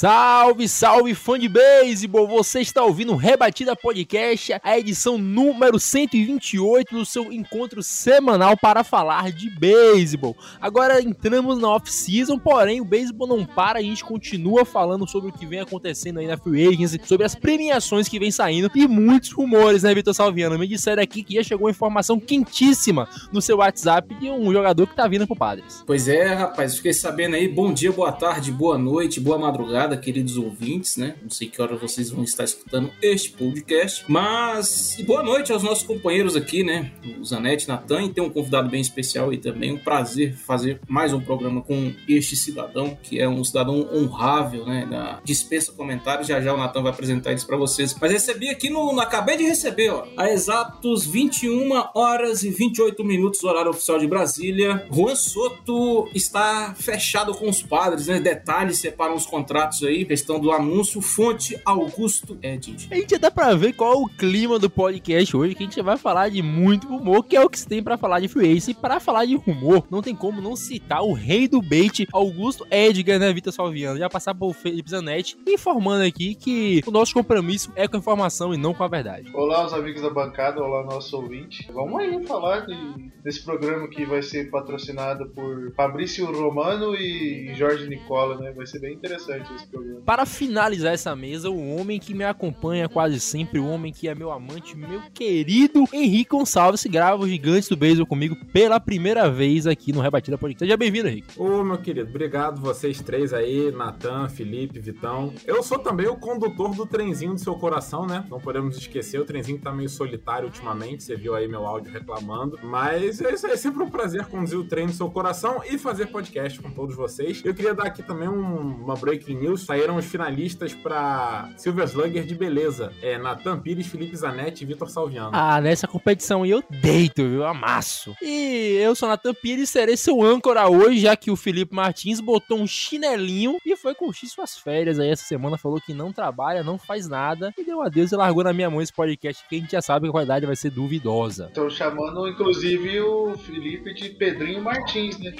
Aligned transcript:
Salve, 0.00 0.68
salve 0.68 1.12
fã 1.12 1.36
de 1.36 1.48
beisebol! 1.48 2.28
Você 2.28 2.60
está 2.60 2.84
ouvindo 2.84 3.14
o 3.14 3.16
Rebatida 3.16 3.74
Podcast, 3.74 4.54
a 4.62 4.78
edição 4.78 5.18
número 5.18 5.76
128 5.76 6.94
do 6.94 7.04
seu 7.04 7.32
encontro 7.32 7.82
semanal 7.82 8.56
para 8.56 8.84
falar 8.84 9.32
de 9.32 9.50
beisebol. 9.50 10.36
Agora 10.60 11.02
entramos 11.02 11.58
na 11.58 11.70
off-season, 11.70 12.38
porém 12.38 12.80
o 12.80 12.84
beisebol 12.84 13.26
não 13.26 13.44
para, 13.44 13.80
a 13.80 13.82
gente 13.82 14.04
continua 14.04 14.64
falando 14.64 15.04
sobre 15.04 15.30
o 15.30 15.32
que 15.32 15.44
vem 15.44 15.58
acontecendo 15.58 16.20
aí 16.20 16.28
na 16.28 16.38
Free 16.38 16.68
Agency, 16.68 17.00
sobre 17.02 17.26
as 17.26 17.34
premiações 17.34 18.06
que 18.06 18.20
vem 18.20 18.30
saindo 18.30 18.70
e 18.76 18.86
muitos 18.86 19.32
rumores, 19.32 19.82
né, 19.82 19.92
Vitor 19.92 20.14
Salviano? 20.14 20.56
Me 20.56 20.68
disseram 20.68 21.02
aqui 21.02 21.24
que 21.24 21.34
já 21.34 21.42
chegou 21.42 21.66
uma 21.66 21.72
informação 21.72 22.20
quentíssima 22.20 23.08
no 23.32 23.42
seu 23.42 23.56
WhatsApp 23.56 24.14
de 24.14 24.30
um 24.30 24.52
jogador 24.52 24.86
que 24.86 24.94
tá 24.94 25.08
vindo 25.08 25.26
pro 25.26 25.34
Padres. 25.34 25.82
Pois 25.84 26.06
é, 26.06 26.34
rapaz, 26.34 26.76
fiquei 26.76 26.92
sabendo 26.92 27.34
aí. 27.34 27.48
Bom 27.48 27.72
dia, 27.72 27.90
boa 27.90 28.12
tarde, 28.12 28.52
boa 28.52 28.78
noite, 28.78 29.18
boa 29.18 29.36
madrugada, 29.36 29.87
queridos 29.96 30.36
ouvintes, 30.36 30.96
né? 30.96 31.16
Não 31.22 31.30
sei 31.30 31.48
que 31.48 31.60
hora 31.60 31.76
vocês 31.76 32.10
vão 32.10 32.22
estar 32.24 32.44
escutando 32.44 32.90
este 33.02 33.30
podcast, 33.32 34.04
mas 34.08 34.96
boa 35.06 35.22
noite 35.22 35.52
aos 35.52 35.62
nossos 35.62 35.84
companheiros 35.84 36.36
aqui, 36.36 36.62
né? 36.62 36.92
O 37.20 37.24
Zanetti, 37.24 37.68
Natan, 37.68 38.02
e 38.04 38.08
tem 38.12 38.22
um 38.22 38.30
convidado 38.30 38.68
bem 38.68 38.80
especial 38.80 39.30
aí 39.30 39.38
também. 39.38 39.72
Um 39.72 39.78
prazer 39.78 40.34
fazer 40.36 40.80
mais 40.88 41.12
um 41.12 41.20
programa 41.20 41.62
com 41.62 41.92
este 42.08 42.36
cidadão, 42.36 42.96
que 43.02 43.18
é 43.20 43.28
um 43.28 43.42
cidadão 43.44 43.88
honrável, 43.92 44.66
né? 44.66 45.18
Dispensa 45.24 45.72
comentários. 45.72 46.26
Já 46.28 46.40
já 46.40 46.52
o 46.54 46.56
Natan 46.56 46.82
vai 46.82 46.92
apresentar 46.92 47.30
eles 47.30 47.44
para 47.44 47.56
vocês. 47.56 47.94
Mas 48.00 48.12
recebi 48.12 48.48
aqui 48.50 48.68
no, 48.70 48.92
no- 48.92 49.00
Acabei 49.00 49.36
de 49.38 49.44
receber, 49.44 49.88
ó. 49.90 50.06
A 50.16 50.30
exatos 50.30 51.06
21 51.06 51.70
horas 51.94 52.42
e 52.42 52.50
28 52.50 53.02
minutos, 53.04 53.42
horário 53.42 53.70
oficial 53.70 53.98
de 53.98 54.06
Brasília. 54.06 54.86
Juan 54.92 55.14
Soto 55.14 56.08
está 56.14 56.74
fechado 56.78 57.34
com 57.34 57.48
os 57.48 57.62
padres, 57.62 58.06
né? 58.06 58.20
Detalhes 58.20 58.78
separam 58.78 59.14
os 59.14 59.24
contratos 59.26 59.77
aí. 59.86 60.04
Questão 60.04 60.38
do 60.40 60.50
anúncio. 60.52 61.00
Fonte 61.00 61.60
Augusto 61.64 62.38
Edid. 62.42 62.88
A 62.90 62.94
gente 62.96 63.10
já 63.10 63.18
dá 63.18 63.30
pra 63.30 63.54
ver 63.54 63.72
qual 63.74 63.92
é 63.92 63.96
o 63.96 64.06
clima 64.08 64.58
do 64.58 64.68
podcast 64.70 65.36
hoje, 65.36 65.54
que 65.54 65.62
a 65.62 65.66
gente 65.66 65.80
vai 65.82 65.96
falar 65.96 66.28
de 66.28 66.42
muito 66.42 66.86
rumor, 66.88 67.24
que 67.24 67.36
é 67.36 67.44
o 67.44 67.48
que 67.48 67.58
se 67.58 67.66
tem 67.66 67.82
pra 67.82 67.96
falar 67.96 68.20
de 68.20 68.28
Free 68.28 68.46
Agency. 68.50 68.70
E 68.72 68.74
pra 68.74 69.00
falar 69.00 69.24
de 69.24 69.34
rumor, 69.36 69.86
não 69.90 70.02
tem 70.02 70.14
como 70.14 70.40
não 70.40 70.56
citar 70.56 71.02
o 71.02 71.12
rei 71.12 71.46
do 71.48 71.60
bait, 71.62 72.06
Augusto 72.12 72.66
Edgar, 72.70 73.18
né, 73.18 73.32
Vitor 73.32 73.52
Salviano? 73.52 73.98
Já 73.98 74.08
passar 74.08 74.34
por 74.34 74.52
Felipe 74.54 74.90
Zanetti, 74.90 75.36
informando 75.46 76.04
aqui 76.04 76.34
que 76.34 76.82
o 76.86 76.90
nosso 76.90 77.14
compromisso 77.14 77.70
é 77.76 77.86
com 77.88 77.96
a 77.96 77.98
informação 77.98 78.52
e 78.54 78.56
não 78.56 78.74
com 78.74 78.84
a 78.84 78.88
verdade. 78.88 79.30
Olá, 79.34 79.64
os 79.66 79.72
amigos 79.72 80.02
da 80.02 80.10
bancada, 80.10 80.62
olá, 80.62 80.84
nosso 80.84 81.16
ouvinte. 81.16 81.68
Vamos 81.72 82.00
aí 82.00 82.26
falar 82.26 82.66
de- 82.66 83.10
desse 83.22 83.44
programa 83.44 83.88
que 83.88 84.04
vai 84.04 84.22
ser 84.22 84.50
patrocinado 84.50 85.28
por 85.30 85.72
Fabrício 85.74 86.26
Romano 86.32 86.94
e 86.94 87.52
Jorge 87.54 87.88
Nicola, 87.88 88.36
né? 88.38 88.52
Vai 88.52 88.66
ser 88.66 88.78
bem 88.80 88.94
interessante 88.94 89.28
programa. 89.48 89.67
Para 90.04 90.24
finalizar 90.24 90.92
essa 90.94 91.14
mesa, 91.14 91.50
o 91.50 91.76
homem 91.76 91.98
que 91.98 92.14
me 92.14 92.24
acompanha 92.24 92.88
quase 92.88 93.20
sempre, 93.20 93.58
o 93.58 93.66
homem 93.68 93.92
que 93.92 94.08
é 94.08 94.14
meu 94.14 94.30
amante, 94.30 94.76
meu 94.76 95.02
querido 95.12 95.84
Henrique 95.92 96.30
Gonçalves, 96.30 96.84
grava 96.86 97.22
os 97.22 97.28
Gigantes 97.28 97.68
do 97.68 97.76
Beisebol 97.76 98.06
comigo 98.06 98.34
pela 98.52 98.80
primeira 98.80 99.30
vez 99.30 99.66
aqui 99.66 99.92
no 99.92 100.00
Rebatida 100.00 100.38
Podcast. 100.38 100.64
Seja 100.66 100.76
bem-vindo, 100.76 101.08
Henrique. 101.08 101.38
Ô, 101.40 101.62
meu 101.62 101.78
querido, 101.78 102.08
obrigado 102.08 102.60
vocês 102.60 103.00
três 103.02 103.32
aí, 103.34 103.70
Natan, 103.70 104.28
Felipe, 104.28 104.78
Vitão. 104.80 105.32
Eu 105.46 105.62
sou 105.62 105.78
também 105.78 106.06
o 106.06 106.16
condutor 106.16 106.74
do 106.74 106.86
trenzinho 106.86 107.34
do 107.34 107.40
seu 107.40 107.54
coração, 107.54 108.06
né? 108.06 108.24
Não 108.30 108.40
podemos 108.40 108.76
esquecer, 108.78 109.20
o 109.20 109.24
trenzinho 109.24 109.58
tá 109.58 109.72
meio 109.72 109.88
solitário 109.88 110.46
ultimamente, 110.48 111.02
você 111.04 111.16
viu 111.16 111.34
aí 111.34 111.46
meu 111.46 111.66
áudio 111.66 111.92
reclamando. 111.92 112.58
Mas 112.62 113.20
é 113.20 113.28
é 113.48 113.56
sempre 113.56 113.82
um 113.82 113.90
prazer 113.90 114.26
conduzir 114.26 114.58
o 114.58 114.64
trem 114.64 114.86
do 114.86 114.92
seu 114.92 115.10
coração 115.10 115.60
e 115.70 115.78
fazer 115.78 116.06
podcast 116.06 116.60
com 116.60 116.70
todos 116.70 116.96
vocês. 116.96 117.42
Eu 117.44 117.54
queria 117.54 117.74
dar 117.74 117.84
aqui 117.84 118.02
também 118.02 118.28
um- 118.28 118.84
uma 118.84 118.94
breaking 118.94 119.36
news. 119.36 119.57
Saíram 119.58 119.96
os 119.96 120.06
finalistas 120.06 120.74
pra 120.74 121.50
Silver 121.56 121.86
Slugger 121.86 122.24
de 122.24 122.34
beleza. 122.34 122.92
É 123.02 123.18
Natan 123.18 123.58
Pires, 123.60 123.86
Felipe 123.86 124.16
Zanetti 124.16 124.64
e 124.64 124.66
Vitor 124.66 124.88
Salviano. 124.88 125.30
Ah, 125.32 125.60
nessa 125.60 125.86
competição 125.86 126.42
aí 126.42 126.50
eu 126.50 126.62
deito, 126.68 127.22
viu? 127.28 127.44
Amasso. 127.44 128.14
E 128.22 128.78
eu 128.82 128.94
sou 128.94 129.08
Natan 129.08 129.34
Pires, 129.34 129.70
serei 129.70 129.96
seu 129.96 130.22
âncora 130.22 130.68
hoje, 130.68 131.00
já 131.00 131.16
que 131.16 131.30
o 131.30 131.36
Felipe 131.36 131.74
Martins 131.74 132.20
botou 132.20 132.58
um 132.58 132.66
chinelinho 132.66 133.56
e 133.64 133.76
foi 133.76 133.94
curtir 133.94 134.28
suas 134.28 134.56
férias 134.56 134.98
aí 134.98 135.10
essa 135.10 135.24
semana, 135.24 135.58
falou 135.58 135.80
que 135.80 135.94
não 135.94 136.12
trabalha, 136.12 136.62
não 136.62 136.78
faz 136.78 137.08
nada, 137.08 137.52
e 137.58 137.64
deu 137.64 137.82
adeus 137.82 138.12
e 138.12 138.16
largou 138.16 138.44
na 138.44 138.52
minha 138.52 138.70
mão 138.70 138.80
esse 138.80 138.92
podcast, 138.92 139.44
que 139.48 139.56
a 139.56 139.58
gente 139.58 139.72
já 139.72 139.82
sabe 139.82 140.06
que 140.06 140.10
a 140.10 140.12
qualidade 140.12 140.46
vai 140.46 140.56
ser 140.56 140.70
duvidosa. 140.70 141.46
Estão 141.46 141.68
chamando, 141.68 142.28
inclusive, 142.28 143.00
o 143.00 143.36
Felipe 143.38 143.94
de 143.94 144.10
Pedrinho 144.10 144.62
Martins, 144.62 145.18
né? 145.18 145.34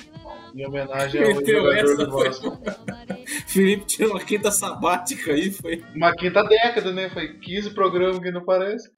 Em 0.55 0.67
homenagem 0.67 1.23
ao 1.23 1.35
Meteu 1.35 1.63
jogador 1.63 1.77
essa, 1.77 1.97
do. 1.97 2.11
Boston. 2.11 2.63
Felipe 3.47 3.87
tirou 3.87 4.13
uma 4.13 4.21
quinta 4.21 4.51
sabática 4.51 5.33
aí, 5.33 5.51
foi. 5.51 5.83
Uma 5.95 6.13
quinta 6.15 6.43
década, 6.45 6.93
né? 6.93 7.11
Foi 7.11 7.29
15 7.35 7.71
programas 7.71 8.19
que 8.19 8.31
não 8.31 8.45
parece. 8.45 8.91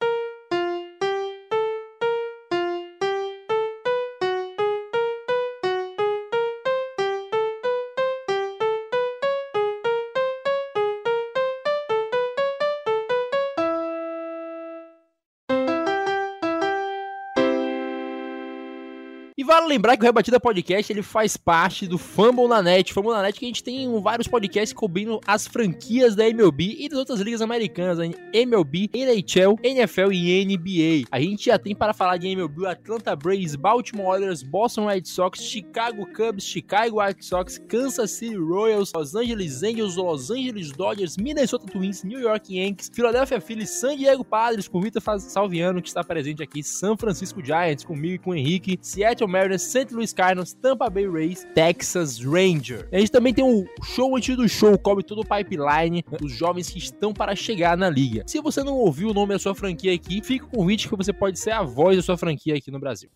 Vale 19.51 19.67
lembrar 19.67 19.97
que 19.97 20.03
o 20.03 20.05
Rebatida 20.05 20.39
Podcast 20.39 20.93
ele 20.93 21.01
faz 21.01 21.35
parte 21.35 21.85
do 21.85 21.97
Fumble 21.97 22.47
na 22.47 22.61
Net. 22.61 22.93
Fumble 22.93 23.11
na 23.11 23.21
Net 23.21 23.37
que 23.37 23.43
a 23.43 23.49
gente 23.49 23.61
tem 23.61 24.01
vários 24.01 24.25
podcasts 24.25 24.71
cobrindo 24.71 25.19
as 25.27 25.45
franquias 25.45 26.15
da 26.15 26.25
MLB 26.25 26.77
e 26.79 26.87
das 26.87 26.97
outras 26.97 27.19
ligas 27.19 27.41
americanas, 27.41 27.97
MLB, 28.33 28.89
NHL, 28.93 29.59
NFL 29.61 30.13
e 30.13 30.45
NBA. 30.45 31.05
A 31.11 31.19
gente 31.19 31.47
já 31.47 31.59
tem 31.59 31.75
para 31.75 31.93
falar 31.93 32.15
de 32.15 32.29
MLB 32.29 32.65
Atlanta 32.65 33.13
Braves, 33.13 33.57
Baltimore 33.57 34.07
Orioles, 34.07 34.41
Boston 34.41 34.85
Red 34.85 35.03
Sox, 35.03 35.43
Chicago 35.43 36.05
Cubs, 36.13 36.45
Chicago 36.45 37.01
White 37.01 37.25
Sox, 37.25 37.57
Kansas 37.67 38.09
City 38.11 38.37
Royals, 38.37 38.93
Los 38.95 39.13
Angeles 39.17 39.63
Angels, 39.63 39.97
Los 39.97 40.31
Angeles 40.31 40.71
Dodgers, 40.71 41.17
Minnesota 41.17 41.65
Twins, 41.65 42.05
New 42.05 42.21
York 42.21 42.55
Yankees, 42.55 42.89
Philadelphia 42.93 43.41
Phillies, 43.41 43.69
San 43.71 43.97
Diego 43.97 44.23
Padres 44.23 44.69
com 44.69 44.79
Vitor 44.79 45.01
Salviano 45.19 45.81
que 45.81 45.89
está 45.89 46.05
presente 46.05 46.41
aqui, 46.41 46.63
San 46.63 46.95
Francisco 46.95 47.43
Giants 47.43 47.83
comigo 47.83 48.13
e 48.13 48.19
com 48.19 48.29
o 48.29 48.35
Henrique, 48.35 48.79
Seattle 48.81 49.27
Mariners, 49.27 49.40
St. 49.57 49.93
Louis 49.93 50.13
Cardinals, 50.13 50.53
Tampa 50.53 50.89
Bay 50.89 51.07
Rays, 51.07 51.47
Texas 51.53 52.19
Ranger. 52.19 52.87
A 52.91 52.99
gente 52.99 53.11
também 53.11 53.33
tem 53.33 53.43
o 53.43 53.65
show 53.83 54.15
antes 54.15 54.35
do 54.35 54.47
show, 54.47 54.77
cobre 54.77 55.03
todo 55.03 55.21
o 55.21 55.25
pipeline, 55.25 56.03
né, 56.09 56.17
os 56.21 56.31
jovens 56.31 56.69
que 56.69 56.77
estão 56.77 57.13
para 57.13 57.35
chegar 57.35 57.77
na 57.77 57.89
liga. 57.89 58.23
Se 58.27 58.39
você 58.41 58.63
não 58.63 58.73
ouviu 58.73 59.09
o 59.09 59.13
nome 59.13 59.33
da 59.33 59.39
sua 59.39 59.55
franquia 59.55 59.93
aqui, 59.93 60.21
fica 60.23 60.45
o 60.45 60.49
convite 60.49 60.87
que 60.87 60.95
você 60.95 61.13
pode 61.13 61.39
ser 61.39 61.51
a 61.51 61.63
voz 61.63 61.97
da 61.97 62.03
sua 62.03 62.17
franquia 62.17 62.55
aqui 62.55 62.71
no 62.71 62.79
Brasil. 62.79 63.09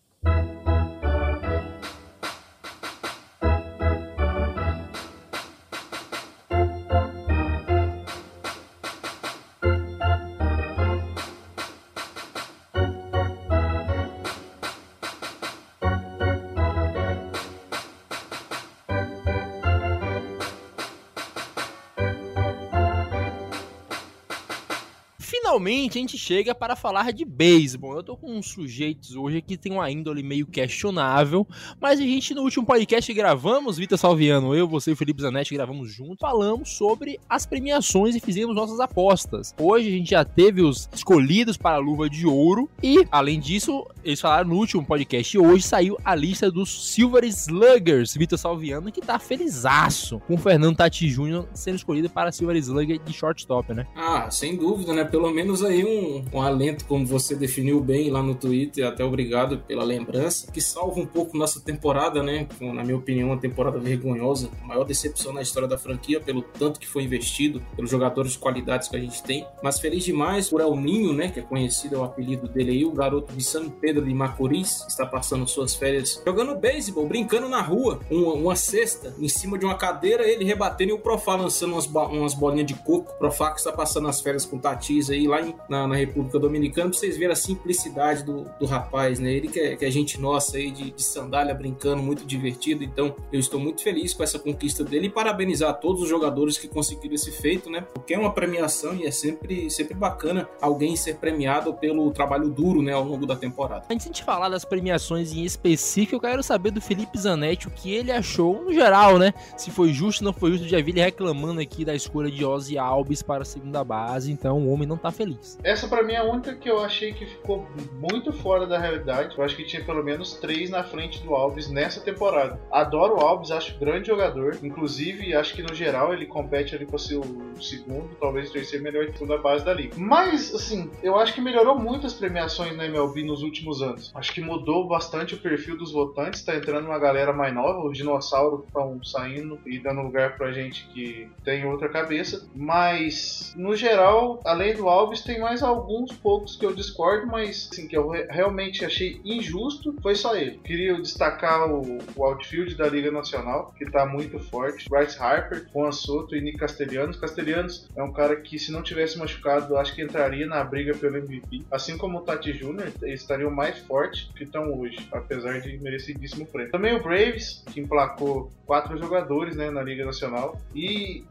Finalmente 25.66 25.98
a 25.98 26.00
gente 26.00 26.16
chega 26.16 26.54
para 26.54 26.76
falar 26.76 27.12
de 27.12 27.24
beisebol. 27.24 27.96
Eu 27.96 28.02
tô 28.02 28.16
com 28.16 28.38
uns 28.38 28.46
sujeitos 28.46 29.16
hoje 29.16 29.42
que 29.42 29.56
tem 29.56 29.72
uma 29.72 29.90
índole 29.90 30.22
meio 30.22 30.46
questionável, 30.46 31.44
mas 31.80 31.98
a 31.98 32.04
gente 32.04 32.34
no 32.34 32.42
último 32.42 32.64
podcast 32.64 33.12
gravamos, 33.12 33.76
Vitor 33.76 33.98
Salviano, 33.98 34.54
eu, 34.54 34.68
você 34.68 34.92
e 34.92 34.96
Felipe 34.96 35.20
Zanetti 35.20 35.54
gravamos 35.54 35.90
junto, 35.90 36.20
falamos 36.20 36.70
sobre 36.70 37.18
as 37.28 37.44
premiações 37.44 38.14
e 38.14 38.20
fizemos 38.20 38.54
nossas 38.54 38.78
apostas. 38.78 39.52
Hoje 39.58 39.88
a 39.88 39.90
gente 39.90 40.10
já 40.10 40.24
teve 40.24 40.62
os 40.62 40.88
escolhidos 40.94 41.56
para 41.56 41.76
a 41.76 41.80
luva 41.80 42.08
de 42.08 42.26
ouro 42.26 42.70
e, 42.80 43.04
além 43.10 43.40
disso, 43.40 43.84
eles 44.04 44.20
falaram 44.20 44.50
no 44.50 44.56
último 44.56 44.86
podcast 44.86 45.36
hoje 45.36 45.64
saiu 45.64 45.98
a 46.04 46.14
lista 46.14 46.48
dos 46.48 46.94
Silver 46.94 47.24
Sluggers, 47.24 48.14
Vitor 48.14 48.38
Salviano, 48.38 48.92
que 48.92 49.00
tá 49.00 49.18
felizaço 49.18 50.20
com 50.28 50.34
o 50.34 50.38
Fernando 50.38 50.76
Tati 50.76 51.08
Júnior 51.08 51.48
sendo 51.54 51.74
escolhido 51.74 52.08
para 52.08 52.30
Silver 52.30 52.56
Slugger 52.56 53.00
de 53.02 53.12
shortstop, 53.12 53.74
né? 53.74 53.84
Ah, 53.96 54.30
sem 54.30 54.56
dúvida, 54.56 54.92
né? 54.92 55.04
Pelo 55.04 55.28
menos 55.32 55.55
aí 55.62 55.84
um, 55.84 56.24
um 56.32 56.42
alento, 56.42 56.84
como 56.84 57.06
você 57.06 57.34
definiu 57.34 57.80
bem 57.80 58.10
lá 58.10 58.22
no 58.22 58.34
Twitter, 58.34 58.86
até 58.86 59.04
obrigado 59.04 59.58
pela 59.58 59.84
lembrança, 59.84 60.50
que 60.50 60.60
salva 60.60 61.00
um 61.00 61.06
pouco 61.06 61.36
nossa 61.36 61.60
temporada, 61.60 62.22
né? 62.22 62.46
Na 62.60 62.82
minha 62.82 62.96
opinião, 62.96 63.28
uma 63.28 63.38
temporada 63.38 63.78
vergonhosa, 63.78 64.50
a 64.62 64.66
maior 64.66 64.84
decepção 64.84 65.32
na 65.32 65.42
história 65.42 65.68
da 65.68 65.78
franquia, 65.78 66.20
pelo 66.20 66.42
tanto 66.42 66.80
que 66.80 66.86
foi 66.86 67.02
investido, 67.02 67.62
pelos 67.74 67.90
jogadores 67.90 68.32
de 68.32 68.38
qualidades 68.38 68.88
que 68.88 68.96
a 68.96 69.00
gente 69.00 69.22
tem. 69.22 69.46
Mas 69.62 69.78
feliz 69.78 70.04
demais 70.04 70.48
por 70.48 70.60
El 70.60 70.76
Ninho, 70.76 71.12
né? 71.12 71.28
Que 71.28 71.40
é 71.40 71.42
conhecido, 71.42 71.96
é 71.96 71.98
o 71.98 72.04
apelido 72.04 72.48
dele 72.48 72.72
aí, 72.72 72.84
o 72.84 72.92
garoto 72.92 73.32
de 73.32 73.42
São 73.42 73.68
Pedro 73.68 74.04
de 74.04 74.14
Macorís, 74.14 74.84
está 74.88 75.06
passando 75.06 75.46
suas 75.46 75.74
férias 75.74 76.22
jogando 76.24 76.54
beisebol, 76.56 77.06
brincando 77.06 77.48
na 77.48 77.60
rua, 77.60 78.00
uma, 78.10 78.32
uma 78.34 78.56
cesta 78.56 79.14
em 79.18 79.28
cima 79.28 79.58
de 79.58 79.64
uma 79.64 79.76
cadeira, 79.76 80.28
ele 80.28 80.44
rebatendo 80.44 80.90
e 80.90 80.92
o 80.92 80.98
Profá 80.98 81.36
lançando 81.36 81.72
umas, 81.72 81.86
umas 81.86 82.34
bolinhas 82.34 82.66
de 82.66 82.74
coco. 82.74 83.12
O 83.12 83.18
Profá 83.18 83.50
que 83.50 83.58
está 83.58 83.72
passando 83.72 84.08
as 84.08 84.20
férias 84.20 84.44
com 84.44 84.58
Tatis 84.58 85.10
aí 85.10 85.26
lá 85.26 85.40
em, 85.40 85.45
na, 85.68 85.86
na, 85.86 85.96
República 85.96 86.38
Dominicana, 86.38 86.90
pra 86.90 86.98
vocês 86.98 87.16
verem 87.16 87.32
a 87.32 87.36
simplicidade 87.36 88.22
do, 88.22 88.44
do 88.58 88.66
rapaz, 88.66 89.18
né? 89.18 89.32
Ele 89.32 89.48
que 89.48 89.60
é, 89.60 89.76
que 89.76 89.84
é 89.84 89.90
gente 89.90 90.20
nossa 90.20 90.56
aí 90.56 90.70
de, 90.70 90.90
de 90.90 91.02
sandália 91.02 91.54
brincando, 91.54 92.02
muito 92.02 92.24
divertido. 92.24 92.84
Então 92.84 93.14
eu 93.32 93.40
estou 93.40 93.58
muito 93.58 93.82
feliz 93.82 94.12
com 94.14 94.22
essa 94.22 94.38
conquista 94.38 94.84
dele 94.84 95.06
e 95.06 95.10
parabenizar 95.10 95.78
todos 95.80 96.02
os 96.02 96.08
jogadores 96.08 96.58
que 96.58 96.68
conseguiram 96.68 97.14
esse 97.14 97.30
feito, 97.30 97.70
né? 97.70 97.82
Porque 97.94 98.14
é 98.14 98.18
uma 98.18 98.32
premiação 98.32 98.94
e 98.94 99.06
é 99.06 99.10
sempre, 99.10 99.70
sempre 99.70 99.94
bacana 99.94 100.48
alguém 100.60 100.96
ser 100.96 101.16
premiado 101.16 101.74
pelo 101.74 102.10
trabalho 102.10 102.48
duro, 102.48 102.82
né, 102.82 102.92
ao 102.92 103.04
longo 103.04 103.26
da 103.26 103.36
temporada. 103.36 103.84
Antes 103.90 104.10
de 104.10 104.22
falar 104.22 104.48
das 104.48 104.64
premiações 104.64 105.32
em 105.32 105.44
específico, 105.44 106.16
eu 106.16 106.20
quero 106.20 106.42
saber 106.42 106.70
do 106.70 106.80
Felipe 106.80 107.18
Zanetti 107.18 107.68
o 107.68 107.70
que 107.70 107.92
ele 107.92 108.12
achou 108.12 108.62
no 108.62 108.72
geral, 108.72 109.18
né? 109.18 109.32
Se 109.56 109.70
foi 109.70 109.92
justo, 109.92 110.24
não 110.24 110.32
foi 110.32 110.52
justo. 110.52 110.68
Já 110.68 110.80
vi 110.80 110.90
ele 110.90 111.00
reclamando 111.00 111.60
aqui 111.60 111.84
da 111.84 111.94
escolha 111.94 112.30
de 112.30 112.44
Ozzy 112.44 112.78
Alves 112.78 113.22
para 113.22 113.42
a 113.42 113.44
segunda 113.44 113.82
base, 113.84 114.30
então 114.30 114.58
o 114.58 114.70
homem 114.70 114.86
não 114.86 114.96
tá 114.96 115.10
feliz. 115.10 115.25
Essa 115.62 115.88
para 115.88 116.02
mim 116.02 116.12
é 116.12 116.18
a 116.18 116.24
única 116.24 116.54
que 116.54 116.70
eu 116.70 116.80
achei 116.80 117.12
que 117.12 117.26
ficou 117.26 117.66
muito 117.92 118.32
fora 118.32 118.66
da 118.66 118.78
realidade. 118.78 119.36
Eu 119.36 119.44
acho 119.44 119.56
que 119.56 119.64
tinha 119.64 119.84
pelo 119.84 120.02
menos 120.02 120.34
três 120.34 120.70
na 120.70 120.84
frente 120.84 121.22
do 121.22 121.34
Alves 121.34 121.68
nessa 121.68 122.00
temporada. 122.00 122.60
Adoro 122.70 123.16
o 123.16 123.20
Alves, 123.20 123.50
acho 123.50 123.78
grande 123.78 124.08
jogador. 124.08 124.58
Inclusive, 124.62 125.34
acho 125.34 125.54
que 125.54 125.62
no 125.62 125.74
geral 125.74 126.12
ele 126.12 126.26
compete 126.26 126.74
ali 126.74 126.86
para 126.86 126.98
ser 126.98 127.16
o 127.16 127.46
segundo, 127.60 128.10
talvez 128.20 128.50
o 128.50 128.52
terceiro 128.52 128.84
melhor 128.84 129.06
segunda 129.12 129.38
base 129.38 129.64
da 129.64 129.72
liga. 129.72 129.94
Mas, 129.96 130.54
assim, 130.54 130.90
eu 131.02 131.16
acho 131.16 131.34
que 131.34 131.40
melhorou 131.40 131.78
muito 131.78 132.06
as 132.06 132.14
premiações 132.14 132.76
na 132.76 132.86
MLB 132.86 133.24
nos 133.24 133.42
últimos 133.42 133.82
anos. 133.82 134.12
Acho 134.14 134.32
que 134.32 134.40
mudou 134.40 134.86
bastante 134.86 135.34
o 135.34 135.38
perfil 135.38 135.76
dos 135.76 135.92
votantes. 135.92 136.42
Tá 136.42 136.54
entrando 136.56 136.86
uma 136.86 136.98
galera 136.98 137.32
mais 137.32 137.54
nova, 137.54 137.86
os 137.86 137.96
dinossauros 137.96 138.64
estão 138.66 139.02
saindo 139.02 139.58
e 139.66 139.78
dando 139.78 140.02
lugar 140.02 140.36
pra 140.36 140.52
gente 140.52 140.86
que 140.88 141.28
tem 141.44 141.66
outra 141.66 141.88
cabeça. 141.88 142.46
Mas, 142.54 143.54
no 143.56 143.74
geral, 143.74 144.40
além 144.44 144.74
do 144.74 144.88
Alves, 144.88 145.15
tem 145.22 145.40
mais 145.40 145.62
alguns 145.62 146.12
poucos 146.12 146.56
que 146.56 146.64
eu 146.64 146.74
discordo, 146.74 147.26
mas 147.26 147.68
assim, 147.70 147.86
que 147.86 147.96
eu 147.96 148.10
realmente 148.30 148.84
achei 148.84 149.20
injusto 149.24 149.94
foi 150.02 150.14
só 150.14 150.36
ele. 150.36 150.58
Queria 150.58 151.00
destacar 151.00 151.70
o, 151.70 151.98
o 152.14 152.24
outfield 152.24 152.74
da 152.74 152.88
Liga 152.88 153.10
Nacional, 153.10 153.72
que 153.76 153.84
tá 153.90 154.06
muito 154.06 154.38
forte. 154.38 154.88
Bryce 154.88 155.18
Harper, 155.18 155.66
Juan 155.72 155.92
Soto 155.92 156.34
e 156.36 156.40
Nick 156.40 156.58
Castellanos. 156.58 157.16
Castellanos 157.18 157.88
é 157.96 158.02
um 158.02 158.12
cara 158.12 158.36
que, 158.36 158.58
se 158.58 158.72
não 158.72 158.82
tivesse 158.82 159.18
machucado, 159.18 159.76
acho 159.76 159.94
que 159.94 160.02
entraria 160.02 160.46
na 160.46 160.62
briga 160.64 160.94
pelo 160.94 161.16
MVP. 161.18 161.64
Assim 161.70 161.96
como 161.96 162.18
o 162.18 162.20
Tati 162.22 162.52
Jr., 162.52 162.92
eles 163.02 163.20
estariam 163.20 163.50
mais 163.50 163.78
fortes 163.78 164.30
que 164.34 164.44
estão 164.44 164.72
hoje, 164.78 165.08
apesar 165.12 165.60
de 165.60 165.78
merecidíssimo 165.78 166.46
prêmio. 166.46 166.72
Também 166.72 166.94
o 166.94 167.02
Braves, 167.02 167.64
que 167.72 167.80
emplacou 167.80 168.50
quatro 168.64 168.98
jogadores 168.98 169.56
né, 169.56 169.70
na 169.70 169.82
Liga 169.82 170.04
Nacional. 170.04 170.60
E 170.74 171.24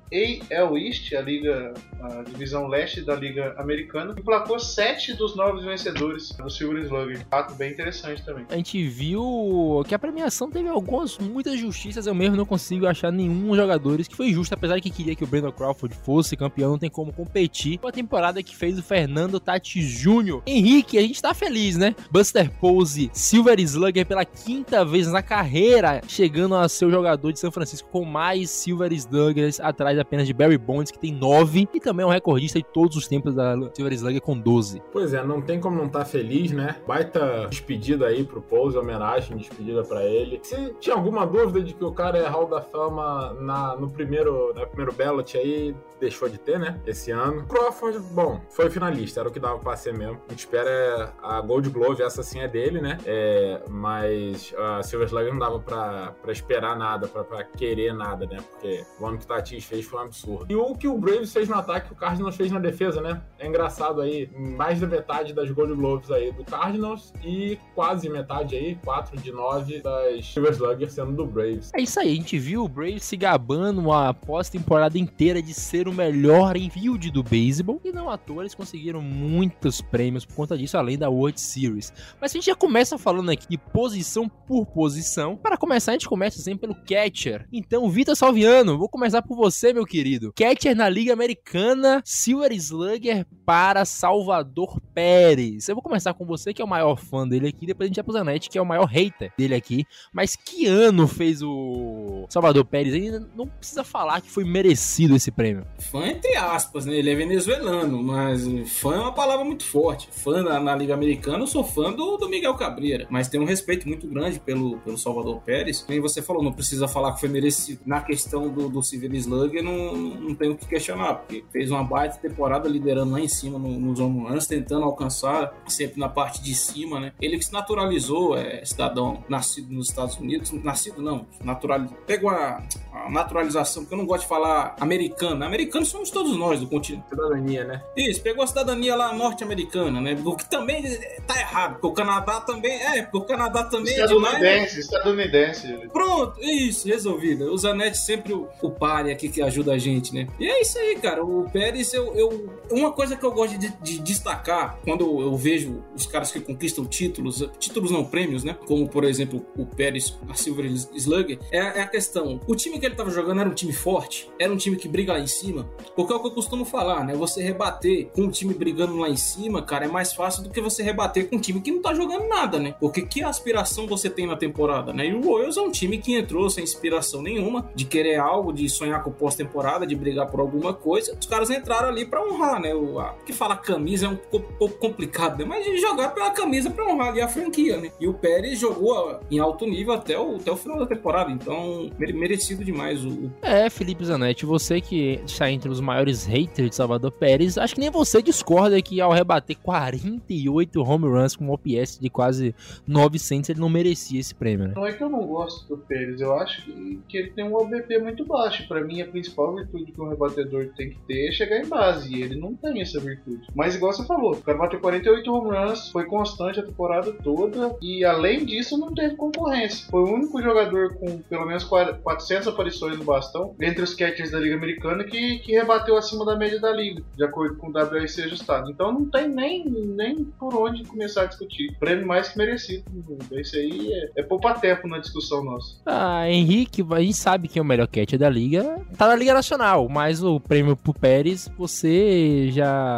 AL 0.52 0.78
East, 0.78 1.14
a 1.14 1.22
Liga, 1.22 1.74
a 2.02 2.24
divisão 2.24 2.68
leste 2.68 3.02
da 3.02 3.16
Liga 3.16 3.54
Americana, 3.58 3.75
emplacou 3.82 4.60
sete 4.60 5.14
dos 5.14 5.36
nove 5.36 5.66
vencedores 5.66 6.32
do 6.32 6.50
Silver 6.50 6.84
Slugger. 6.84 7.26
Fato 7.30 7.54
bem 7.56 7.72
interessante 7.72 8.24
também. 8.24 8.46
A 8.50 8.56
gente 8.56 8.88
viu 8.88 9.84
que 9.88 9.96
a 9.96 10.00
premiação 10.00 10.50
teve 10.50 10.68
algumas, 10.68 11.18
muitas 11.18 11.60
justiças. 11.60 12.08
Eu 12.08 12.16
mesmo 12.16 12.36
não 12.36 12.46
consigo 12.46 12.88
achar 12.88 13.12
nenhum 13.12 13.56
jogadores 13.56 14.08
que 14.08 14.16
foi 14.16 14.32
justo, 14.32 14.54
apesar 14.54 14.80
que 14.80 14.90
queria 14.90 15.16
que 15.16 15.24
o 15.24 15.28
Brandon 15.28 15.52
Crawford 15.52 15.96
fosse 16.04 16.36
campeão, 16.36 16.72
não 16.72 16.80
tem 16.80 16.90
como 16.90 17.12
competir 17.14 17.78
com 17.78 17.88
a 17.88 17.92
temporada 17.92 18.42
que 18.44 18.56
fez 18.56 18.78
o 18.78 18.84
Fernando 18.84 19.40
Tati 19.40 19.80
Jr. 19.80 20.42
Henrique, 20.46 20.98
a 20.98 21.02
gente 21.02 21.22
tá 21.22 21.34
feliz, 21.34 21.78
né? 21.78 21.96
Buster 22.12 22.52
Pose, 22.60 23.10
Silver 23.14 23.60
Slugger 23.60 24.06
pela 24.06 24.26
quinta 24.26 24.86
vez 24.86 25.08
na 25.08 25.22
carreira, 25.22 26.02
chegando 26.08 26.56
a 26.56 26.68
ser 26.70 26.86
o 26.86 26.92
jogador 26.92 27.32
de 27.32 27.40
São 27.40 27.52
Francisco 27.52 27.90
com 27.90 28.04
mais 28.04 28.50
Silver 28.50 28.92
Sluggers, 28.94 29.60
atrás 29.60 29.98
apenas 29.98 30.28
de 30.28 30.34
Barry 30.34 30.58
Bonds, 30.58 30.92
que 30.92 31.00
tem 31.00 31.14
nove, 31.14 31.68
e 31.74 31.80
também 31.80 32.04
é 32.04 32.08
um 32.08 32.12
recordista 32.12 32.60
de 32.60 32.66
todos 32.66 32.96
os 32.98 33.08
tempos 33.08 33.34
da 33.34 33.56
Silver 33.74 33.94
Slugger 33.94 34.22
com 34.22 34.38
12. 34.38 34.82
Pois 34.92 35.14
é, 35.14 35.24
não 35.24 35.42
tem 35.42 35.60
como 35.60 35.78
não 35.78 35.88
estar 35.88 36.00
tá 36.00 36.06
feliz, 36.06 36.52
né? 36.52 36.78
Baita 36.88 37.48
despedida 37.50 38.08
aí 38.08 38.24
pro 38.24 38.42
Pose, 38.42 38.78
homenagem, 38.78 39.38
despedida 39.38 39.84
para 39.84 40.04
ele. 40.04 40.40
Se 40.44 40.74
tinha 40.80 40.96
alguma 40.96 41.26
dúvida 41.26 41.62
de 41.62 41.74
que 41.74 41.84
o 41.84 41.92
cara 41.92 42.18
é 42.18 42.28
Hall 42.28 42.48
da 42.48 42.62
Fama 42.62 43.34
na, 43.40 43.76
no 43.76 43.90
primeiro, 43.90 44.54
no 44.54 44.68
primeiro 44.68 44.94
ballot 44.94 45.38
aí, 45.38 45.76
deixou 46.00 46.30
de 46.30 46.38
ter, 46.38 46.60
né? 46.60 46.80
Esse 46.86 47.12
ano. 47.12 47.46
Crawford, 47.48 48.00
bom, 48.12 48.42
foi 48.50 48.70
finalista, 48.70 49.20
era 49.20 49.30
o 49.30 49.32
que 49.32 49.40
dava 49.40 49.60
pra 49.60 49.76
ser 49.76 49.94
mesmo. 49.94 50.22
A 50.28 50.32
gente 50.32 50.40
espera 50.40 51.14
a 51.22 51.42
Gold 51.42 51.70
Glove, 51.70 52.04
essa 52.04 52.24
sim 52.24 52.40
é 52.40 52.48
dele, 52.48 52.82
né? 52.82 52.98
É, 53.06 53.62
mas 53.70 54.54
a 54.58 54.84
Silver 54.84 55.08
Slugger 55.08 55.32
não 55.32 55.40
dava 55.40 55.60
pra, 55.60 56.14
pra 56.22 56.32
esperar 56.32 56.78
nada, 56.78 57.08
pra, 57.08 57.24
pra 57.24 57.44
querer 57.44 57.94
nada, 57.94 58.26
né? 58.26 58.38
Porque 58.52 58.84
o 59.00 59.06
ano 59.06 59.18
que 59.18 59.26
o 59.26 59.28
Tatis 59.28 59.66
fez 59.66 59.86
foi 59.86 60.00
um 60.00 60.04
absurdo. 60.04 60.46
E 60.50 60.56
o 60.56 60.74
que 60.76 60.88
o 60.88 60.98
Braves 60.98 61.32
fez 61.32 61.48
no 61.48 61.56
ataque, 61.56 61.92
o 61.92 61.96
Cardinals 61.96 62.36
fez 62.36 62.52
na 62.52 62.60
defesa, 62.60 63.02
né? 63.02 63.22
É 63.40 63.48
engraçado 63.56 64.02
aí, 64.02 64.30
mais 64.38 64.82
da 64.82 64.88
metade 64.88 65.34
das 65.34 65.50
Gold 65.50 65.74
Gloves 65.76 66.12
aí 66.12 66.32
do 66.32 66.44
Cardinals 66.44 67.14
e 67.24 67.58
quase 67.74 68.10
metade 68.10 68.56
aí, 68.56 68.76
4 68.84 69.18
de 69.18 69.32
9 69.32 69.80
das 69.80 70.26
Silver 70.26 70.52
Slugger 70.52 70.92
sendo 70.92 71.14
do 71.14 71.26
Braves. 71.26 71.72
É 71.74 71.82
isso 71.82 72.00
aí, 72.00 72.12
a 72.12 72.16
gente 72.16 72.38
viu 72.38 72.66
o 72.66 72.68
Braves 72.68 73.06
se 73.06 73.16
gabando 73.16 73.80
uma 73.80 74.14
pós-temporada 74.14 75.00
inteira 75.00 75.42
de 75.42 75.54
ser 75.54 75.88
o 75.88 75.94
melhor 75.94 76.58
infield 76.58 77.10
do 77.10 77.24
beisebol 77.24 77.80
e 77.84 77.92
não 77.94 78.10
à 78.10 78.18
toa 78.18 78.44
eles 78.44 78.54
conseguiram 78.54 79.02
muitos 79.02 79.82
prêmios 79.82 80.26
por 80.26 80.36
conta 80.36 80.58
disso, 80.58 80.78
além 80.78 80.98
da 80.98 81.10
World 81.10 81.40
Series. 81.40 81.94
Mas 82.20 82.32
a 82.32 82.34
gente 82.34 82.48
já 82.48 82.56
começa 82.56 82.98
falando 82.98 83.30
aqui 83.30 83.48
de 83.50 83.58
posição 83.58 84.28
por 84.28 84.66
posição. 84.66 85.38
Para 85.38 85.58
começar, 85.58 85.92
a 85.92 85.94
gente 85.94 86.10
começa 86.10 86.40
sempre 86.40 86.68
pelo 86.68 86.76
catcher. 86.76 87.48
Então, 87.54 87.90
Vitor 87.90 88.16
Salviano, 88.16 88.78
vou 88.78 88.90
começar 88.90 89.22
por 89.22 89.38
você, 89.38 89.72
meu 89.72 89.86
querido. 89.86 90.34
Catcher 90.36 90.76
na 90.76 90.90
Liga 90.90 91.14
Americana, 91.14 92.02
Silver 92.04 92.52
Slugger 92.52 93.26
para 93.46 93.86
Salvador 93.86 94.82
Pérez. 94.94 95.70
Eu 95.70 95.76
vou 95.76 95.84
começar 95.84 96.14
com 96.14 96.26
você, 96.26 96.54
que 96.54 96.62
é 96.62 96.66
o 96.66 96.68
maior 96.68 96.96
fã 96.96 97.28
dele 97.28 97.48
aqui, 97.48 97.66
depois 97.66 97.86
a 97.86 97.90
gente 97.90 97.96
vai 97.98 98.04
pro 98.04 98.14
Zanetti, 98.14 98.50
que 98.50 98.58
é 98.58 98.62
o 98.62 98.66
maior 98.66 98.86
hater 98.86 99.32
dele 99.38 99.54
aqui. 99.54 99.86
Mas 100.12 100.36
que 100.36 100.66
ano 100.66 101.08
fez 101.08 101.42
o 101.44 102.26
Salvador 102.30 102.66
Pérez? 102.66 102.94
Ainda 102.94 103.28
não 103.36 103.48
precisa 103.48 103.84
falar 103.84 104.22
que 104.22 104.32
foi 104.32 104.44
merecido 104.44 105.16
esse 105.16 105.32
prêmio. 105.32 105.66
Fã 105.78 106.08
entre 106.08 106.36
aspas, 106.36 106.86
né? 106.86 106.96
Ele 106.96 107.12
é 107.12 107.16
venezuelano, 107.16 108.02
mas 108.02 108.44
fã 108.80 108.96
é 108.96 109.00
uma 109.00 109.14
palavra 109.14 109.46
muito 109.46 109.64
forte. 109.64 110.10
Fã 110.12 110.42
na, 110.42 110.60
na 110.60 110.76
Liga 110.76 110.94
Americana, 110.94 111.40
eu 111.40 111.48
sou 111.48 111.64
fã 111.64 111.92
do, 111.92 112.18
do, 112.18 112.30
Miguel 112.30 112.56
Cabreira, 112.56 113.06
mas 113.10 113.28
tem 113.28 113.40
um 113.40 113.46
respeito 113.46 113.88
muito 113.88 114.08
grande 114.08 114.40
pelo, 114.40 114.80
pelo 114.80 114.98
Salvador 114.98 115.42
Pérez. 115.42 115.82
Como 115.82 116.02
você 116.02 116.22
falou, 116.22 116.42
não 116.42 116.54
precisa 116.54 116.88
falar 116.88 117.14
que 117.14 117.20
foi 117.20 117.30
merecido. 117.30 117.82
Na 117.86 118.02
questão 118.02 118.50
do, 118.50 118.70
do 118.70 118.82
Civil 118.82 119.14
Slugger, 119.14 119.64
não, 119.64 119.96
não 119.96 120.36
tem 120.36 120.50
o 120.50 120.56
que 120.56 120.66
questionar, 120.66 121.16
porque 121.16 121.44
fez 121.52 121.70
uma 121.70 121.84
baita 121.84 122.18
temporada 122.18 122.68
liderando 122.68 123.12
lá 123.12 123.20
em 123.20 123.28
cima 123.36 123.60
no, 123.60 123.80
nos 123.80 124.00
runs, 124.00 124.48
tentando 124.48 124.86
alcançar 124.86 125.54
sempre 125.68 126.00
na 126.00 126.10
parte 126.10 126.42
de 126.42 126.54
cima, 126.56 127.00
né? 127.00 127.14
Ele 127.22 127.38
que 127.38 127.46
se 127.46 127.54
naturalizou, 127.54 128.38
é 128.38 128.64
cidadão 128.64 129.24
nascido 129.28 129.74
nos 129.74 129.90
Estados 129.90 130.18
Unidos, 130.18 130.52
nascido 130.64 131.02
não, 131.02 131.28
naturalizou. 131.44 131.98
Pegou 132.06 132.30
a, 132.30 132.64
a 132.94 133.10
naturalização, 133.10 133.84
porque 133.84 133.94
eu 133.94 133.98
não 133.98 134.06
gosto 134.06 134.24
de 134.24 134.30
falar 134.30 134.76
americano. 134.80 135.44
Americanos 135.44 135.90
somos 135.90 136.10
todos 136.10 136.36
nós 136.38 136.60
do 136.60 136.68
continente. 136.68 137.06
Cidadania, 137.10 137.64
né? 137.64 137.82
Isso, 137.96 138.22
pegou 138.22 138.44
a 138.44 138.48
cidadania 138.48 138.96
lá 138.96 139.14
norte-americana, 139.14 140.02
né? 140.02 140.18
O 140.24 140.36
que 140.36 140.50
também 140.50 140.84
tá 141.28 141.40
errado, 141.40 141.74
porque 141.74 141.88
o 141.88 141.94
Canadá 141.94 142.42
também. 142.42 142.72
É, 142.72 143.02
porque 143.04 143.18
o 143.18 143.22
Canadá 143.22 143.64
também 143.64 143.94
estadunidense, 143.94 144.46
é 144.46 144.48
demais. 144.48 144.78
Estadunidense, 144.78 145.90
Pronto, 145.92 146.40
isso, 146.42 146.88
resolvido. 146.88 147.52
O 147.52 147.58
Zanetti 147.58 147.98
sempre 147.98 148.34
o, 148.34 148.48
o 148.62 148.72
pare 148.72 149.12
aqui 149.12 149.30
que 149.30 149.42
ajuda 149.42 149.74
a 149.74 149.78
gente, 149.78 150.14
né? 150.14 150.28
E 150.40 150.48
é 150.48 150.62
isso 150.62 150.78
aí, 150.78 150.96
cara. 150.96 151.24
O 151.24 151.50
Pérez, 151.50 151.94
eu, 151.94 152.14
eu. 152.16 152.50
Uma 152.72 152.92
coisa 152.92 153.06
coisa 153.06 153.18
que 153.26 153.32
eu 153.32 153.32
gosto 153.32 153.58
de, 153.58 153.70
de 153.82 154.00
destacar 154.00 154.80
quando 154.84 155.22
eu 155.22 155.36
vejo 155.36 155.84
os 155.96 156.06
caras 156.06 156.32
que 156.32 156.40
conquistam 156.40 156.86
títulos, 156.86 157.48
títulos 157.58 157.90
não 157.90 158.06
prêmios, 158.06 158.44
né? 158.44 158.56
Como, 158.68 158.88
por 158.88 159.04
exemplo, 159.04 159.46
o 159.58 159.66
Pérez, 159.66 160.18
a 160.30 160.36
Silver 160.36 160.66
Slugger, 160.94 161.40
é, 161.52 161.58
é 161.58 161.82
a 161.82 161.88
questão. 161.88 162.40
O 162.48 162.56
time 162.56 162.80
que 162.80 162.86
ele 162.86 162.96
tava 162.96 163.10
jogando 163.10 163.42
era 163.42 163.50
um 163.50 163.54
time 163.54 163.74
forte, 163.74 164.30
era 164.40 164.52
um 164.54 164.58
time 164.58 164.76
que 164.76 164.88
briga 164.88 165.14
lá 165.14 165.20
em 165.20 165.28
cima, 165.28 165.68
porque 165.96 166.14
é 166.14 166.16
o 166.16 166.20
que 166.20 166.28
eu 166.28 166.32
costumo 166.32 166.66
falar, 166.66 167.04
né? 167.04 167.16
Você 167.16 167.42
rebater 167.42 168.10
com 168.14 168.24
um 168.24 168.30
time 168.30 168.54
brigando 168.54 168.98
lá 168.98 169.10
em 169.10 169.18
cima, 169.18 169.62
cara, 169.62 169.86
é 169.86 169.88
mais 169.88 170.14
fácil 170.14 170.44
do 170.44 170.50
que 170.50 170.62
você 170.62 170.84
rebater 170.84 171.30
com 171.30 171.38
um 171.38 171.40
time 171.40 171.62
que 171.62 171.72
não 171.72 171.82
tá 171.82 171.94
jogando 171.94 172.28
nada, 172.28 172.60
né? 172.60 172.76
Porque 172.80 173.02
que 173.02 173.24
aspiração 173.24 173.88
você 173.88 174.10
tem 174.10 174.28
na 174.28 174.36
temporada, 174.36 174.94
né? 174.94 175.08
E 175.08 175.14
o 175.14 175.22
Royals 175.22 175.58
é 175.58 175.62
um 175.62 175.72
time 175.72 175.98
que 175.98 176.14
entrou 176.14 176.50
sem 176.50 176.64
inspiração 176.64 177.22
nenhuma, 177.22 177.72
de 177.74 177.86
querer 177.86 178.18
algo, 178.18 178.54
de 178.54 178.70
sonhar 178.70 179.04
com 179.04 179.12
pós-temporada, 179.12 179.88
de 179.88 179.96
brigar 179.96 180.30
por 180.30 180.40
alguma 180.40 180.74
coisa. 180.74 181.18
Os 181.20 181.26
caras 181.26 181.50
entraram 181.50 181.90
ali 181.90 182.06
para 182.06 182.24
honrar, 182.24 182.62
né? 182.62 182.74
O 182.76 183.00
a, 183.00 183.15
que 183.26 183.34
fala 183.34 183.56
camisa 183.56 184.08
é 184.08 184.10
um 184.10 184.16
pouco 184.16 184.78
complicado, 184.78 185.40
né? 185.40 185.46
Mas 185.46 185.66
jogar 185.80 186.10
pela 186.10 186.32
camisa 186.32 186.70
para 186.70 186.86
honrar 186.86 187.10
ali 187.10 187.22
a 187.22 187.28
franquia, 187.28 187.78
né? 187.78 187.92
E 188.00 188.08
o 188.08 188.14
Pérez 188.14 188.60
jogou 188.60 189.20
em 189.30 189.40
alto 189.40 189.66
nível 189.66 189.94
até 189.94 190.18
o, 190.18 190.36
até 190.36 190.52
o 190.52 190.58
final 190.58 190.80
da 190.80 190.86
temporada, 190.86 191.32
então 191.32 191.90
merecido 191.98 192.64
demais 192.64 193.04
o. 193.06 193.32
É, 193.42 193.70
Felipe 193.70 194.06
Zanetti, 194.06 194.46
você 194.46 194.80
que 194.80 195.22
está 195.26 195.50
entre 195.50 195.70
os 195.70 195.80
maiores 195.80 196.26
haters 196.26 196.70
de 196.70 196.76
Salvador 196.76 197.12
Pérez, 197.12 197.58
acho 197.58 197.76
que 197.76 197.82
nem 197.82 197.90
você 197.90 198.22
discorda 198.22 198.82
que 198.82 199.02
ao 199.02 199.12
rebater 199.12 199.58
48 199.58 200.82
home 200.82 201.08
runs 201.08 201.36
com 201.36 201.46
um 201.46 201.52
OPS 201.52 202.00
de 202.00 202.10
quase 202.10 202.56
900, 202.88 203.50
ele 203.50 203.60
não 203.60 203.70
merecia 203.70 204.20
esse 204.20 204.34
prêmio, 204.34 204.68
né? 204.68 204.74
Não 204.76 204.86
é 204.86 204.94
que 204.94 205.04
eu 205.04 205.10
não 205.10 205.26
gosto 205.26 205.68
do 205.68 205.78
Pérez, 205.78 206.22
eu 206.22 206.34
acho 206.34 206.64
que, 206.64 207.00
que 207.08 207.18
ele 207.18 207.30
tem 207.32 207.46
um 207.46 207.56
OBP 207.56 208.00
muito 208.00 208.26
baixo. 208.26 208.68
Para 208.68 208.84
mim, 208.84 209.02
a 209.02 209.08
principal 209.08 209.56
virtude 209.56 209.92
que 209.92 210.02
um 210.02 210.10
rebatedor 210.10 210.70
tem 210.76 210.90
que 210.90 211.00
ter 211.08 211.30
é 211.30 211.32
chegar 211.32 211.60
em 211.60 211.68
base, 211.68 212.14
e 212.14 212.22
ele 212.22 212.36
não 212.36 212.56
tem 212.56 212.82
essa 212.82 213.00
virtude. 213.06 213.48
Mas 213.56 213.76
igual 213.76 213.94
você 213.94 214.06
falou, 214.06 214.34
o 214.34 214.42
cara 214.42 214.58
bateu 214.58 214.80
48 214.80 215.34
home 215.34 215.56
runs, 215.56 215.90
foi 215.90 216.06
constante 216.06 216.60
a 216.60 216.64
temporada 216.64 217.12
toda, 217.12 217.76
e 217.82 218.04
além 218.04 218.46
disso 218.46 218.78
não 218.78 218.94
teve 218.94 219.16
concorrência. 219.16 219.88
Foi 219.90 220.02
o 220.02 220.14
único 220.14 220.42
jogador 220.42 220.96
com 220.96 221.20
pelo 221.20 221.46
menos 221.46 221.64
400 221.64 222.48
aparições 222.48 222.98
no 222.98 223.04
bastão, 223.04 223.56
entre 223.62 223.84
os 223.84 223.94
catchers 223.94 224.32
da 224.32 224.40
Liga 224.40 224.56
Americana, 224.56 225.04
que, 225.04 225.40
que 225.40 225.54
rebateu 225.54 225.98
acima 225.98 226.26
da 226.26 226.36
média 226.36 226.60
da 226.60 226.72
Liga, 226.72 227.04
de 227.16 227.24
acordo 227.24 227.58
com 227.58 227.68
o 227.68 227.72
WRC 227.72 228.24
ajustado. 228.24 228.70
Então 228.70 228.92
não 228.92 229.10
tem 229.10 229.28
nem, 229.28 229.66
nem 229.66 230.24
por 230.40 230.56
onde 230.56 230.84
começar 230.84 231.24
a 231.24 231.26
discutir. 231.26 231.76
Prêmio 231.80 232.06
mais 232.06 232.30
que 232.30 232.38
merecido. 232.38 232.84
Isso 233.32 233.56
aí 233.56 233.94
é, 233.94 234.22
é 234.22 234.24
poupar 234.24 234.60
tempo 234.60 234.88
na 234.88 235.00
discussão 235.00 235.44
nossa. 235.44 235.78
Ah, 235.86 236.30
Henrique, 236.30 236.86
a 236.90 237.02
gente 237.02 237.18
sabe 237.18 237.48
que 237.48 237.60
é 237.60 237.62
o 237.62 237.66
melhor 237.66 237.88
catcher 237.88 238.20
da 238.20 238.30
Liga. 238.30 238.82
Tá 238.98 239.08
na 239.08 239.16
Liga 239.16 239.34
Nacional, 239.34 239.88
mas 239.90 240.24
o 240.24 240.40
prêmio 240.40 240.76
pro 240.76 240.94
Pérez, 240.94 241.50
você 241.58 242.50
já, 242.52 242.95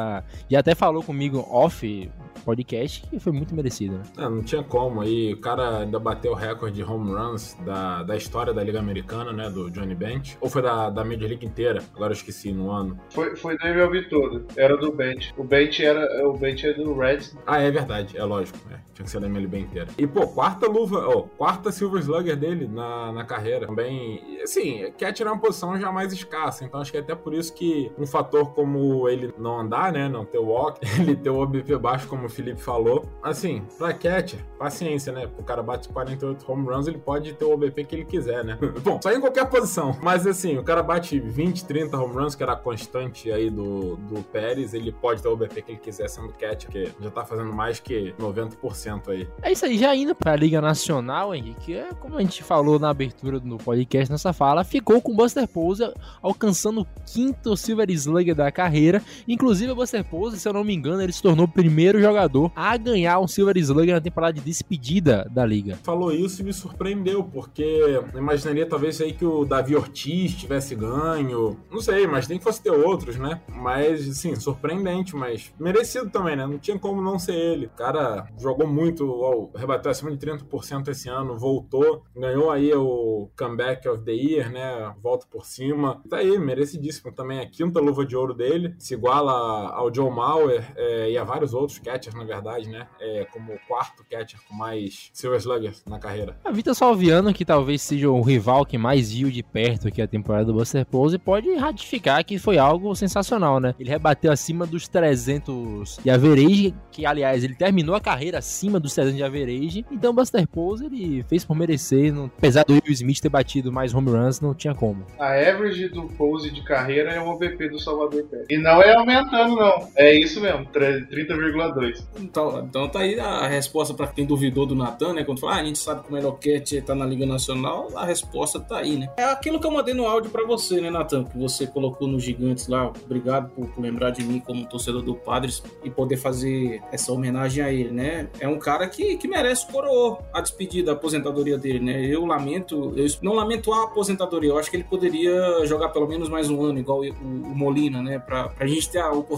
já 0.49 0.59
até 0.59 0.75
falou 0.75 1.03
comigo 1.03 1.45
off 1.49 2.09
podcast 2.47 3.01
que 3.01 3.19
foi 3.19 3.33
muito 3.33 3.53
merecido, 3.53 3.97
né? 3.97 4.03
É, 4.17 4.21
não 4.21 4.41
tinha 4.41 4.63
como. 4.63 5.01
Aí 5.01 5.33
o 5.33 5.41
cara 5.41 5.79
ainda 5.79 5.99
bateu 5.99 6.31
o 6.31 6.35
recorde 6.35 6.77
de 6.77 6.83
home 6.83 7.11
runs 7.11 7.57
da, 7.65 8.03
da 8.03 8.15
história 8.15 8.53
da 8.53 8.63
Liga 8.63 8.79
Americana, 8.79 9.33
né? 9.33 9.49
Do 9.49 9.69
Johnny 9.69 9.93
Bench. 9.93 10.37
Ou 10.39 10.49
foi 10.49 10.61
da, 10.61 10.89
da 10.89 11.03
Major 11.03 11.27
League 11.27 11.45
inteira? 11.45 11.83
Agora 11.93 12.11
eu 12.11 12.15
esqueci 12.15 12.53
no 12.53 12.71
ano. 12.71 12.97
Foi, 13.09 13.35
foi 13.35 13.57
do 13.57 13.67
MLB 13.67 14.03
todo. 14.03 14.45
Era 14.55 14.77
do 14.77 14.93
Bench. 14.93 15.33
O 15.37 15.43
Bench 15.43 15.83
era 15.83 16.25
o 16.25 16.37
Bench 16.37 16.65
é 16.65 16.73
do 16.73 16.97
Reds. 16.97 17.37
Ah, 17.45 17.59
é 17.59 17.69
verdade. 17.69 18.17
É 18.17 18.23
lógico. 18.23 18.57
É. 18.71 18.79
Tinha 18.93 19.05
que 19.05 19.11
ser 19.11 19.19
da 19.19 19.27
MLB 19.27 19.59
inteira. 19.59 19.89
E, 19.97 20.07
pô, 20.07 20.27
quarta 20.27 20.67
luva, 20.67 21.07
oh, 21.07 21.23
quarta 21.23 21.71
Silver 21.71 22.01
Slugger 22.01 22.35
dele 22.35 22.67
na, 22.67 23.11
na 23.11 23.23
carreira. 23.23 23.67
Também, 23.67 24.41
assim, 24.41 24.91
catcher 24.97 25.27
é 25.27 25.31
uma 25.31 25.39
posição 25.39 25.79
já 25.79 25.91
mais 25.91 26.11
escassa. 26.11 26.65
Então 26.65 26.79
acho 26.79 26.91
que 26.91 26.97
é 26.97 27.01
até 27.01 27.13
por 27.13 27.33
isso 27.33 27.53
que 27.53 27.91
um 27.97 28.07
fator 28.07 28.53
como 28.53 29.07
ele 29.07 29.31
não 29.37 29.59
andar, 29.59 29.76
né? 29.91 30.09
Não 30.09 30.25
ter 30.25 30.39
walk, 30.39 30.79
ele 30.99 31.15
ter 31.15 31.29
o 31.29 31.41
OBP 31.41 31.77
baixo, 31.77 32.07
como 32.07 32.27
Felipe 32.27 32.61
falou. 32.61 33.05
Assim, 33.21 33.63
pra 33.77 33.93
catcher, 33.93 34.39
paciência, 34.57 35.11
né? 35.11 35.29
O 35.37 35.43
cara 35.43 35.61
bate 35.61 35.87
48 35.89 36.51
home 36.51 36.67
runs, 36.67 36.87
ele 36.87 36.97
pode 36.97 37.33
ter 37.33 37.45
o 37.45 37.53
OBP 37.53 37.83
que 37.83 37.95
ele 37.95 38.05
quiser, 38.05 38.43
né? 38.43 38.57
Bom, 38.83 38.99
só 39.01 39.11
em 39.11 39.21
qualquer 39.21 39.45
posição. 39.49 39.97
Mas 40.01 40.25
assim, 40.25 40.57
o 40.57 40.63
cara 40.63 40.81
bate 40.81 41.19
20, 41.19 41.65
30 41.65 41.97
home 41.97 42.15
runs, 42.15 42.35
que 42.35 42.43
era 42.43 42.53
a 42.53 42.55
constante 42.55 43.31
aí 43.31 43.49
do, 43.49 43.95
do 43.97 44.21
Pérez, 44.23 44.73
ele 44.73 44.91
pode 44.91 45.21
ter 45.21 45.27
o 45.27 45.33
OBP 45.33 45.61
que 45.61 45.71
ele 45.71 45.79
quiser 45.79 46.07
sendo 46.09 46.29
catcher, 46.33 46.69
que 46.69 46.91
já 46.99 47.11
tá 47.11 47.23
fazendo 47.23 47.53
mais 47.53 47.79
que 47.79 48.13
90% 48.19 49.09
aí. 49.09 49.27
É 49.41 49.51
isso 49.51 49.65
aí, 49.65 49.77
já 49.77 49.95
indo 49.95 50.15
pra 50.15 50.35
Liga 50.35 50.59
Nacional, 50.59 51.33
Henrique, 51.33 51.75
é 51.75 51.89
como 51.99 52.17
a 52.17 52.21
gente 52.21 52.43
falou 52.43 52.79
na 52.79 52.89
abertura 52.89 53.39
do 53.39 53.57
podcast, 53.57 54.11
nessa 54.11 54.33
fala, 54.33 54.63
ficou 54.63 55.01
com 55.01 55.11
o 55.11 55.15
Buster 55.15 55.47
Pose 55.47 55.83
alcançando 56.21 56.81
o 56.81 56.87
quinto 57.05 57.55
Silver 57.55 57.89
Slugger 57.89 58.35
da 58.35 58.51
carreira. 58.51 59.01
Inclusive, 59.27 59.66
o 59.71 59.75
Buster 59.75 60.03
Pose, 60.03 60.39
se 60.39 60.47
eu 60.47 60.53
não 60.53 60.63
me 60.63 60.73
engano, 60.73 61.01
ele 61.01 61.11
se 61.11 61.21
tornou 61.21 61.45
o 61.45 61.49
primeiro 61.49 61.99
jogador 62.01 62.51
a 62.55 62.75
ganhar 62.77 63.19
um 63.19 63.27
Silver 63.27 63.57
Slugger 63.57 63.95
na 63.95 64.01
temporada 64.01 64.33
de 64.33 64.41
despedida 64.41 65.27
da 65.31 65.45
liga. 65.45 65.77
Falou 65.83 66.11
isso 66.11 66.41
e 66.41 66.45
me 66.45 66.53
surpreendeu, 66.53 67.23
porque 67.23 68.01
imaginaria 68.15 68.65
talvez 68.65 68.99
aí 69.01 69.13
que 69.13 69.25
o 69.25 69.45
Davi 69.45 69.75
Ortiz 69.75 70.33
tivesse 70.33 70.75
ganho. 70.75 71.57
Não 71.71 71.81
sei, 71.81 72.07
mas 72.07 72.27
nem 72.27 72.37
que 72.37 72.43
fosse 72.43 72.61
ter 72.61 72.71
outros, 72.71 73.17
né? 73.17 73.41
Mas, 73.47 74.01
sim, 74.17 74.35
surpreendente, 74.35 75.15
mas 75.15 75.53
merecido 75.59 76.09
também, 76.09 76.35
né? 76.35 76.45
Não 76.45 76.57
tinha 76.57 76.77
como 76.77 77.01
não 77.01 77.19
ser 77.19 77.35
ele. 77.35 77.65
O 77.67 77.71
cara 77.71 78.27
jogou 78.39 78.67
muito, 78.67 79.49
rebateu 79.55 79.91
acima 79.91 80.11
de 80.11 80.17
30% 80.17 80.87
esse 80.89 81.09
ano, 81.09 81.37
voltou, 81.37 82.03
ganhou 82.15 82.51
aí 82.51 82.73
o 82.73 83.29
Comeback 83.37 83.87
of 83.87 84.03
the 84.03 84.11
Year, 84.11 84.51
né? 84.51 84.93
Volta 85.01 85.25
por 85.29 85.45
cima. 85.45 86.01
Tá 86.09 86.17
aí, 86.17 86.37
merecidíssimo 86.37 87.11
também. 87.11 87.39
A 87.39 87.49
quinta 87.49 87.79
luva 87.79 88.05
de 88.05 88.15
ouro 88.15 88.33
dele, 88.33 88.75
se 88.77 88.93
iguala 88.93 89.56
ao 89.57 89.93
Joe 89.93 90.09
Mauer 90.09 90.63
é, 90.75 91.11
e 91.11 91.17
a 91.17 91.23
vários 91.23 91.53
outros 91.53 91.79
catchers 91.79 92.15
na 92.15 92.23
verdade, 92.23 92.69
né? 92.69 92.87
É 92.99 93.25
como 93.25 93.53
o 93.53 93.59
quarto 93.67 94.03
catcher 94.09 94.39
com 94.47 94.55
mais 94.55 95.09
Silver 95.13 95.39
Sluggers 95.39 95.83
na 95.85 95.99
carreira. 95.99 96.37
A 96.43 96.51
Vita 96.51 96.73
Salviano, 96.73 97.33
que 97.33 97.45
talvez 97.45 97.81
seja 97.81 98.09
o 98.09 98.21
rival 98.21 98.65
que 98.65 98.77
mais 98.77 99.11
viu 99.11 99.29
de 99.29 99.43
perto 99.43 99.87
aqui 99.87 100.01
a 100.01 100.07
temporada 100.07 100.45
do 100.45 100.53
Buster 100.53 100.85
Pose, 100.85 101.17
pode 101.17 101.53
ratificar 101.55 102.23
que 102.23 102.37
foi 102.37 102.57
algo 102.57 102.95
sensacional, 102.95 103.59
né? 103.59 103.73
Ele 103.79 103.89
rebateu 103.89 104.31
acima 104.31 104.65
dos 104.65 104.87
300 104.87 105.99
de 106.03 106.09
average, 106.09 106.73
que 106.91 107.05
aliás, 107.05 107.43
ele 107.43 107.55
terminou 107.55 107.95
a 107.95 108.01
carreira 108.01 108.39
acima 108.39 108.79
dos 108.79 108.93
300 108.93 109.17
de 109.17 109.23
average. 109.23 109.85
Então 109.91 110.11
o 110.11 110.13
Buster 110.13 110.47
Pose, 110.47 110.85
ele 110.85 111.23
fez 111.27 111.45
por 111.45 111.55
merecer, 111.55 112.13
não... 112.13 112.25
apesar 112.25 112.63
do 112.63 112.73
Will 112.73 112.91
Smith 112.91 113.19
ter 113.19 113.29
batido 113.29 113.71
mais 113.71 113.93
home 113.93 114.09
runs, 114.09 114.41
não 114.41 114.53
tinha 114.53 114.73
como. 114.73 115.05
A 115.19 115.33
average 115.33 115.89
do 115.89 116.03
Pose 116.03 116.51
de 116.51 116.63
carreira 116.63 117.11
é 117.11 117.21
o 117.21 117.27
OBP 117.27 117.69
do 117.69 117.79
Salvador 117.79 118.23
Pérez. 118.23 118.47
E 118.49 118.57
não 118.57 118.81
é 118.81 118.95
aumentando, 118.95 119.46
não. 119.55 119.89
É 119.95 120.13
isso 120.13 120.39
mesmo, 120.41 120.65
30,2. 120.65 122.03
Então, 122.19 122.59
então 122.59 122.89
tá 122.89 122.99
aí 122.99 123.19
a 123.19 123.47
resposta 123.47 123.93
para 123.93 124.07
quem 124.07 124.25
duvidou 124.25 124.65
do 124.65 124.75
Natan, 124.75 125.13
né? 125.13 125.23
Quando 125.23 125.39
fala, 125.39 125.55
ah, 125.55 125.61
a 125.61 125.65
gente 125.65 125.79
sabe 125.79 126.03
que 126.03 126.09
o 126.09 126.13
melhor 126.13 126.37
catch 126.39 126.73
tá 126.85 126.93
na 126.93 127.05
Liga 127.05 127.25
Nacional, 127.25 127.87
a 127.95 128.05
resposta 128.05 128.59
tá 128.59 128.77
aí, 128.77 128.97
né? 128.97 129.09
É 129.17 129.23
aquilo 129.23 129.59
que 129.59 129.65
eu 129.65 129.71
mandei 129.71 129.93
no 129.93 130.05
áudio 130.05 130.29
para 130.29 130.45
você, 130.45 130.79
né, 130.81 130.89
Natan? 130.89 131.23
Que 131.23 131.37
você 131.37 131.65
colocou 131.67 132.07
nos 132.07 132.23
Gigantes 132.23 132.67
lá. 132.67 132.91
Obrigado 133.05 133.49
por, 133.49 133.67
por, 133.67 133.81
lembrar 133.81 134.11
de 134.11 134.23
mim 134.23 134.39
como 134.39 134.65
torcedor 134.65 135.01
do 135.01 135.15
Padres 135.15 135.63
e 135.83 135.89
poder 135.89 136.17
fazer 136.17 136.81
essa 136.91 137.11
homenagem 137.11 137.63
a 137.63 137.71
ele, 137.71 137.91
né? 137.91 138.29
É 138.39 138.47
um 138.47 138.59
cara 138.59 138.87
que, 138.87 139.17
que 139.17 139.27
merece 139.27 139.67
coroa 139.67 140.19
a 140.33 140.41
despedida, 140.41 140.91
a 140.91 140.93
aposentadoria 140.93 141.57
dele, 141.57 141.79
né? 141.79 142.05
Eu 142.05 142.25
lamento, 142.25 142.93
eu 142.95 143.07
não 143.21 143.33
lamento 143.33 143.73
a 143.73 143.85
aposentadoria, 143.85 144.49
eu 144.49 144.57
acho 144.57 144.69
que 144.69 144.77
ele 144.77 144.83
poderia 144.83 145.65
jogar 145.65 145.89
pelo 145.89 146.07
menos 146.07 146.29
mais 146.29 146.49
um 146.49 146.63
ano, 146.63 146.79
igual 146.79 147.01
o, 147.01 147.09
o 147.09 147.55
Molina, 147.55 148.01
né? 148.01 148.19
Pra, 148.19 148.49
pra 148.49 148.67
gente 148.67 148.89
ter 148.89 148.99
a 148.99 149.11
oportunidade 149.11 149.36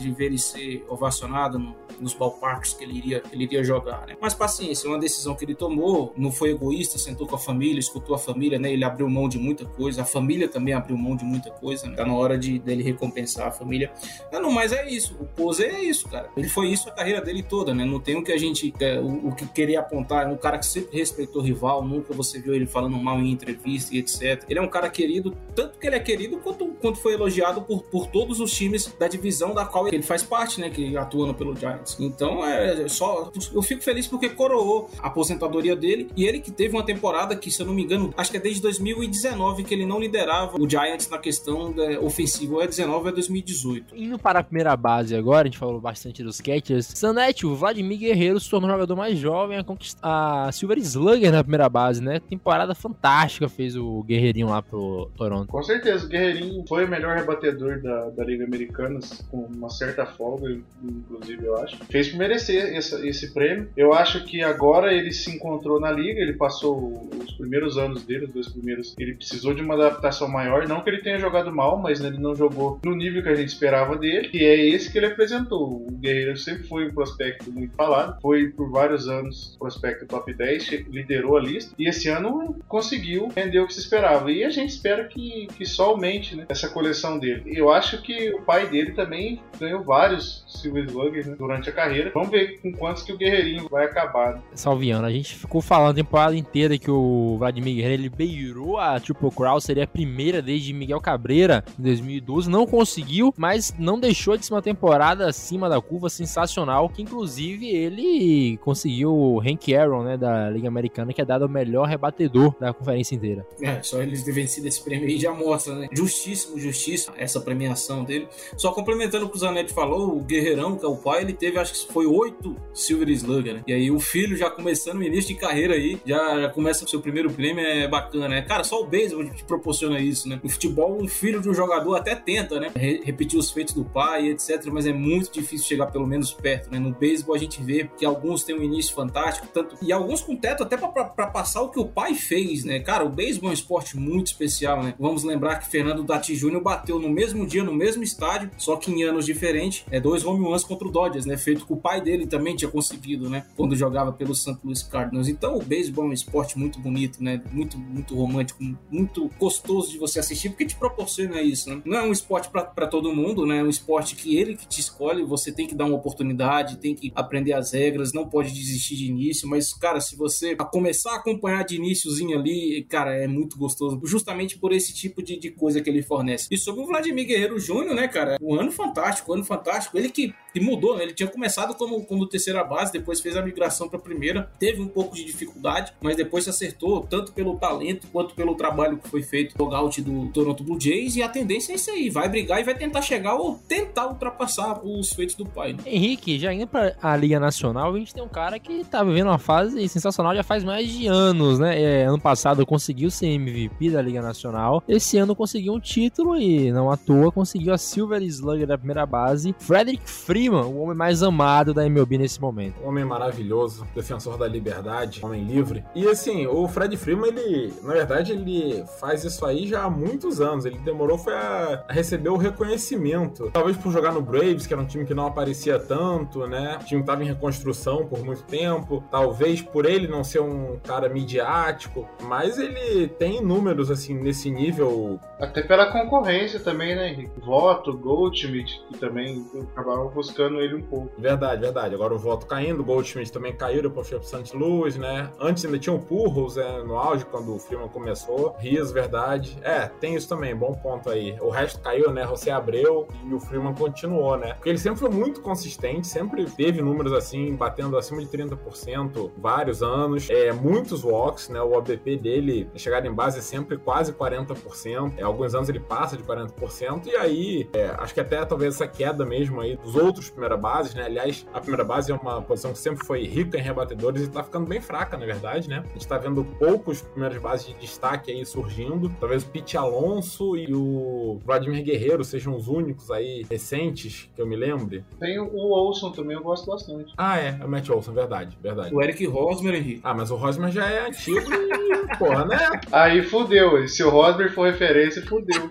de 0.00 0.10
ver 0.10 0.26
ele 0.26 0.38
ser 0.38 0.84
ovacionado 0.88 1.58
no, 1.58 1.74
nos 2.00 2.14
ballparks 2.14 2.74
que 2.74 2.84
ele 2.84 2.96
iria, 2.98 3.22
ele 3.32 3.44
iria 3.44 3.64
jogar, 3.64 4.06
né? 4.06 4.16
Mas 4.20 4.34
paciência, 4.34 4.88
uma 4.88 4.98
decisão 4.98 5.34
que 5.34 5.44
ele 5.44 5.54
tomou, 5.54 6.12
não 6.16 6.30
foi 6.32 6.50
egoísta, 6.50 6.98
sentou 6.98 7.26
com 7.26 7.36
a 7.36 7.38
família, 7.38 7.78
escutou 7.78 8.14
a 8.14 8.18
família, 8.18 8.58
né? 8.58 8.72
Ele 8.72 8.84
abriu 8.84 9.08
mão 9.08 9.28
de 9.28 9.38
muita 9.38 9.64
coisa, 9.64 10.02
a 10.02 10.04
família 10.04 10.48
também 10.48 10.74
abriu 10.74 10.96
mão 10.96 11.16
de 11.16 11.24
muita 11.24 11.50
coisa, 11.50 11.86
né? 11.88 11.96
Tá 11.96 12.04
na 12.04 12.14
hora 12.14 12.38
de 12.38 12.58
dele 12.58 12.82
recompensar 12.82 13.48
a 13.48 13.50
família. 13.50 13.92
Não, 14.32 14.42
não, 14.42 14.50
mas 14.50 14.72
é 14.72 14.88
isso, 14.88 15.16
o 15.20 15.24
Pose 15.24 15.64
é 15.64 15.82
isso, 15.82 16.08
cara. 16.08 16.30
Ele 16.36 16.48
foi 16.48 16.68
isso 16.68 16.88
a 16.88 16.92
carreira 16.92 17.20
dele 17.20 17.42
toda, 17.42 17.74
né? 17.74 17.84
Não 17.84 18.00
tem 18.00 18.16
o 18.16 18.22
que 18.22 18.32
a 18.32 18.38
gente, 18.38 18.72
é, 18.80 18.98
o, 18.98 19.28
o, 19.28 19.34
que 19.34 19.46
querer 19.46 19.76
apontar, 19.76 20.26
é 20.26 20.28
um 20.28 20.36
cara 20.36 20.58
que 20.58 20.66
sempre 20.66 20.96
respeitou 20.98 21.42
o 21.42 21.44
rival, 21.44 21.84
nunca 21.84 22.12
você 22.12 22.40
viu 22.40 22.54
ele 22.54 22.66
falando 22.66 22.96
mal 22.96 23.18
em 23.18 23.30
entrevista 23.30 23.94
e 23.94 23.98
etc. 23.98 24.44
Ele 24.48 24.58
é 24.58 24.62
um 24.62 24.68
cara 24.68 24.88
querido, 24.88 25.36
tanto 25.54 25.78
que 25.78 25.86
ele 25.86 25.96
é 25.96 26.00
querido 26.00 26.38
quanto, 26.38 26.66
quanto 26.80 26.98
foi 26.98 27.14
elogiado 27.14 27.62
por, 27.62 27.82
por 27.82 28.06
todos 28.08 28.40
os 28.40 28.52
times 28.52 28.92
da 28.98 29.08
divisão 29.08 29.54
da 29.54 29.64
qual 29.64 29.86
ele 29.88 30.02
faz 30.02 30.22
parte, 30.22 30.60
né? 30.60 30.70
Que 30.70 30.96
atuando 30.96 31.34
pelo 31.34 31.54
Giants. 31.56 31.83
Então 31.98 32.44
é 32.44 32.88
só. 32.88 33.30
Eu 33.52 33.62
fico 33.62 33.82
feliz 33.82 34.06
porque 34.06 34.28
coroou 34.28 34.90
a 34.98 35.08
aposentadoria 35.08 35.76
dele 35.76 36.10
e 36.16 36.24
ele 36.24 36.40
que 36.40 36.50
teve 36.50 36.74
uma 36.74 36.84
temporada 36.84 37.36
que, 37.36 37.50
se 37.50 37.60
eu 37.60 37.66
não 37.66 37.74
me 37.74 37.82
engano, 37.82 38.12
acho 38.16 38.30
que 38.30 38.36
é 38.36 38.40
desde 38.40 38.62
2019 38.62 39.64
que 39.64 39.74
ele 39.74 39.86
não 39.86 39.98
liderava 39.98 40.56
o 40.60 40.68
Giants 40.68 41.08
na 41.08 41.18
questão 41.18 41.74
ofensiva. 42.02 42.54
Ou 42.54 42.62
é 42.62 42.66
19 42.66 43.04
ou 43.04 43.08
é 43.08 43.12
2018. 43.12 43.96
Indo 43.96 44.18
para 44.18 44.40
a 44.40 44.44
primeira 44.44 44.76
base 44.76 45.14
agora, 45.14 45.42
a 45.42 45.44
gente 45.46 45.58
falou 45.58 45.80
bastante 45.80 46.22
dos 46.22 46.40
catchers. 46.40 46.86
Sanete, 46.86 47.46
o 47.46 47.54
Vladimir 47.54 47.98
Guerreiro 47.98 48.38
se 48.40 48.48
tornou 48.48 48.68
o 48.68 48.72
jogador 48.72 48.96
mais 48.96 49.18
jovem 49.18 49.58
a 49.58 49.64
conquistar 49.64 50.04
a 50.04 50.52
Silver 50.52 50.78
Slugger 50.78 51.32
na 51.32 51.42
primeira 51.42 51.68
base, 51.68 52.02
né? 52.02 52.20
Temporada 52.20 52.74
fantástica 52.74 53.48
fez 53.48 53.76
o 53.76 54.02
Guerreirinho 54.02 54.48
lá 54.48 54.62
pro 54.62 55.10
Toronto. 55.16 55.48
Com 55.48 55.62
certeza, 55.62 56.06
o 56.06 56.08
Guerreirinho 56.08 56.64
foi 56.68 56.84
o 56.84 56.88
melhor 56.88 57.16
rebatedor 57.16 57.80
da, 57.80 58.10
da 58.10 58.24
Liga 58.24 58.44
Americana, 58.44 59.00
com 59.30 59.38
uma 59.44 59.70
certa 59.70 60.06
folga, 60.06 60.50
inclusive, 60.82 61.44
eu 61.44 61.56
acho. 61.56 61.73
Fez 61.90 62.08
por 62.08 62.18
merecer 62.18 62.76
esse, 62.76 63.08
esse 63.08 63.32
prêmio. 63.32 63.68
Eu 63.76 63.92
acho 63.92 64.24
que 64.24 64.42
agora 64.42 64.92
ele 64.92 65.12
se 65.12 65.30
encontrou 65.30 65.80
na 65.80 65.90
Liga, 65.90 66.20
ele 66.20 66.34
passou 66.34 67.08
os 67.22 67.32
primeiros 67.34 67.76
anos 67.78 68.04
dele, 68.04 68.26
os 68.26 68.32
dois 68.32 68.48
primeiros, 68.48 68.94
ele 68.98 69.14
precisou 69.14 69.54
de 69.54 69.62
uma 69.62 69.74
adaptação 69.74 70.28
maior. 70.28 70.66
Não 70.66 70.80
que 70.80 70.90
ele 70.90 71.02
tenha 71.02 71.18
jogado 71.18 71.52
mal, 71.52 71.76
mas 71.78 72.00
ele 72.00 72.18
não 72.18 72.34
jogou 72.34 72.80
no 72.84 72.94
nível 72.94 73.22
que 73.22 73.28
a 73.28 73.34
gente 73.34 73.48
esperava 73.48 73.96
dele, 73.96 74.30
e 74.32 74.44
é 74.44 74.68
esse 74.68 74.90
que 74.90 74.98
ele 74.98 75.06
apresentou. 75.06 75.86
O 75.86 75.90
Guerreiro 75.92 76.36
sempre 76.36 76.64
foi 76.64 76.88
um 76.88 76.94
prospecto 76.94 77.50
muito 77.52 77.74
falado, 77.74 78.20
foi 78.20 78.48
por 78.48 78.70
vários 78.70 79.08
anos 79.08 79.56
prospecto 79.58 80.06
top 80.06 80.32
10, 80.32 80.70
liderou 80.90 81.36
a 81.36 81.40
lista, 81.40 81.74
e 81.78 81.88
esse 81.88 82.08
ano 82.08 82.56
conseguiu 82.68 83.28
render 83.34 83.60
o 83.60 83.66
que 83.66 83.74
se 83.74 83.80
esperava. 83.80 84.30
E 84.30 84.44
a 84.44 84.50
gente 84.50 84.70
espera 84.70 85.04
que, 85.04 85.46
que 85.56 85.64
só 85.64 85.86
aumente 85.86 86.36
né, 86.36 86.44
essa 86.48 86.68
coleção 86.68 87.18
dele. 87.18 87.42
Eu 87.46 87.70
acho 87.70 88.02
que 88.02 88.30
o 88.30 88.42
pai 88.42 88.68
dele 88.68 88.92
também 88.92 89.40
ganhou 89.58 89.82
vários 89.82 90.44
Silver 90.48 90.84
Slugger 90.84 91.26
né, 91.26 91.36
durante 91.38 91.63
a 91.70 91.72
carreira. 91.72 92.10
Vamos 92.14 92.30
ver 92.30 92.58
com 92.60 92.72
quantos 92.72 93.02
que 93.02 93.12
o 93.12 93.16
Guerreirinho 93.16 93.68
vai 93.68 93.86
acabar. 93.86 94.34
Né? 94.34 94.40
Salviano, 94.54 95.06
a 95.06 95.10
gente 95.10 95.34
ficou 95.34 95.60
falando 95.60 95.92
a 95.92 95.94
temporada 95.94 96.36
inteira 96.36 96.78
que 96.78 96.90
o 96.90 97.36
Vladimir 97.38 97.76
Guerreiro 97.76 98.02
ele 98.02 98.08
beirou 98.08 98.78
a 98.78 98.98
Triple 98.98 99.30
Crown, 99.30 99.60
seria 99.60 99.84
a 99.84 99.86
primeira 99.86 100.40
desde 100.42 100.72
Miguel 100.72 101.00
Cabreira 101.00 101.64
em 101.78 101.82
2012, 101.82 102.50
não 102.50 102.66
conseguiu, 102.66 103.32
mas 103.36 103.74
não 103.78 103.98
deixou 103.98 104.36
de 104.36 104.46
ser 104.46 104.54
uma 104.54 104.62
temporada 104.62 105.26
acima 105.26 105.68
da 105.68 105.80
curva 105.80 106.08
sensacional, 106.08 106.88
que 106.88 107.02
inclusive 107.02 107.68
ele 107.68 108.58
conseguiu 108.58 109.14
o 109.14 109.40
Hank 109.40 109.74
Aaron, 109.74 110.02
né, 110.02 110.16
da 110.16 110.50
Liga 110.50 110.68
Americana, 110.68 111.12
que 111.12 111.20
é 111.20 111.24
dado 111.24 111.46
o 111.46 111.48
melhor 111.48 111.86
rebatedor 111.86 112.54
da 112.58 112.72
conferência 112.72 113.14
inteira. 113.14 113.46
É, 113.60 113.82
só 113.82 114.02
eles 114.02 114.22
ter 114.22 114.32
vencido 114.32 114.66
esse 114.66 114.82
prêmio 114.82 115.06
aí 115.06 115.18
já 115.18 115.32
mostra, 115.32 115.74
né? 115.74 115.88
Justíssimo, 115.92 116.58
justiça, 116.58 117.12
essa 117.16 117.40
premiação 117.40 118.04
dele. 118.04 118.28
Só 118.56 118.72
complementando 118.72 119.26
o 119.26 119.28
que 119.28 119.36
o 119.36 119.38
Zanetti 119.38 119.72
falou, 119.72 120.16
o 120.16 120.20
Guerreirão, 120.20 120.76
que 120.76 120.84
é 120.84 120.88
o 120.88 120.96
pai, 120.96 121.22
ele 121.22 121.32
teve, 121.32 121.53
acho 121.60 121.72
que 121.72 121.92
foi 121.92 122.06
oito 122.06 122.56
Silver 122.72 123.08
Slugger, 123.10 123.54
né? 123.54 123.62
E 123.66 123.72
aí 123.72 123.90
o 123.90 124.00
filho 124.00 124.36
já 124.36 124.50
começando 124.50 124.98
o 124.98 125.02
início 125.02 125.34
de 125.34 125.40
carreira 125.40 125.74
aí, 125.74 126.00
já, 126.04 126.48
começa 126.50 126.84
o 126.84 126.88
seu 126.88 127.00
primeiro 127.00 127.30
prêmio, 127.30 127.64
é 127.64 127.88
bacana, 127.88 128.28
né? 128.28 128.42
Cara, 128.42 128.64
só 128.64 128.80
o 128.80 128.86
beisebol 128.86 129.24
te 129.30 129.44
proporciona 129.44 129.98
isso, 130.00 130.28
né? 130.28 130.40
No 130.42 130.48
futebol, 130.48 131.00
um 131.00 131.08
filho 131.08 131.40
de 131.40 131.48
um 131.48 131.54
jogador 131.54 131.94
até 131.94 132.14
tenta, 132.14 132.60
né? 132.60 132.70
Re 132.74 133.00
repetir 133.04 133.38
os 133.38 133.50
feitos 133.50 133.74
do 133.74 133.84
pai, 133.84 134.28
etc. 134.28 134.66
Mas 134.72 134.86
é 134.86 134.92
muito 134.92 135.32
difícil 135.32 135.66
chegar 135.66 135.86
pelo 135.86 136.06
menos 136.06 136.32
perto, 136.32 136.70
né? 136.70 136.78
No 136.78 136.92
beisebol 136.92 137.34
a 137.34 137.38
gente 137.38 137.62
vê 137.62 137.88
que 137.96 138.04
alguns 138.04 138.44
têm 138.44 138.56
um 138.56 138.62
início 138.62 138.94
fantástico, 138.94 139.46
tanto 139.52 139.76
e 139.82 139.92
alguns 139.92 140.20
com 140.20 140.36
teto 140.36 140.62
até 140.62 140.76
para 140.76 141.26
passar 141.26 141.62
o 141.62 141.70
que 141.70 141.78
o 141.78 141.86
pai 141.86 142.14
fez, 142.14 142.64
né? 142.64 142.80
Cara, 142.80 143.04
o 143.04 143.08
beisebol 143.08 143.48
é 143.48 143.50
um 143.50 143.54
esporte 143.54 143.96
muito 143.96 144.28
especial, 144.28 144.82
né? 144.82 144.94
Vamos 144.98 145.24
lembrar 145.24 145.56
que 145.56 145.70
Fernando 145.70 146.02
Dati 146.02 146.34
Jr. 146.34 146.60
bateu 146.60 146.98
no 146.98 147.08
mesmo 147.08 147.46
dia, 147.46 147.62
no 147.62 147.74
mesmo 147.74 148.02
estádio, 148.02 148.50
só 148.56 148.76
que 148.76 148.90
em 148.90 149.02
anos 149.04 149.26
diferentes, 149.26 149.84
é 149.90 150.00
dois 150.00 150.24
home 150.24 150.44
runs 150.44 150.64
contra 150.64 150.86
o 150.86 150.90
Dodgers, 150.90 151.26
né? 151.26 151.36
Feito 151.44 151.66
que 151.66 151.72
o 151.72 151.76
pai 151.76 152.00
dele 152.00 152.26
também 152.26 152.56
tinha 152.56 152.70
conseguido, 152.70 153.28
né? 153.28 153.46
Quando 153.56 153.76
jogava 153.76 154.12
pelo 154.12 154.34
St. 154.34 154.56
Louis 154.64 154.82
Cardinals. 154.82 155.28
Então, 155.28 155.56
o 155.56 155.62
beisebol 155.62 156.06
é 156.06 156.08
um 156.08 156.12
esporte 156.12 156.58
muito 156.58 156.78
bonito, 156.78 157.22
né? 157.22 157.42
Muito, 157.52 157.78
muito 157.78 158.14
romântico, 158.14 158.62
muito 158.90 159.30
gostoso 159.38 159.90
de 159.90 159.98
você 159.98 160.18
assistir, 160.18 160.48
porque 160.50 160.64
te 160.64 160.76
proporciona 160.76 161.42
isso, 161.42 161.68
né? 161.68 161.82
Não 161.84 161.98
é 161.98 162.02
um 162.02 162.12
esporte 162.12 162.48
para 162.50 162.86
todo 162.86 163.14
mundo, 163.14 163.46
né? 163.46 163.58
É 163.58 163.62
um 163.62 163.68
esporte 163.68 164.16
que 164.16 164.36
ele 164.36 164.56
que 164.56 164.66
te 164.66 164.80
escolhe, 164.80 165.22
você 165.22 165.52
tem 165.52 165.66
que 165.66 165.74
dar 165.74 165.84
uma 165.84 165.96
oportunidade, 165.96 166.78
tem 166.78 166.94
que 166.94 167.12
aprender 167.14 167.52
as 167.52 167.72
regras, 167.72 168.12
não 168.12 168.28
pode 168.28 168.52
desistir 168.52 168.96
de 168.96 169.06
início, 169.06 169.48
mas, 169.48 169.72
cara, 169.74 170.00
se 170.00 170.16
você 170.16 170.56
começar 170.56 171.12
a 171.12 171.16
acompanhar 171.16 171.64
de 171.64 171.76
iníciozinho 171.76 172.38
ali, 172.38 172.84
cara, 172.88 173.14
é 173.14 173.26
muito 173.26 173.58
gostoso, 173.58 174.00
justamente 174.04 174.58
por 174.58 174.72
esse 174.72 174.94
tipo 174.94 175.22
de, 175.22 175.38
de 175.38 175.50
coisa 175.50 175.80
que 175.80 175.90
ele 175.90 176.02
fornece. 176.02 176.48
E 176.50 176.56
sobre 176.56 176.82
o 176.82 176.86
Vladimir 176.86 177.26
Guerreiro 177.26 177.58
Júnior, 177.58 177.94
né, 177.94 178.08
cara? 178.08 178.38
Um 178.40 178.54
ano 178.54 178.70
fantástico, 178.70 179.30
um 179.30 179.34
ano 179.36 179.44
fantástico. 179.44 179.96
Ele 179.98 180.08
que, 180.08 180.34
que 180.54 180.60
mudou, 180.60 180.96
né? 180.96 181.02
Ele 181.02 181.12
tinha 181.12 181.28
começado 181.28 181.74
como, 181.74 182.04
como 182.04 182.28
terceira 182.28 182.62
base, 182.62 182.92
depois 182.92 183.20
fez 183.20 183.36
a 183.36 183.42
migração 183.42 183.88
para 183.88 183.98
primeira, 183.98 184.48
teve 184.56 184.80
um 184.80 184.86
pouco 184.86 185.16
de 185.16 185.24
dificuldade, 185.24 185.92
mas 186.00 186.16
depois 186.16 186.44
se 186.44 186.50
acertou, 186.50 187.00
tanto 187.00 187.32
pelo 187.32 187.56
talento 187.56 188.06
quanto 188.12 188.36
pelo 188.36 188.54
trabalho 188.54 188.98
que 188.98 189.08
foi 189.08 189.20
feito 189.20 189.58
no 189.58 189.64
logout 189.64 190.00
do 190.00 190.28
Toronto 190.28 190.62
Blue 190.62 190.80
Jays. 190.80 191.16
E 191.16 191.24
a 191.24 191.28
tendência 191.28 191.72
é 191.72 191.74
isso 191.74 191.90
aí: 191.90 192.08
vai 192.08 192.28
brigar 192.28 192.60
e 192.60 192.62
vai 192.62 192.76
tentar 192.76 193.02
chegar 193.02 193.34
ou 193.34 193.58
tentar 193.66 194.06
ultrapassar 194.06 194.80
os 194.84 195.12
feitos 195.12 195.34
do 195.34 195.44
pai. 195.44 195.72
Né? 195.72 195.80
Henrique, 195.86 196.38
já 196.38 196.52
indo 196.52 196.68
para 196.68 196.96
a 197.02 197.16
Liga 197.16 197.40
Nacional, 197.40 197.92
a 197.92 197.98
gente 197.98 198.14
tem 198.14 198.22
um 198.22 198.28
cara 198.28 198.56
que 198.60 198.84
tá 198.84 199.02
vivendo 199.02 199.26
uma 199.26 199.38
fase 199.38 199.88
sensacional 199.88 200.36
já 200.36 200.44
faz 200.44 200.62
mais 200.62 200.88
de 200.88 201.08
anos, 201.08 201.58
né? 201.58 201.82
É, 201.82 202.04
ano 202.04 202.20
passado 202.20 202.64
conseguiu 202.64 203.10
ser 203.10 203.26
MVP 203.26 203.90
da 203.90 204.00
Liga 204.00 204.22
Nacional, 204.22 204.84
esse 204.86 205.18
ano 205.18 205.34
conseguiu 205.34 205.72
um 205.74 205.80
título 205.80 206.36
e 206.36 206.70
não 206.70 206.92
à 206.92 206.96
toa 206.96 207.32
conseguiu 207.32 207.74
a 207.74 207.78
Silver 207.78 208.22
Slugger 208.22 208.68
da 208.68 208.78
primeira 208.78 209.04
base. 209.04 209.52
Frederick 209.58 210.04
Freeman, 210.44 210.66
o 210.66 210.80
homem 210.80 210.94
mais 210.94 211.22
amado 211.22 211.72
da 211.72 211.86
MLB 211.86 212.18
nesse 212.18 212.38
momento. 212.38 212.78
Um 212.82 212.88
homem 212.88 213.04
maravilhoso, 213.04 213.86
defensor 213.94 214.36
da 214.36 214.46
liberdade, 214.46 215.20
homem 215.24 215.42
livre. 215.42 215.82
E 215.94 216.06
assim, 216.06 216.46
o 216.46 216.68
Fred 216.68 216.94
Freeman, 216.98 217.30
ele, 217.30 217.72
na 217.82 217.94
verdade, 217.94 218.32
ele 218.32 218.84
faz 219.00 219.24
isso 219.24 219.46
aí 219.46 219.66
já 219.66 219.84
há 219.84 219.90
muitos 219.90 220.42
anos. 220.42 220.66
Ele 220.66 220.78
demorou 220.78 221.16
foi 221.16 221.32
a, 221.34 221.84
receber 221.88 222.28
o 222.28 222.36
reconhecimento. 222.36 223.50
Talvez 223.52 223.76
por 223.78 223.90
jogar 223.90 224.12
no 224.12 224.20
Braves, 224.20 224.66
que 224.66 224.74
era 224.74 224.82
um 224.82 224.86
time 224.86 225.06
que 225.06 225.14
não 225.14 225.26
aparecia 225.26 225.78
tanto, 225.78 226.46
né? 226.46 226.78
O 226.80 226.84
time 226.84 227.00
estava 227.00 227.22
em 227.22 227.26
reconstrução 227.26 228.06
por 228.06 228.22
muito 228.22 228.42
tempo. 228.42 229.02
Talvez 229.10 229.62
por 229.62 229.86
ele 229.86 230.06
não 230.06 230.22
ser 230.22 230.40
um 230.40 230.78
cara 230.84 231.08
midiático, 231.08 232.06
mas 232.24 232.58
ele 232.58 233.08
tem 233.08 233.40
números 233.40 233.90
assim 233.90 234.12
nesse 234.12 234.50
nível. 234.50 235.18
Até 235.40 235.62
pela 235.62 235.90
concorrência 235.90 236.60
também, 236.60 236.94
né, 236.94 237.08
Henrique? 237.08 237.40
Voto, 237.40 237.96
Goldschmidt, 237.96 238.82
que 238.90 238.98
também 238.98 239.44
acabaram 239.72 240.08
buscando 240.08 240.33
ele 240.42 240.74
um 240.74 240.82
pouco. 240.82 241.10
Verdade, 241.18 241.60
verdade. 241.60 241.94
Agora 241.94 242.14
o 242.14 242.18
voto 242.18 242.46
caindo, 242.46 242.80
o 242.80 242.84
Goldschmidt 242.84 243.32
também 243.32 243.54
caiu, 243.54 243.82
depois 243.82 244.08
foi 244.08 244.18
pro 244.18 244.28
St. 244.28 244.56
Louis, 244.56 244.96
né? 244.96 245.30
Antes 245.40 245.64
ainda 245.64 245.78
tinha 245.78 245.94
o 245.94 245.98
Purros 245.98 246.56
é, 246.56 246.82
no 246.82 246.96
auge, 246.96 247.24
quando 247.24 247.54
o 247.54 247.58
Freeman 247.58 247.88
começou. 247.88 248.56
Rias, 248.58 248.92
verdade. 248.92 249.56
É, 249.62 249.86
tem 250.00 250.14
isso 250.14 250.28
também, 250.28 250.54
bom 250.54 250.72
ponto 250.74 251.10
aí. 251.10 251.36
O 251.40 251.48
resto 251.48 251.80
caiu, 251.80 252.10
né? 252.10 252.26
José 252.26 252.50
Abreu 252.50 253.06
e 253.24 253.34
o 253.34 253.40
Freeman 253.40 253.74
continuou, 253.74 254.36
né? 254.36 254.54
Porque 254.54 254.68
ele 254.68 254.78
sempre 254.78 255.00
foi 255.00 255.10
muito 255.10 255.40
consistente, 255.40 256.06
sempre 256.06 256.44
teve 256.46 256.82
números 256.82 257.12
assim, 257.12 257.54
batendo 257.54 257.96
acima 257.96 258.20
de 258.20 258.28
30%, 258.28 259.30
vários 259.36 259.82
anos. 259.82 260.28
É, 260.30 260.52
muitos 260.52 261.04
walks, 261.04 261.48
né? 261.48 261.60
O 261.60 261.72
OBP 261.72 262.16
dele, 262.16 262.68
chegada 262.76 263.06
em 263.06 263.12
base, 263.12 263.38
é 263.38 263.42
sempre 263.42 263.76
quase 263.76 264.12
40%. 264.12 265.14
É, 265.16 265.22
alguns 265.22 265.54
anos 265.54 265.68
ele 265.68 265.80
passa 265.80 266.16
de 266.16 266.22
40%, 266.22 267.06
e 267.06 267.16
aí 267.16 267.68
é, 267.72 267.86
acho 267.98 268.14
que 268.14 268.20
até 268.20 268.44
talvez 268.44 268.74
essa 268.74 268.86
queda 268.86 269.24
mesmo 269.24 269.60
aí 269.60 269.76
dos 269.76 269.94
outros 269.94 270.23
primeira 270.30 270.56
bases, 270.56 270.94
né? 270.94 271.04
Aliás, 271.04 271.46
a 271.52 271.60
primeira 271.60 271.84
base 271.84 272.12
é 272.12 272.14
uma 272.14 272.42
posição 272.42 272.72
que 272.72 272.78
sempre 272.78 273.04
foi 273.04 273.24
rica 273.24 273.58
em 273.58 273.62
rebatedores 273.62 274.22
e 274.22 274.28
tá 274.28 274.42
ficando 274.42 274.66
bem 274.66 274.80
fraca, 274.80 275.16
na 275.16 275.26
verdade, 275.26 275.68
né? 275.68 275.84
A 275.84 275.92
gente 275.92 276.06
tá 276.06 276.18
vendo 276.18 276.44
poucos 276.58 277.02
primeiras 277.02 277.40
bases 277.40 277.66
de 277.66 277.74
destaque 277.74 278.30
aí 278.30 278.44
surgindo. 278.44 279.10
Talvez 279.20 279.42
o 279.42 279.46
Pete 279.46 279.76
Alonso 279.76 280.56
e 280.56 280.74
o 280.74 281.40
Vladimir 281.44 281.82
Guerreiro 281.84 282.24
sejam 282.24 282.54
os 282.54 282.68
únicos 282.68 283.10
aí 283.10 283.44
recentes 283.50 284.28
que 284.34 284.40
eu 284.40 284.46
me 284.46 284.56
lembre. 284.56 285.04
Tem 285.18 285.38
o 285.38 285.70
Olson 285.70 286.10
também, 286.10 286.36
eu 286.36 286.42
gosto 286.42 286.66
bastante. 286.66 287.12
Ah, 287.16 287.38
é, 287.38 287.58
é 287.60 287.64
o 287.64 287.68
Matt 287.68 287.88
Olson, 287.88 288.12
verdade, 288.12 288.58
verdade. 288.60 288.94
O 288.94 289.02
Eric 289.02 289.24
Rosmer, 289.26 289.74
Henrique. 289.74 290.00
Ah, 290.02 290.14
mas 290.14 290.30
o 290.30 290.36
Rosmer 290.36 290.70
já 290.70 290.88
é 290.88 291.06
antigo 291.06 291.50
e, 291.52 292.16
porra, 292.18 292.44
né? 292.44 292.58
Aí 292.92 293.22
fudeu, 293.22 293.86
se 293.88 294.02
o 294.02 294.10
Rosmer 294.10 294.52
for 294.52 294.66
referência, 294.66 295.24
fudeu. 295.26 295.70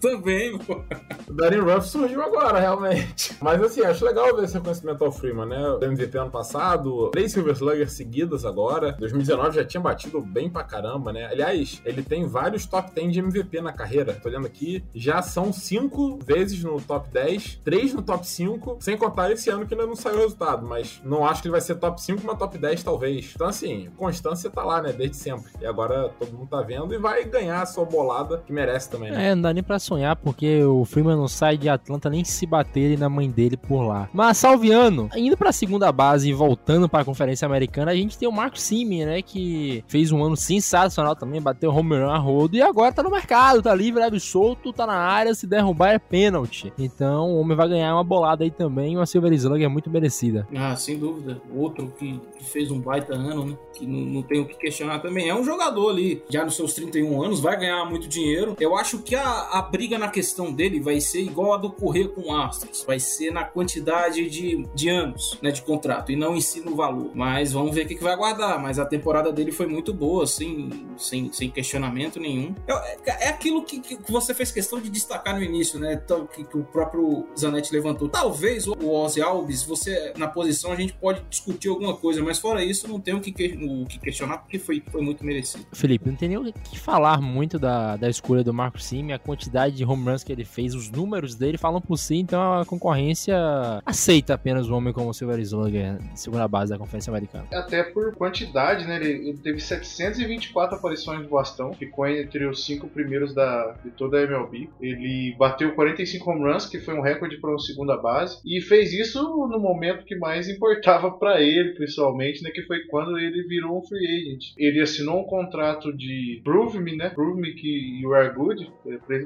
Também, 0.00 0.58
pô. 0.58 0.82
O 1.28 1.32
Darren 1.32 1.60
Ruff 1.60 1.88
surgiu 1.88 2.22
agora, 2.22 2.58
realmente. 2.58 3.36
Mas 3.40 3.62
assim, 3.62 3.82
acho 3.82 4.04
legal 4.04 4.34
ver 4.34 4.44
esse 4.44 4.54
reconhecimento 4.54 5.04
ao 5.04 5.12
Freeman, 5.12 5.46
né? 5.46 5.68
O 5.68 5.84
MVP 5.84 6.16
ano 6.16 6.30
passado, 6.30 7.10
três 7.10 7.32
Silver 7.32 7.54
Sluggers 7.54 7.92
seguidas 7.92 8.44
agora. 8.44 8.92
2019 8.98 9.56
já 9.56 9.64
tinha 9.64 9.80
batido 9.80 10.20
bem 10.20 10.48
pra 10.48 10.64
caramba, 10.64 11.12
né? 11.12 11.26
Aliás, 11.26 11.82
ele 11.84 12.02
tem 12.02 12.26
vários 12.26 12.66
top 12.66 12.92
10 12.94 13.12
de 13.12 13.18
MVP 13.18 13.60
na 13.60 13.72
carreira. 13.72 14.14
Tô 14.14 14.28
olhando 14.28 14.46
aqui, 14.46 14.84
já 14.94 15.20
são 15.22 15.52
cinco 15.52 16.18
vezes 16.24 16.62
no 16.62 16.80
top 16.80 17.10
10, 17.10 17.60
três 17.64 17.92
no 17.92 18.02
top 18.02 18.26
5, 18.26 18.78
sem 18.80 18.96
contar 18.96 19.30
esse 19.30 19.50
ano 19.50 19.66
que 19.66 19.74
ainda 19.74 19.86
não 19.86 19.96
saiu 19.96 20.16
o 20.16 20.20
resultado, 20.20 20.66
mas 20.66 21.00
não 21.04 21.26
acho 21.26 21.42
que 21.42 21.48
ele 21.48 21.52
vai 21.52 21.60
ser 21.60 21.74
top 21.76 22.00
5, 22.00 22.22
mas 22.24 22.38
top 22.38 22.56
10 22.56 22.82
talvez. 22.82 23.32
Então 23.34 23.46
assim, 23.46 23.90
constância 23.96 24.50
tá 24.50 24.64
lá, 24.64 24.80
né? 24.80 24.92
Desde 24.92 25.16
sempre. 25.16 25.50
E 25.60 25.66
agora 25.66 26.08
todo 26.18 26.32
mundo 26.32 26.48
tá 26.48 26.62
vendo 26.62 26.94
e 26.94 26.98
vai 26.98 27.24
ganhar 27.24 27.62
a 27.62 27.66
sua 27.66 27.84
bolada, 27.84 28.42
que 28.46 28.52
merece 28.52 28.90
também, 28.90 29.10
né? 29.10 29.30
É, 29.30 29.34
não 29.34 29.42
dá 29.42 29.52
nem 29.52 29.62
pra 29.62 29.78
sonhar, 29.88 30.16
porque 30.16 30.62
o 30.62 30.84
Freeman 30.84 31.16
não 31.16 31.28
sai 31.28 31.56
de 31.56 31.68
Atlanta 31.68 32.10
nem 32.10 32.24
se 32.24 32.46
bater 32.46 32.98
na 32.98 33.08
mãe 33.08 33.30
dele 33.30 33.56
por 33.56 33.82
lá. 33.82 34.08
Mas, 34.12 34.36
Salviano, 34.36 35.08
indo 35.16 35.36
pra 35.36 35.52
segunda 35.52 35.90
base 35.90 36.28
e 36.28 36.32
voltando 36.32 36.88
pra 36.88 37.04
Conferência 37.04 37.46
Americana, 37.46 37.92
a 37.92 37.94
gente 37.94 38.18
tem 38.18 38.28
o 38.28 38.32
Marco 38.32 38.58
Simeon, 38.58 39.06
né, 39.06 39.22
que 39.22 39.84
fez 39.88 40.12
um 40.12 40.22
ano 40.22 40.36
sensacional 40.36 41.16
também, 41.16 41.40
bateu 41.40 41.70
home 41.70 41.96
run 41.96 42.10
a 42.10 42.18
rodo 42.18 42.56
e 42.56 42.62
agora 42.62 42.92
tá 42.92 43.02
no 43.02 43.10
mercado, 43.10 43.62
tá 43.62 43.74
livre, 43.74 44.00
leve 44.00 44.20
solto, 44.20 44.72
tá 44.72 44.86
na 44.86 44.96
área, 44.96 45.34
se 45.34 45.46
derrubar 45.46 45.92
é 45.92 45.98
pênalti. 45.98 46.72
Então, 46.78 47.30
o 47.30 47.40
homem 47.40 47.56
vai 47.56 47.68
ganhar 47.68 47.94
uma 47.94 48.04
bolada 48.04 48.44
aí 48.44 48.50
também, 48.50 48.96
uma 48.96 49.06
Silver 49.06 49.32
Slugger 49.32 49.70
muito 49.70 49.90
merecida. 49.90 50.46
Ah, 50.54 50.76
sem 50.76 50.98
dúvida. 50.98 51.40
Outro 51.54 51.92
que, 51.98 52.20
que 52.38 52.44
fez 52.44 52.70
um 52.70 52.80
baita 52.80 53.14
ano, 53.14 53.46
né? 53.46 53.58
Que 53.74 53.86
não, 53.86 54.00
não 54.00 54.22
tem 54.22 54.40
o 54.40 54.46
que 54.46 54.56
questionar 54.56 54.98
também. 55.00 55.28
É 55.28 55.34
um 55.34 55.44
jogador 55.44 55.90
ali, 55.90 56.22
já 56.28 56.44
nos 56.44 56.56
seus 56.56 56.74
31 56.74 57.22
anos, 57.22 57.40
vai 57.40 57.56
ganhar 57.58 57.84
muito 57.84 58.08
dinheiro. 58.08 58.56
Eu 58.60 58.76
acho 58.76 58.98
que 58.98 59.14
a, 59.14 59.48
a 59.52 59.62
briga 59.78 59.96
na 59.96 60.08
questão 60.08 60.52
dele 60.52 60.80
vai 60.80 61.00
ser 61.00 61.20
igual 61.20 61.54
a 61.54 61.56
do 61.56 61.70
correr 61.70 62.08
com 62.08 62.34
Astros. 62.34 62.82
Vai 62.84 62.98
ser 62.98 63.30
na 63.30 63.44
quantidade 63.44 64.28
de, 64.28 64.66
de 64.74 64.88
anos 64.88 65.38
né, 65.40 65.52
de 65.52 65.62
contrato 65.62 66.10
e 66.10 66.16
não 66.16 66.34
em 66.34 66.40
si 66.40 66.60
no 66.60 66.74
valor. 66.74 67.12
Mas 67.14 67.52
vamos 67.52 67.72
ver 67.72 67.84
o 67.84 67.86
que, 67.86 67.94
que 67.94 68.02
vai 68.02 68.12
aguardar. 68.12 68.60
Mas 68.60 68.80
a 68.80 68.84
temporada 68.84 69.32
dele 69.32 69.52
foi 69.52 69.68
muito 69.68 69.94
boa, 69.94 70.24
assim, 70.24 70.68
sem, 70.96 71.32
sem 71.32 71.48
questionamento 71.48 72.18
nenhum. 72.18 72.56
É, 72.66 73.26
é 73.26 73.28
aquilo 73.28 73.62
que, 73.62 73.78
que 73.78 74.10
você 74.10 74.34
fez 74.34 74.50
questão 74.50 74.80
de 74.80 74.90
destacar 74.90 75.36
no 75.36 75.44
início, 75.44 75.78
né? 75.78 76.00
Então, 76.04 76.26
que, 76.26 76.42
que 76.42 76.58
o 76.58 76.64
próprio 76.64 77.28
Zanetti 77.38 77.72
levantou. 77.72 78.08
Talvez 78.08 78.66
o 78.66 78.74
Ozzy 78.90 79.22
Alves, 79.22 79.62
você 79.62 80.12
na 80.16 80.26
posição, 80.26 80.72
a 80.72 80.76
gente 80.76 80.92
pode 80.94 81.22
discutir 81.30 81.68
alguma 81.68 81.96
coisa, 81.96 82.20
mas 82.20 82.40
fora 82.40 82.64
isso, 82.64 82.88
não 82.88 82.98
tem 82.98 83.14
o 83.14 83.20
que, 83.20 83.30
o 83.62 83.86
que 83.86 84.00
questionar, 84.00 84.38
porque 84.38 84.58
foi, 84.58 84.82
foi 84.90 85.02
muito 85.02 85.24
merecido. 85.24 85.64
Felipe, 85.72 86.08
não 86.08 86.16
tem 86.16 86.30
nem 86.30 86.38
o 86.38 86.52
que 86.52 86.76
falar 86.80 87.20
muito 87.20 87.60
da, 87.60 87.96
da 87.96 88.10
escolha 88.10 88.42
do 88.42 88.52
Marco 88.52 88.80
Simi, 88.80 89.12
a 89.12 89.18
quantidade 89.20 89.67
de 89.70 89.84
home 89.84 90.04
runs 90.04 90.24
que 90.24 90.32
ele 90.32 90.44
fez, 90.44 90.74
os 90.74 90.90
números 90.90 91.34
dele 91.34 91.58
falam 91.58 91.80
por 91.80 91.96
si, 91.96 92.16
então 92.16 92.60
a 92.60 92.64
concorrência 92.64 93.36
aceita 93.84 94.34
apenas 94.34 94.68
o 94.68 94.74
homem 94.74 94.92
como 94.92 95.10
o 95.10 95.14
Silver 95.14 95.38
Slugger, 95.40 95.98
segunda 96.14 96.46
base 96.48 96.72
da 96.72 96.78
Conferência 96.78 97.10
Americana. 97.10 97.46
Até 97.52 97.82
por 97.82 98.14
quantidade, 98.14 98.86
né? 98.86 98.96
Ele, 98.96 99.28
ele 99.28 99.38
teve 99.38 99.60
724 99.60 100.76
aparições 100.76 101.22
no 101.22 101.28
bastão, 101.28 101.72
ficou 101.72 102.06
entre 102.06 102.46
os 102.46 102.64
cinco 102.64 102.88
primeiros 102.88 103.34
da, 103.34 103.76
de 103.84 103.90
toda 103.90 104.18
a 104.18 104.22
MLB. 104.22 104.68
Ele 104.80 105.34
bateu 105.38 105.74
45 105.74 106.30
home 106.30 106.52
runs, 106.52 106.66
que 106.66 106.80
foi 106.80 106.94
um 106.94 107.02
recorde 107.02 107.38
para 107.38 107.50
uma 107.50 107.58
segunda 107.58 107.96
base, 107.96 108.40
e 108.44 108.60
fez 108.60 108.92
isso 108.92 109.22
no 109.22 109.58
momento 109.58 110.04
que 110.04 110.16
mais 110.16 110.48
importava 110.48 111.10
para 111.10 111.40
ele, 111.40 111.74
principalmente, 111.74 112.42
né? 112.42 112.50
Que 112.50 112.62
foi 112.62 112.80
quando 112.86 113.18
ele 113.18 113.42
virou 113.44 113.78
um 113.78 113.82
free 113.82 114.06
agent. 114.06 114.52
Ele 114.56 114.80
assinou 114.80 115.20
um 115.20 115.24
contrato 115.24 115.96
de 115.96 116.40
Prove 116.44 116.78
Me, 116.78 116.96
né? 116.96 117.10
Prove 117.10 117.40
Me 117.40 117.54
que 117.54 118.00
you 118.00 118.14
are 118.14 118.32
good, 118.34 118.70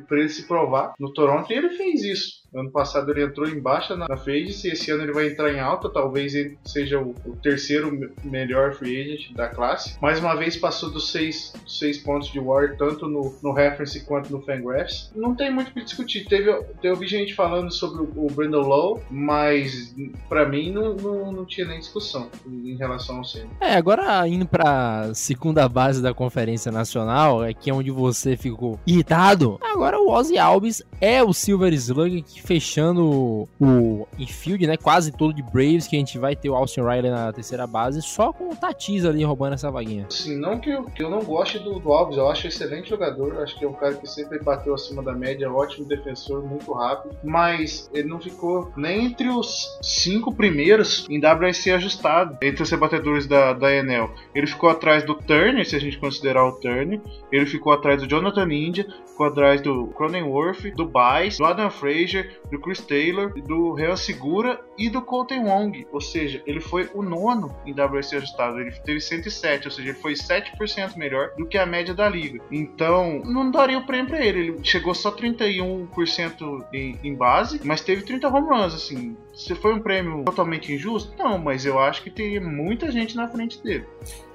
para 0.09 0.21
ele 0.21 0.29
se 0.33 0.47
provar 0.47 0.95
no 0.99 1.13
Toronto, 1.13 1.53
e 1.53 1.57
ele 1.57 1.71
fez 1.71 2.03
isso. 2.03 2.43
Ano 2.55 2.71
passado 2.71 3.11
ele 3.11 3.25
entrou 3.25 3.49
em 3.49 3.61
baixa 3.61 3.97
na 3.97 4.17
Fade, 4.17 4.53
e 4.65 4.69
esse 4.69 4.91
ano 4.91 5.05
ele 5.05 5.13
vai 5.13 5.29
entrar 5.29 5.51
em 5.53 5.59
alta, 5.59 5.89
talvez 5.89 6.35
ele 6.35 6.59
seja 6.65 7.01
o, 7.01 7.15
o 7.25 7.37
terceiro 7.37 7.91
melhor 8.23 8.75
free 8.75 9.01
agent 9.01 9.35
da 9.35 9.49
classe. 9.49 9.97
Mais 10.03 10.19
uma 10.19 10.35
vez 10.35 10.57
passou 10.57 10.91
dos 10.91 11.11
seis, 11.11 11.53
seis 11.67 11.97
pontos 11.97 12.31
de 12.31 12.39
war, 12.39 12.77
tanto 12.77 13.09
no, 13.09 13.35
no 13.43 13.53
Reference 13.53 14.05
quanto 14.05 14.31
no 14.31 14.43
Fangraphs. 14.43 15.11
Não 15.17 15.35
tem 15.35 15.51
muito 15.51 15.71
o 15.71 15.73
que 15.73 15.83
discutir. 15.83 16.27
Teve, 16.27 16.53
teve 16.83 17.07
gente 17.07 17.35
falando 17.35 17.73
sobre 17.73 18.03
o, 18.03 18.27
o 18.27 18.27
Brandon 18.31 18.61
Lowe, 18.61 19.01
mas 19.11 19.95
para 20.29 20.47
mim 20.47 20.71
não, 20.71 20.95
não, 20.95 21.33
não, 21.33 21.47
tinha 21.47 21.67
nem 21.67 21.79
discussão 21.79 22.29
em 22.47 22.77
relação 22.77 23.19
ao 23.19 23.25
Senna. 23.25 23.49
É, 23.61 23.75
agora 23.75 24.29
indo 24.29 24.47
pra 24.47 25.15
segunda 25.15 25.67
base 25.69 26.03
da 26.03 26.13
Conferência 26.13 26.71
Nacional, 26.71 27.45
é 27.45 27.55
que 27.55 27.71
é 27.71 27.75
onde 27.75 27.91
você 27.91 28.37
ficou 28.37 28.79
irritado. 28.87 29.59
Agora 29.63 29.99
o 29.99 30.11
Ozzy 30.23 30.39
Alves 30.39 30.85
é 31.01 31.21
o 31.21 31.33
Silver 31.33 31.73
Slug 31.73 32.25
fechando 32.45 33.49
o 33.61 34.07
infield, 34.17 34.69
né? 34.69 34.77
Quase 34.77 35.11
todo 35.11 35.35
de 35.35 35.43
Braves, 35.43 35.89
que 35.89 35.97
a 35.97 35.99
gente 35.99 36.17
vai 36.17 36.37
ter 36.37 36.49
o 36.49 36.55
Austin 36.55 36.83
Riley 36.83 37.11
na 37.11 37.33
terceira 37.33 37.67
base, 37.67 38.01
só 38.01 38.33
com 38.33 38.51
o 38.51 38.55
Tatis 38.55 39.05
ali 39.05 39.25
roubando 39.25 39.55
essa 39.55 39.69
vaguinha. 39.69 40.07
Sim, 40.09 40.39
não 40.39 40.61
que 40.61 40.71
eu, 40.71 40.85
que 40.85 41.03
eu 41.03 41.11
não 41.11 41.25
goste 41.25 41.59
do, 41.59 41.81
do 41.81 41.93
Alves, 41.93 42.17
eu 42.17 42.29
acho 42.29 42.47
excelente 42.47 42.89
jogador, 42.89 43.43
acho 43.43 43.59
que 43.59 43.65
é 43.65 43.69
um 43.69 43.73
cara 43.73 43.95
que 43.95 44.07
sempre 44.07 44.39
bateu 44.39 44.73
acima 44.75 45.03
da 45.03 45.13
média, 45.13 45.53
ótimo 45.53 45.89
defensor, 45.89 46.41
muito 46.45 46.73
rápido, 46.73 47.17
mas 47.25 47.91
ele 47.93 48.07
não 48.07 48.21
ficou 48.21 48.71
nem 48.77 49.07
entre 49.07 49.29
os 49.29 49.77
cinco 49.83 50.33
primeiros 50.33 51.05
em 51.11 51.19
WRC 51.19 51.73
ajustado, 51.73 52.39
entre 52.41 52.63
os 52.63 52.71
rebatedores 52.71 53.27
da, 53.27 53.53
da 53.55 53.75
Enel. 53.75 54.09
Ele 54.33 54.47
ficou 54.47 54.71
atrás 54.71 55.03
do 55.03 55.17
Turner, 55.17 55.69
se 55.69 55.75
a 55.75 55.81
gente 55.81 55.99
considerar 55.99 56.47
o 56.47 56.53
Turner, 56.53 57.01
ele 57.33 57.47
ficou 57.47 57.73
atrás 57.73 58.01
do 58.01 58.09
Jonathan 58.09 58.53
India, 58.53 58.87
ficou 59.05 59.27
atrás 59.27 59.61
do 59.61 59.89
Cronenworth, 60.13 60.71
do 60.75 60.85
Baez, 60.85 61.39
do 61.39 61.45
Adam 61.45 61.71
Frazier, 61.71 62.39
do 62.51 62.61
Chris 62.61 62.81
Taylor, 62.81 63.33
do 63.43 63.73
Real 63.73 63.97
Segura 63.97 64.61
e 64.77 64.91
do 64.91 65.01
Colton 65.01 65.45
Wong. 65.45 65.87
Ou 65.91 66.01
seja, 66.01 66.43
ele 66.47 66.61
foi 66.61 66.91
o 66.93 67.03
nono 67.03 67.55
em 67.65 67.73
WRC 67.73 68.17
ajustado. 68.17 68.61
Ele 68.61 68.71
teve 68.71 69.01
107, 69.01 69.69
ou 69.69 69.73
seja, 69.73 69.89
ele 69.89 69.99
foi 69.99 70.13
7% 70.13 70.97
melhor 70.97 71.31
do 71.37 71.47
que 71.47 71.57
a 71.57 71.65
média 71.65 71.95
da 71.95 72.09
liga. 72.09 72.43
Então, 72.51 73.23
não 73.25 73.51
daria 73.51 73.79
o 73.79 73.87
prêmio 73.87 74.09
para 74.09 74.25
ele. 74.25 74.39
Ele 74.39 74.59
chegou 74.63 74.95
só 74.95 75.11
31% 75.11 76.67
em, 76.73 76.99
em 77.03 77.15
base, 77.15 77.61
mas 77.65 77.81
teve 77.81 78.03
30 78.03 78.29
home 78.29 78.49
runs, 78.49 78.75
assim. 78.75 79.17
Se 79.33 79.55
foi 79.55 79.75
um 79.75 79.81
prêmio 79.81 80.25
totalmente 80.25 80.73
injusto? 80.73 81.13
Não, 81.19 81.39
mas 81.39 81.65
eu 81.65 81.79
acho 81.79 82.03
que 82.03 82.11
tem 82.11 82.39
muita 82.39 82.91
gente 82.91 83.17
na 83.17 83.29
frente 83.29 83.63
dele. 83.63 83.87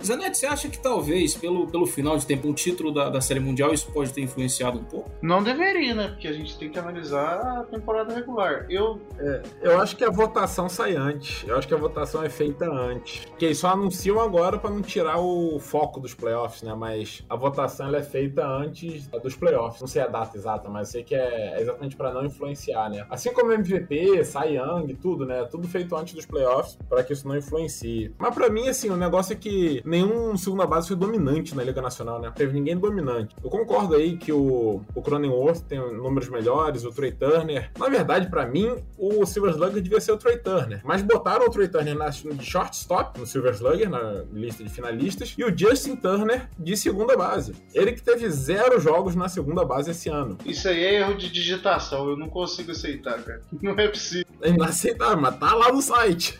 Zanetti, 0.04 0.38
você 0.38 0.46
acha 0.46 0.70
que 0.70 0.80
talvez, 0.80 1.36
pelo, 1.36 1.68
pelo 1.68 1.86
final 1.86 2.18
de 2.18 2.26
tempo, 2.26 2.48
um 2.48 2.54
título 2.54 2.92
da, 2.92 3.10
da 3.10 3.22
Série 3.22 3.40
Mundial, 3.40 3.74
isso 3.74 3.92
pode 3.92 4.14
ter 4.14 4.22
influenciado 4.22 4.80
um 4.80 4.84
pouco? 4.84 5.12
Não 5.22 5.44
deveria, 5.44 5.94
né? 5.94 6.08
Porque 6.10 6.28
a 6.28 6.34
gente 6.34 6.58
tem 6.58 6.70
que 6.70 6.80
analisar 6.80 7.60
a 7.60 7.64
temporada 7.64 8.14
regular. 8.14 8.66
Eu, 8.70 9.00
é, 9.20 9.44
eu 9.62 9.80
acho 9.80 9.96
que 9.96 10.04
a 10.04 10.10
votação 10.10 10.70
sai 10.70 10.96
antes. 10.96 11.48
Eu 11.48 11.58
acho 11.58 11.68
que 11.68 11.74
a 11.74 11.78
votação 11.78 12.24
é 12.24 12.30
feita 12.30 12.70
antes. 12.70 13.26
Porque 13.26 13.46
eles 13.46 13.58
só 13.58 13.70
anunciam 13.70 14.20
agora 14.20 14.58
para 14.58 14.70
não 14.70 14.82
tirar 14.82 15.20
o 15.20 15.60
foco 15.60 16.00
dos 16.00 16.14
playoffs, 16.14 16.64
né? 16.64 16.74
Mas 16.74 17.24
a 17.30 17.36
votação 17.36 17.88
ela 17.88 17.98
é 17.98 18.04
feita 18.04 18.48
antes 18.48 19.08
dos 19.08 19.36
playoffs. 19.36 19.82
Não 19.82 19.88
sei 19.88 20.02
a 20.02 20.08
data 20.08 20.38
exata, 20.38 20.70
mas 20.70 20.90
sei 20.90 21.04
que 21.04 21.16
é 21.16 21.60
exatamente 21.60 21.96
para 21.96 22.12
não 22.12 22.26
influenciar, 22.26 22.90
né? 22.90 23.06
Assim 23.10 23.32
como 23.34 23.52
MVP, 23.52 24.24
Cy 24.24 24.56
Young, 24.56 24.87
tudo, 24.96 25.26
né? 25.26 25.44
Tudo 25.46 25.68
feito 25.68 25.96
antes 25.96 26.14
dos 26.14 26.26
playoffs 26.26 26.78
para 26.90 27.04
que 27.04 27.14
isso 27.14 27.28
não 27.28 27.38
influencie. 27.38 28.14
Mas 28.18 28.34
para 28.34 28.50
mim, 28.50 28.68
assim, 28.68 28.90
o 28.90 28.98
negócio 28.98 29.34
é 29.34 29.36
que 29.36 29.82
nenhum 29.86 30.36
segunda 30.38 30.66
base 30.66 30.88
foi 30.88 30.98
dominante 30.98 31.56
na 31.56 31.64
Liga 31.64 31.82
Nacional, 31.82 32.20
né? 32.20 32.28
Não 32.28 32.34
teve 32.34 32.54
ninguém 32.54 32.78
dominante. 32.78 33.36
Eu 33.44 33.50
concordo 33.50 33.96
aí 33.96 34.18
que 34.18 34.32
o, 34.32 34.82
o 34.96 35.02
Cronenworth 35.02 35.62
tem 35.68 35.80
números 35.80 36.30
melhores, 36.30 36.84
o 36.84 36.92
Trey 36.92 37.12
Turner. 37.12 37.72
Na 37.78 37.90
verdade, 37.90 38.30
para 38.30 38.46
mim, 38.46 38.76
o 38.98 39.26
Silver 39.26 39.52
Slugger 39.52 39.82
devia 39.82 40.00
ser 40.00 40.12
o 40.12 40.18
Trey 40.18 40.38
Turner. 40.38 40.82
Mas 40.84 41.02
botaram 41.02 41.46
o 41.46 41.50
Trey 41.50 41.68
Turner 41.68 41.96
na, 41.96 42.10
de 42.10 42.46
shortstop, 42.46 43.20
no 43.20 43.26
Silver 43.26 43.54
Slugger, 43.54 43.90
na 43.90 44.24
lista 44.32 44.64
de 44.64 44.70
finalistas, 44.70 45.36
e 45.38 45.44
o 45.44 45.56
Justin 45.56 45.96
Turner 45.96 46.50
de 46.58 46.76
segunda 46.76 47.16
base. 47.16 47.54
Ele 47.74 47.92
que 47.92 48.02
teve 48.02 48.30
zero 48.30 48.80
jogos 48.80 49.16
na 49.16 49.30
segunda 49.30 49.64
base 49.66 49.92
esse 49.92 50.10
ano. 50.10 50.38
Isso 50.46 50.68
aí 50.68 50.84
é 50.84 51.02
erro 51.02 51.16
de 51.16 51.30
digitação, 51.32 52.10
eu 52.10 52.18
não 52.18 52.30
consigo 52.30 52.72
aceitar, 52.72 53.22
cara. 53.24 53.42
Não 53.62 53.74
é 53.74 53.88
possível. 53.88 54.26
É 54.42 54.50
inaceitável, 54.78 55.22
mas 55.22 55.38
tá 55.38 55.54
lá 55.54 55.72
no 55.72 55.82
site. 55.82 56.40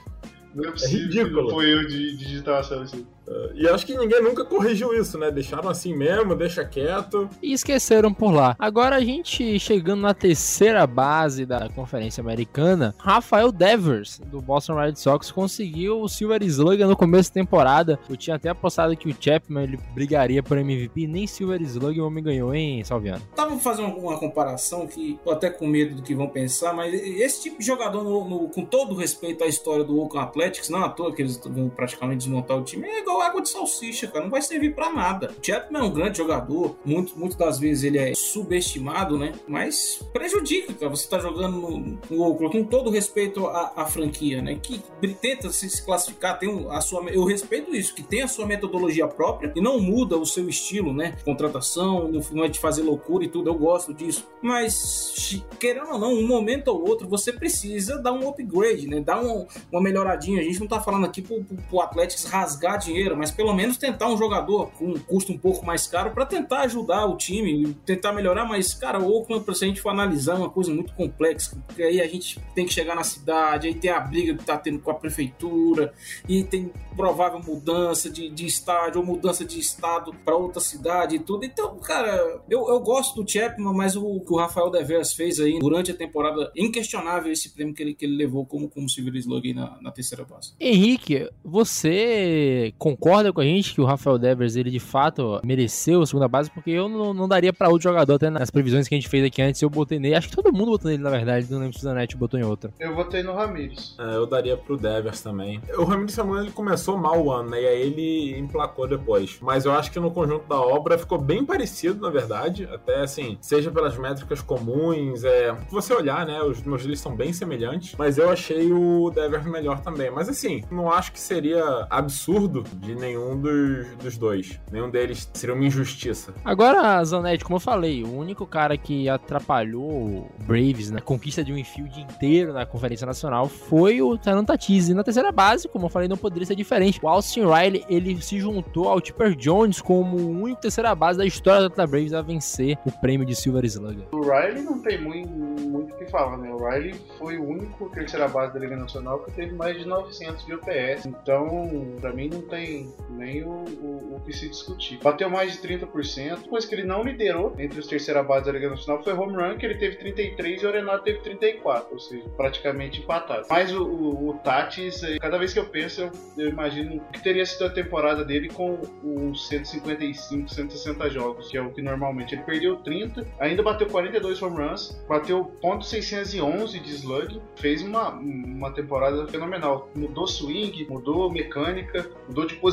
Não 0.54 0.66
é 0.66 0.72
possível. 0.72 1.00
É 1.00 1.04
ridículo. 1.04 1.50
Foi 1.50 1.70
erro 1.72 1.88
de 1.88 2.18
digitação 2.18 2.82
assim. 2.82 3.06
E 3.54 3.68
acho 3.68 3.86
que 3.86 3.98
ninguém 3.98 4.22
nunca 4.22 4.46
corrigiu 4.46 4.94
isso, 4.94 5.18
né? 5.18 5.32
Deixaram 5.32 5.70
assim 5.70 5.96
mesmo, 5.96 6.36
deixa 6.36 6.64
quieto. 6.64 7.30
E 7.42 7.54
esqueceram 7.54 8.14
por 8.14 8.32
lá. 8.32 8.56
Agora 8.58 8.96
a 8.96 9.02
gente 9.02 9.60
chegando 9.60 10.02
na 10.02 10.14
terceira 10.14 10.86
base 10.86 11.46
da 11.46 11.70
Conferência 11.70 12.22
Americana, 12.22 12.96
Rafael 12.98 13.52
Devers, 13.52 14.20
do 14.26 14.42
Boston 14.42 14.76
Red 14.76 14.96
Sox, 14.96 15.32
conseguiu 15.32 16.02
o 16.02 16.08
Silver 16.08 16.42
Slugger 16.44 16.88
no 16.88 16.96
começo 16.96 17.30
da 17.30 17.36
temporada. 17.36 18.00
Eu 18.10 18.16
tinha 18.16 18.36
até 18.36 18.50
apostado 18.50 18.96
que 18.96 19.10
o 19.10 19.16
Chapman 19.20 19.64
ele 19.64 19.80
brigaria 19.94 20.42
por 20.42 20.58
MVP, 20.58 21.08
nem 21.08 21.28
Silver 21.28 21.62
Slugger 21.62 22.04
o 22.04 22.08
homem 22.08 22.24
ganhou, 22.24 22.54
hein, 22.54 22.84
Salviano? 22.84 23.22
Tava 23.36 23.58
fazendo 23.58 23.90
uma 23.98 24.18
comparação 24.18 24.88
que 24.88 25.20
tô 25.24 25.32
até 25.32 25.50
com 25.50 25.68
medo 25.68 25.96
do 25.96 26.02
que 26.02 26.16
vão 26.16 26.28
pensar, 26.28 26.74
mas 26.74 26.94
esse 26.94 27.44
tipo 27.44 27.60
de 27.60 27.66
jogador, 27.66 28.04
no, 28.04 28.28
no, 28.28 28.50
com 28.50 28.64
todo 28.64 28.96
respeito 28.96 29.44
à 29.44 29.48
história 29.48 29.84
do 29.84 30.00
Oakland 30.00 30.28
Athletics, 30.28 30.70
não 30.70 30.84
à 30.84 30.90
toa 30.90 31.14
que 31.14 31.22
eles 31.22 31.38
vão 31.38 31.70
praticamente 31.70 32.20
desmontar 32.20 32.58
o 32.58 32.64
time, 32.64 32.88
é 32.88 33.00
igual 33.00 33.17
água 33.22 33.42
de 33.42 33.50
salsicha, 33.50 34.08
cara. 34.08 34.24
Não 34.24 34.32
vai 34.32 34.42
servir 34.42 34.74
para 34.74 34.92
nada. 34.92 35.32
O 35.38 35.46
Chapman 35.46 35.82
é 35.82 35.84
um 35.84 35.92
grande 35.92 36.18
jogador. 36.18 36.78
Muito, 36.86 37.18
muitas 37.18 37.38
das 37.38 37.60
vezes 37.60 37.84
ele 37.84 37.98
é 37.98 38.14
subestimado, 38.16 39.18
né? 39.18 39.34
Mas 39.48 40.02
prejudica, 40.14 40.74
cara. 40.74 40.90
Você 40.90 41.08
tá 41.08 41.20
jogando 41.20 41.60
no, 41.60 42.00
no 42.10 42.24
Oakland 42.24 42.58
com 42.58 42.64
todo 42.64 42.90
respeito 42.90 43.46
à, 43.48 43.74
à, 43.76 43.86
franquia, 43.86 44.42
né? 44.42 44.60
Que 44.62 44.82
tenta 45.22 45.50
se, 45.50 45.70
se 45.70 45.84
classificar, 45.84 46.40
tem 46.40 46.68
a 46.70 46.82
sua. 46.82 47.04
Eu 47.10 47.24
respeito 47.26 47.76
isso, 47.76 47.94
que 47.94 48.04
tem 48.04 48.22
a 48.22 48.28
sua 48.28 48.46
metodologia 48.46 49.08
própria 49.08 49.52
e 49.56 49.62
não 49.62 49.80
muda 49.80 50.18
o 50.18 50.26
seu 50.26 50.48
estilo, 50.50 50.94
né? 50.94 51.16
Contratação, 51.24 52.12
não 52.32 52.44
é 52.44 52.48
de 52.48 52.60
fazer 52.60 52.84
loucura 52.84 53.24
e 53.24 53.28
tudo. 53.28 53.50
Eu 53.50 53.56
gosto 53.56 53.94
disso. 53.94 54.28
Mas, 54.42 55.44
querendo 55.60 55.92
ou 55.92 56.00
não, 56.00 56.14
um 56.14 56.28
momento 56.28 56.68
ou 56.70 56.88
outro, 56.88 57.08
você 57.08 57.32
precisa 57.32 57.98
dar 57.98 58.12
um 58.12 58.28
upgrade, 58.28 58.88
né? 58.88 59.00
Dar 59.00 59.22
um, 59.22 59.48
uma 59.72 59.82
melhoradinha. 59.82 60.42
A 60.42 60.44
gente 60.44 60.60
não 60.60 60.68
tá 60.68 60.82
falando 60.82 61.06
aqui 61.06 61.22
pro, 61.22 61.44
pro, 61.44 61.58
pro 61.58 61.82
Atlético 61.82 62.28
rasgar 62.28 62.78
dinheiro 62.78 63.07
mas 63.16 63.32
pelo 63.32 63.54
menos 63.54 63.78
tentar 63.78 64.10
um 64.10 64.18
jogador 64.18 64.72
com 64.72 64.86
um 64.86 65.00
custo 65.00 65.32
um 65.32 65.38
pouco 65.38 65.66
mais 65.66 65.88
caro 65.88 66.12
para 66.12 66.26
tentar 66.26 66.62
ajudar 66.62 67.06
o 67.06 67.18
time, 67.18 67.74
tentar 67.86 68.14
melhorar. 68.14 68.46
Mas, 68.46 68.74
cara, 68.74 69.00
o 69.00 69.12
Oakland, 69.12 69.44
se 69.56 69.64
a 69.64 69.68
gente 69.68 69.82
for 69.82 69.90
analisar, 69.90 70.34
é 70.34 70.40
uma 70.40 70.50
coisa 70.50 70.74
muito 70.74 70.94
complexa, 70.94 71.58
porque 71.66 71.84
aí 71.84 72.02
a 72.02 72.08
gente 72.08 72.40
tem 72.54 72.66
que 72.66 72.74
chegar 72.74 72.96
na 72.96 73.04
cidade, 73.04 73.68
aí 73.68 73.74
tem 73.74 73.92
a 73.92 74.00
briga 74.00 74.36
que 74.36 74.44
tá 74.44 74.58
tendo 74.58 74.80
com 74.80 74.92
a 74.92 74.96
prefeitura, 74.96 75.94
e 76.28 76.44
tem 76.44 76.72
provável 76.96 77.40
mudança 77.40 78.10
de, 78.10 78.30
de 78.30 78.46
estádio 78.46 79.02
ou 79.02 79.06
mudança 79.06 79.46
de 79.46 79.60
estado 79.60 80.14
para 80.26 80.36
outra 80.36 80.60
cidade 80.60 81.16
e 81.16 81.20
tudo. 81.20 81.46
Então, 81.46 81.78
cara, 81.80 82.42
eu, 82.50 82.68
eu 82.68 82.80
gosto 82.80 83.22
do 83.22 83.30
Chapman, 83.30 83.74
mas 83.74 83.96
o 83.96 84.20
que 84.22 84.34
o 84.34 84.38
Rafael 84.38 84.70
Devers 84.70 85.14
fez 85.14 85.40
aí 85.40 85.60
durante 85.60 85.92
a 85.92 85.96
temporada, 85.96 86.52
inquestionável 86.56 87.32
esse 87.32 87.50
prêmio 87.50 87.74
que 87.74 87.84
ele, 87.84 87.94
que 87.94 88.06
ele 88.06 88.16
levou 88.16 88.46
como, 88.46 88.70
como 88.70 88.90
Silver 88.90 89.16
Slug 89.16 89.54
na, 89.54 89.78
na 89.82 89.92
terceira 89.92 90.26
base. 90.26 90.54
Henrique, 90.60 91.30
você 91.44 92.74
concorda 92.78 92.97
com 93.00 93.42
a 93.42 93.44
gente 93.44 93.74
que 93.74 93.82
o 93.82 93.86
Rafael 93.86 94.18
Devers, 94.18 94.56
ele 94.56 94.70
de 94.70 94.80
fato 94.80 95.40
mereceu 95.44 96.02
a 96.02 96.06
segunda 96.06 96.28
base? 96.28 96.50
Porque 96.50 96.72
eu 96.72 96.90
não, 96.90 97.14
não 97.14 97.28
daria 97.28 97.54
para 97.54 97.70
outro 97.70 97.84
jogador, 97.84 98.16
até 98.16 98.30
nas 98.30 98.50
previsões 98.50 98.88
que 98.88 98.96
a 98.96 98.98
gente 98.98 99.10
fez 99.10 99.24
aqui 99.26 99.42
antes, 99.42 99.62
eu 99.62 99.70
botei 99.70 100.00
nele. 100.00 100.16
Acho 100.16 100.30
que 100.30 100.36
todo 100.36 100.52
mundo 100.52 100.72
botou 100.72 100.90
nele, 100.90 101.04
na 101.04 101.10
verdade, 101.10 101.48
não 101.50 101.60
lembro 101.60 101.74
se 101.74 101.80
o 101.80 101.84
Zanetti 101.84 102.18
botou 102.18 102.40
em 102.40 102.44
outra. 102.44 102.72
Eu 102.80 102.96
votei 102.96 103.24
no 103.24 103.34
Ramirez. 103.34 103.96
É, 104.00 104.16
eu 104.16 104.26
daria 104.26 104.58
pro 104.58 104.78
Devers 104.78 105.22
também. 105.22 105.62
O 105.78 105.84
Ramiro 105.84 106.12
Samuel 106.12 106.44
ele 106.44 106.52
começou 106.52 106.98
mal 106.98 107.22
o 107.22 107.32
ano, 107.32 107.52
né? 107.52 107.62
E 107.62 107.68
aí 107.68 107.82
ele 107.82 108.40
emplacou 108.40 108.88
depois. 108.88 109.38
Mas 109.42 109.66
eu 109.66 109.72
acho 109.72 109.92
que 109.92 110.00
no 110.00 110.12
conjunto 110.12 110.48
da 110.48 110.60
obra 110.60 110.98
ficou 110.98 111.18
bem 111.18 111.46
parecido, 111.46 112.02
na 112.02 112.10
verdade. 112.10 112.68
Até 112.72 113.02
assim, 113.02 113.38
seja 113.42 113.72
pelas 113.72 113.98
métricas 113.98 114.42
comuns, 114.42 115.24
é. 115.24 115.56
Se 115.68 115.72
você 115.72 115.94
olhar, 115.94 116.26
né? 116.26 116.42
Os 116.42 116.62
meus 116.64 116.84
deles 116.84 117.00
são 117.00 117.16
bem 117.16 117.34
semelhantes. 117.34 117.96
Mas 117.98 118.18
eu 118.18 118.30
achei 118.30 118.72
o 118.72 119.12
Devers 119.12 119.46
melhor 119.46 119.80
também. 119.82 120.10
Mas 120.12 120.30
assim, 120.30 120.64
não 120.72 120.92
acho 120.92 121.12
que 121.12 121.20
seria 121.20 121.88
absurdo 121.90 122.64
de 122.88 122.96
nenhum 122.96 123.40
dos, 123.40 123.88
dos 124.02 124.18
dois. 124.18 124.60
Nenhum 124.72 124.90
deles 124.90 125.30
seria 125.34 125.54
uma 125.54 125.66
injustiça. 125.66 126.34
Agora, 126.44 127.04
Zanetti, 127.04 127.44
como 127.44 127.58
eu 127.58 127.60
falei, 127.60 128.04
o 128.04 128.18
único 128.18 128.46
cara 128.46 128.78
que 128.78 129.10
atrapalhou 129.10 129.90
o 129.90 130.30
Braves 130.44 130.90
na 130.90 131.02
conquista 131.02 131.44
de 131.44 131.52
um 131.52 131.58
infield 131.58 132.00
inteiro 132.00 132.54
na 132.54 132.66
Conferência 132.66 133.06
Nacional 133.06 133.48
foi 133.48 134.02
o 134.02 134.18
Taran 134.18 134.44
Tatis. 134.44 134.90
E 134.90 134.94
na 134.94 135.04
terceira 135.04 135.32
base, 135.32 135.68
como 135.68 135.86
eu 135.86 135.90
falei, 135.90 136.08
não 136.08 136.18
poderia 136.18 136.46
ser 136.46 136.56
diferente. 136.56 137.00
O 137.04 137.08
Austin 137.08 137.42
Riley, 137.42 137.84
ele 137.90 138.22
se 138.22 138.40
juntou 138.40 138.88
ao 138.88 139.02
Tipper 139.02 139.36
Jones 139.36 139.82
como 139.82 140.18
o 140.18 140.42
único 140.42 140.62
terceira 140.62 140.96
base 140.96 141.18
da 141.18 141.26
história 141.26 141.62
da 141.62 141.68
Atlanta 141.68 141.90
Braves 141.90 142.14
a 142.14 142.22
vencer 142.22 142.78
o 142.86 142.92
prêmio 142.92 143.26
de 143.26 143.36
Silver 143.36 143.66
Slugger. 143.66 144.08
O 144.12 144.22
Riley 144.22 144.64
não 144.64 144.80
tem 144.80 145.02
muito, 145.02 145.30
muito 145.30 145.94
o 145.94 145.98
que 145.98 146.06
falar, 146.06 146.38
né? 146.38 146.50
O 146.50 146.58
Riley 146.58 146.96
foi 147.18 147.38
o 147.38 147.44
único 147.44 147.90
terceira 147.90 148.28
base 148.28 148.54
da 148.54 148.60
Liga 148.60 148.76
Nacional 148.76 149.20
que 149.20 149.32
teve 149.32 149.54
mais 149.54 149.78
de 149.78 149.86
900 149.86 150.46
de 150.46 150.54
OPS. 150.54 151.06
Então, 151.06 151.98
pra 152.00 152.14
mim, 152.14 152.30
não 152.30 152.42
tem 152.42 152.77
nem 153.10 153.44
o, 153.44 153.50
o, 153.50 154.16
o 154.16 154.22
que 154.26 154.34
se 154.34 154.50
discutir. 154.50 155.00
Bateu 155.02 155.30
mais 155.30 155.54
de 155.54 155.68
30%, 155.68 156.48
coisa 156.48 156.68
que 156.68 156.76
ele 156.76 156.84
não 156.84 157.04
liderou 157.04 157.56
entre 157.58 157.80
os 157.80 157.88
terceira 157.88 158.22
base 158.22 158.46
da 158.46 158.52
Liga 158.52 158.70
Nacional 158.70 159.04
foi 159.04 159.14
home 159.14 159.36
run, 159.36 159.58
que 159.58 159.66
ele 159.66 159.76
teve 159.76 159.96
33 159.98 160.62
e 160.62 160.66
o 160.66 160.70
Arenado 160.70 161.04
teve 161.04 161.20
34, 161.20 161.94
ou 161.94 162.00
seja, 162.00 162.30
praticamente 162.36 163.02
empatado. 163.02 163.48
Mas 163.50 163.74
o, 163.74 163.84
o, 163.84 164.30
o 164.30 164.34
Tatis, 164.40 165.04
eh, 165.04 165.18
cada 165.20 165.38
vez 165.38 165.54
que 165.54 165.60
eu 165.60 165.66
penso, 165.66 166.02
eu, 166.02 166.12
eu 166.38 166.50
imagino 166.50 167.02
que 167.12 167.22
teria 167.22 167.46
sido 167.46 167.66
a 167.66 167.70
temporada 167.70 168.24
dele 168.24 168.50
com 168.50 168.80
uns 169.04 169.48
155, 169.48 170.50
160 170.50 171.10
jogos, 171.10 171.50
que 171.50 171.58
é 171.58 171.62
o 171.62 171.72
que 171.72 171.82
normalmente 171.82 172.36
ele 172.36 172.44
perdeu 172.44 172.78
30, 172.78 173.26
ainda 173.40 173.64
bateu 173.64 173.88
42 173.88 174.42
home 174.42 174.58
runs, 174.58 175.02
bateu 175.08 175.46
ponto 175.62 175.86
.611 175.86 176.82
de 176.82 176.92
slug, 176.96 177.42
fez 177.56 177.82
uma, 177.82 178.10
uma 178.10 178.72
temporada 178.72 179.28
fenomenal. 179.28 179.90
Mudou 179.96 180.28
swing, 180.28 180.86
mudou 180.90 181.32
mecânica, 181.32 182.10
mudou 182.28 182.46
de 182.46 182.56
posição, 182.56 182.67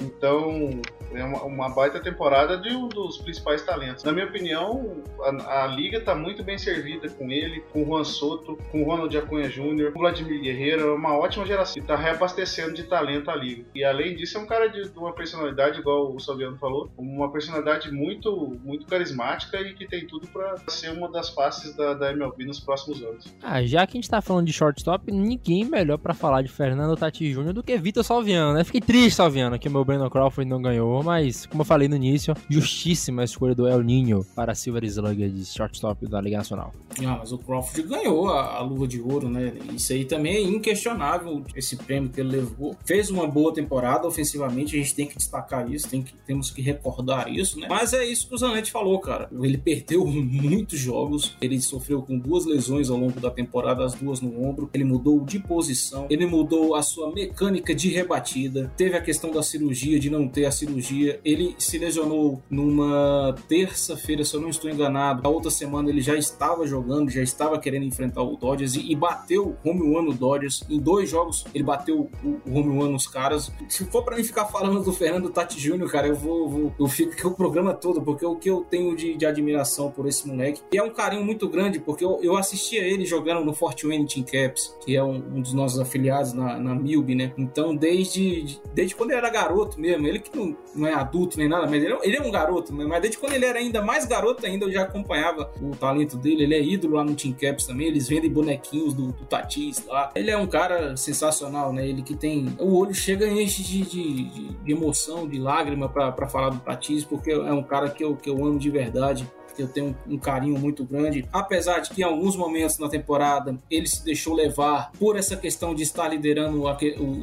então 0.00 0.80
é 1.12 1.24
uma, 1.24 1.42
uma 1.44 1.68
baita 1.68 2.00
temporada 2.00 2.58
de 2.58 2.74
um 2.74 2.88
dos 2.88 3.18
principais 3.18 3.62
talentos. 3.62 4.04
Na 4.04 4.12
minha 4.12 4.26
opinião, 4.26 5.02
a, 5.20 5.64
a 5.64 5.66
liga 5.66 5.98
está 5.98 6.14
muito 6.14 6.42
bem 6.42 6.58
servida 6.58 7.08
com 7.10 7.30
ele, 7.30 7.60
com 7.72 7.82
o 7.82 7.86
Juan 7.86 8.04
Soto, 8.04 8.58
com 8.70 8.82
o 8.82 8.84
Ronald 8.84 9.16
Acunha 9.16 9.48
Jr., 9.48 9.92
com 9.92 9.98
o 9.98 10.02
Vladimir 10.02 10.40
Guerreiro, 10.40 10.88
é 10.88 10.94
uma 10.94 11.16
ótima 11.16 11.46
geração 11.46 11.74
está 11.84 11.96
reabastecendo 11.96 12.74
de 12.74 12.84
talento 12.84 13.30
a 13.30 13.36
liga. 13.36 13.64
E 13.74 13.84
além 13.84 14.16
disso, 14.16 14.38
é 14.38 14.40
um 14.40 14.46
cara 14.46 14.68
de, 14.68 14.88
de 14.88 14.98
uma 14.98 15.12
personalidade, 15.12 15.78
igual 15.78 16.14
o 16.14 16.18
Salviano 16.18 16.56
falou, 16.56 16.90
uma 16.96 17.30
personalidade 17.30 17.90
muito, 17.90 18.58
muito 18.64 18.86
carismática 18.86 19.60
e 19.60 19.74
que 19.74 19.86
tem 19.86 20.06
tudo 20.06 20.26
para 20.28 20.56
ser 20.68 20.90
uma 20.90 21.10
das 21.10 21.30
faces 21.30 21.74
da, 21.76 21.94
da 21.94 22.10
MLB 22.10 22.44
nos 22.44 22.60
próximos 22.60 23.02
anos. 23.02 23.24
Ah, 23.42 23.62
já 23.62 23.86
que 23.86 23.96
a 23.96 24.00
gente 24.00 24.10
tá 24.10 24.20
falando 24.20 24.46
de 24.46 24.52
shortstop, 24.52 25.12
ninguém 25.12 25.64
melhor 25.64 25.98
para 25.98 26.14
falar 26.14 26.42
de 26.42 26.48
Fernando 26.48 26.96
Tati 26.96 27.32
Jr. 27.32 27.52
do 27.52 27.62
que 27.62 27.76
Vitor 27.76 28.02
Salviano, 28.02 28.54
né? 28.54 28.64
Fiquei 28.64 28.80
triste, 28.80 29.13
Salviano, 29.14 29.58
que 29.58 29.68
o 29.68 29.70
meu 29.70 29.84
Brandon 29.84 30.10
Crawford 30.10 30.48
não 30.48 30.60
ganhou, 30.60 31.02
mas 31.02 31.46
como 31.46 31.62
eu 31.62 31.64
falei 31.64 31.88
no 31.88 31.96
início, 31.96 32.34
justíssima 32.48 33.22
a 33.22 33.24
escolha 33.24 33.54
do 33.54 33.66
El 33.68 33.82
Ninho 33.82 34.26
para 34.34 34.54
Silver 34.54 34.84
Slugger 34.84 35.30
de 35.30 35.44
shortstop 35.44 36.06
da 36.06 36.20
Liga 36.20 36.38
Nacional. 36.38 36.72
Ah, 37.00 37.16
mas 37.18 37.32
o 37.32 37.38
Crawford 37.38 37.88
ganhou 37.88 38.28
a, 38.28 38.56
a, 38.56 38.60
luva 38.60 38.86
de 38.86 39.00
ouro, 39.00 39.28
né? 39.28 39.52
Isso 39.72 39.92
aí 39.92 40.04
também 40.04 40.36
é 40.36 40.40
inquestionável, 40.40 41.42
esse 41.54 41.76
prêmio 41.76 42.10
que 42.10 42.20
ele 42.20 42.30
levou. 42.30 42.76
Fez 42.84 43.10
uma 43.10 43.26
boa 43.26 43.52
temporada 43.52 44.06
ofensivamente, 44.06 44.76
a 44.76 44.78
gente 44.78 44.94
tem 44.94 45.06
que 45.06 45.16
destacar 45.16 45.70
isso, 45.70 45.88
tem 45.88 46.02
que, 46.02 46.14
temos 46.26 46.50
que 46.50 46.60
recordar 46.60 47.32
isso, 47.32 47.58
né? 47.58 47.66
Mas 47.68 47.92
é 47.92 48.04
isso 48.04 48.28
que 48.28 48.34
o 48.34 48.38
Zanetti 48.38 48.72
falou, 48.72 48.98
cara. 48.98 49.28
Ele 49.40 49.58
perdeu 49.58 50.04
muitos 50.06 50.78
jogos, 50.78 51.36
ele 51.40 51.60
sofreu 51.60 52.02
com 52.02 52.18
duas 52.18 52.44
lesões 52.44 52.90
ao 52.90 52.96
longo 52.96 53.20
da 53.20 53.30
temporada, 53.30 53.84
as 53.84 53.94
duas 53.94 54.20
no 54.20 54.44
ombro, 54.44 54.68
ele 54.74 54.84
mudou 54.84 55.20
de 55.20 55.38
posição, 55.38 56.06
ele 56.10 56.26
mudou 56.26 56.74
a 56.74 56.82
sua 56.82 57.12
mecânica 57.12 57.74
de 57.74 57.90
rebatida, 57.90 58.72
teve 58.76 58.96
a 58.96 59.03
questão 59.04 59.30
da 59.30 59.42
cirurgia, 59.42 60.00
de 60.00 60.10
não 60.10 60.26
ter 60.26 60.46
a 60.46 60.50
cirurgia, 60.50 61.20
ele 61.24 61.54
se 61.58 61.78
lesionou 61.78 62.42
numa 62.50 63.34
terça-feira, 63.48 64.24
se 64.24 64.34
eu 64.34 64.40
não 64.40 64.48
estou 64.48 64.70
enganado, 64.70 65.20
a 65.24 65.30
outra 65.30 65.50
semana 65.50 65.90
ele 65.90 66.00
já 66.00 66.16
estava 66.16 66.66
jogando, 66.66 67.10
já 67.10 67.22
estava 67.22 67.58
querendo 67.58 67.84
enfrentar 67.84 68.22
o 68.22 68.36
Dodgers 68.36 68.74
e, 68.74 68.90
e 68.90 68.96
bateu 68.96 69.56
home 69.64 69.82
one 69.82 70.08
no 70.08 70.14
Dodgers. 70.14 70.64
Em 70.68 70.78
dois 70.78 71.08
jogos 71.08 71.44
ele 71.54 71.62
bateu 71.62 72.10
o, 72.22 72.40
o 72.46 72.58
home 72.58 72.78
one 72.82 72.92
nos 72.92 73.06
caras. 73.06 73.52
Se 73.68 73.84
for 73.84 74.02
para 74.02 74.16
mim 74.16 74.24
ficar 74.24 74.46
falando 74.46 74.82
do 74.82 74.92
Fernando 74.92 75.30
Tati 75.30 75.58
Jr., 75.60 75.88
cara, 75.88 76.08
eu 76.08 76.14
vou, 76.14 76.48
vou 76.48 76.74
eu 76.78 76.88
fico 76.88 77.12
aqui 77.12 77.26
o 77.26 77.32
programa 77.32 77.74
todo, 77.74 78.02
porque 78.02 78.24
o 78.24 78.36
que 78.36 78.48
eu 78.48 78.64
tenho 78.68 78.96
de, 78.96 79.16
de, 79.16 79.26
admiração 79.26 79.90
por 79.90 80.06
esse 80.06 80.26
moleque 80.26 80.62
e 80.72 80.78
é 80.78 80.82
um 80.82 80.90
carinho 80.90 81.24
muito 81.24 81.48
grande, 81.48 81.78
porque 81.78 82.04
eu, 82.04 82.18
eu 82.22 82.36
assistia 82.36 82.82
ele 82.82 83.04
jogando 83.04 83.44
no 83.44 83.52
Fort 83.52 83.82
Wayne 83.82 84.06
Team 84.06 84.24
Caps, 84.24 84.74
que 84.84 84.96
é 84.96 85.02
um, 85.02 85.16
um 85.16 85.40
dos 85.40 85.52
nossos 85.52 85.78
afiliados 85.78 86.32
na, 86.32 86.58
na 86.58 86.74
Milb, 86.74 87.14
né? 87.14 87.32
Então, 87.36 87.74
desde, 87.74 88.58
desde 88.74 88.93
quando 88.96 89.10
ele 89.10 89.18
era 89.18 89.30
garoto 89.30 89.80
mesmo, 89.80 90.06
ele 90.06 90.18
que 90.18 90.36
não, 90.36 90.56
não 90.74 90.86
é 90.86 90.94
adulto 90.94 91.38
nem 91.38 91.48
nada, 91.48 91.66
mas 91.66 91.82
ele, 91.82 91.96
ele 92.02 92.16
é 92.16 92.22
um 92.22 92.30
garoto, 92.30 92.74
né? 92.74 92.84
mas 92.84 93.00
desde 93.00 93.18
quando 93.18 93.34
ele 93.34 93.44
era 93.44 93.58
ainda 93.58 93.82
mais 93.82 94.06
garoto 94.06 94.44
ainda, 94.46 94.64
eu 94.64 94.72
já 94.72 94.82
acompanhava 94.82 95.50
o 95.60 95.74
talento 95.76 96.16
dele. 96.16 96.44
Ele 96.44 96.54
é 96.54 96.62
ídolo 96.62 96.96
lá 96.96 97.04
no 97.04 97.14
Team 97.14 97.34
Caps 97.34 97.66
também. 97.66 97.88
Eles 97.88 98.08
vendem 98.08 98.30
bonequinhos 98.30 98.94
do, 98.94 99.12
do 99.12 99.24
Tatis 99.24 99.84
lá. 99.86 100.10
Ele 100.14 100.30
é 100.30 100.36
um 100.36 100.46
cara 100.46 100.96
sensacional, 100.96 101.72
né? 101.72 101.86
Ele 101.86 102.02
que 102.02 102.14
tem. 102.14 102.54
O 102.58 102.76
olho 102.76 102.94
chega 102.94 103.26
enche 103.26 103.62
de, 103.62 103.82
de, 103.82 104.24
de 104.48 104.72
emoção, 104.72 105.28
de 105.28 105.38
lágrima 105.38 105.88
para 105.88 106.28
falar 106.28 106.50
do 106.50 106.60
Tatis, 106.60 107.04
porque 107.04 107.30
é 107.30 107.52
um 107.52 107.62
cara 107.62 107.90
que 107.90 108.04
eu, 108.04 108.16
que 108.16 108.28
eu 108.28 108.44
amo 108.44 108.58
de 108.58 108.70
verdade 108.70 109.26
que 109.54 109.62
eu 109.62 109.68
tenho 109.68 109.96
um, 110.06 110.18
carinho 110.18 110.58
muito 110.58 110.84
grande. 110.84 111.26
Apesar 111.32 111.80
de 111.80 111.90
que 111.90 112.00
em 112.00 112.04
alguns 112.04 112.36
momentos 112.36 112.78
na 112.78 112.88
temporada 112.88 113.56
ele 113.70 113.86
se 113.86 114.04
deixou 114.04 114.34
levar 114.34 114.90
por 114.98 115.16
essa 115.16 115.36
questão 115.36 115.74
de 115.74 115.82
estar 115.82 116.08
liderando 116.08 116.64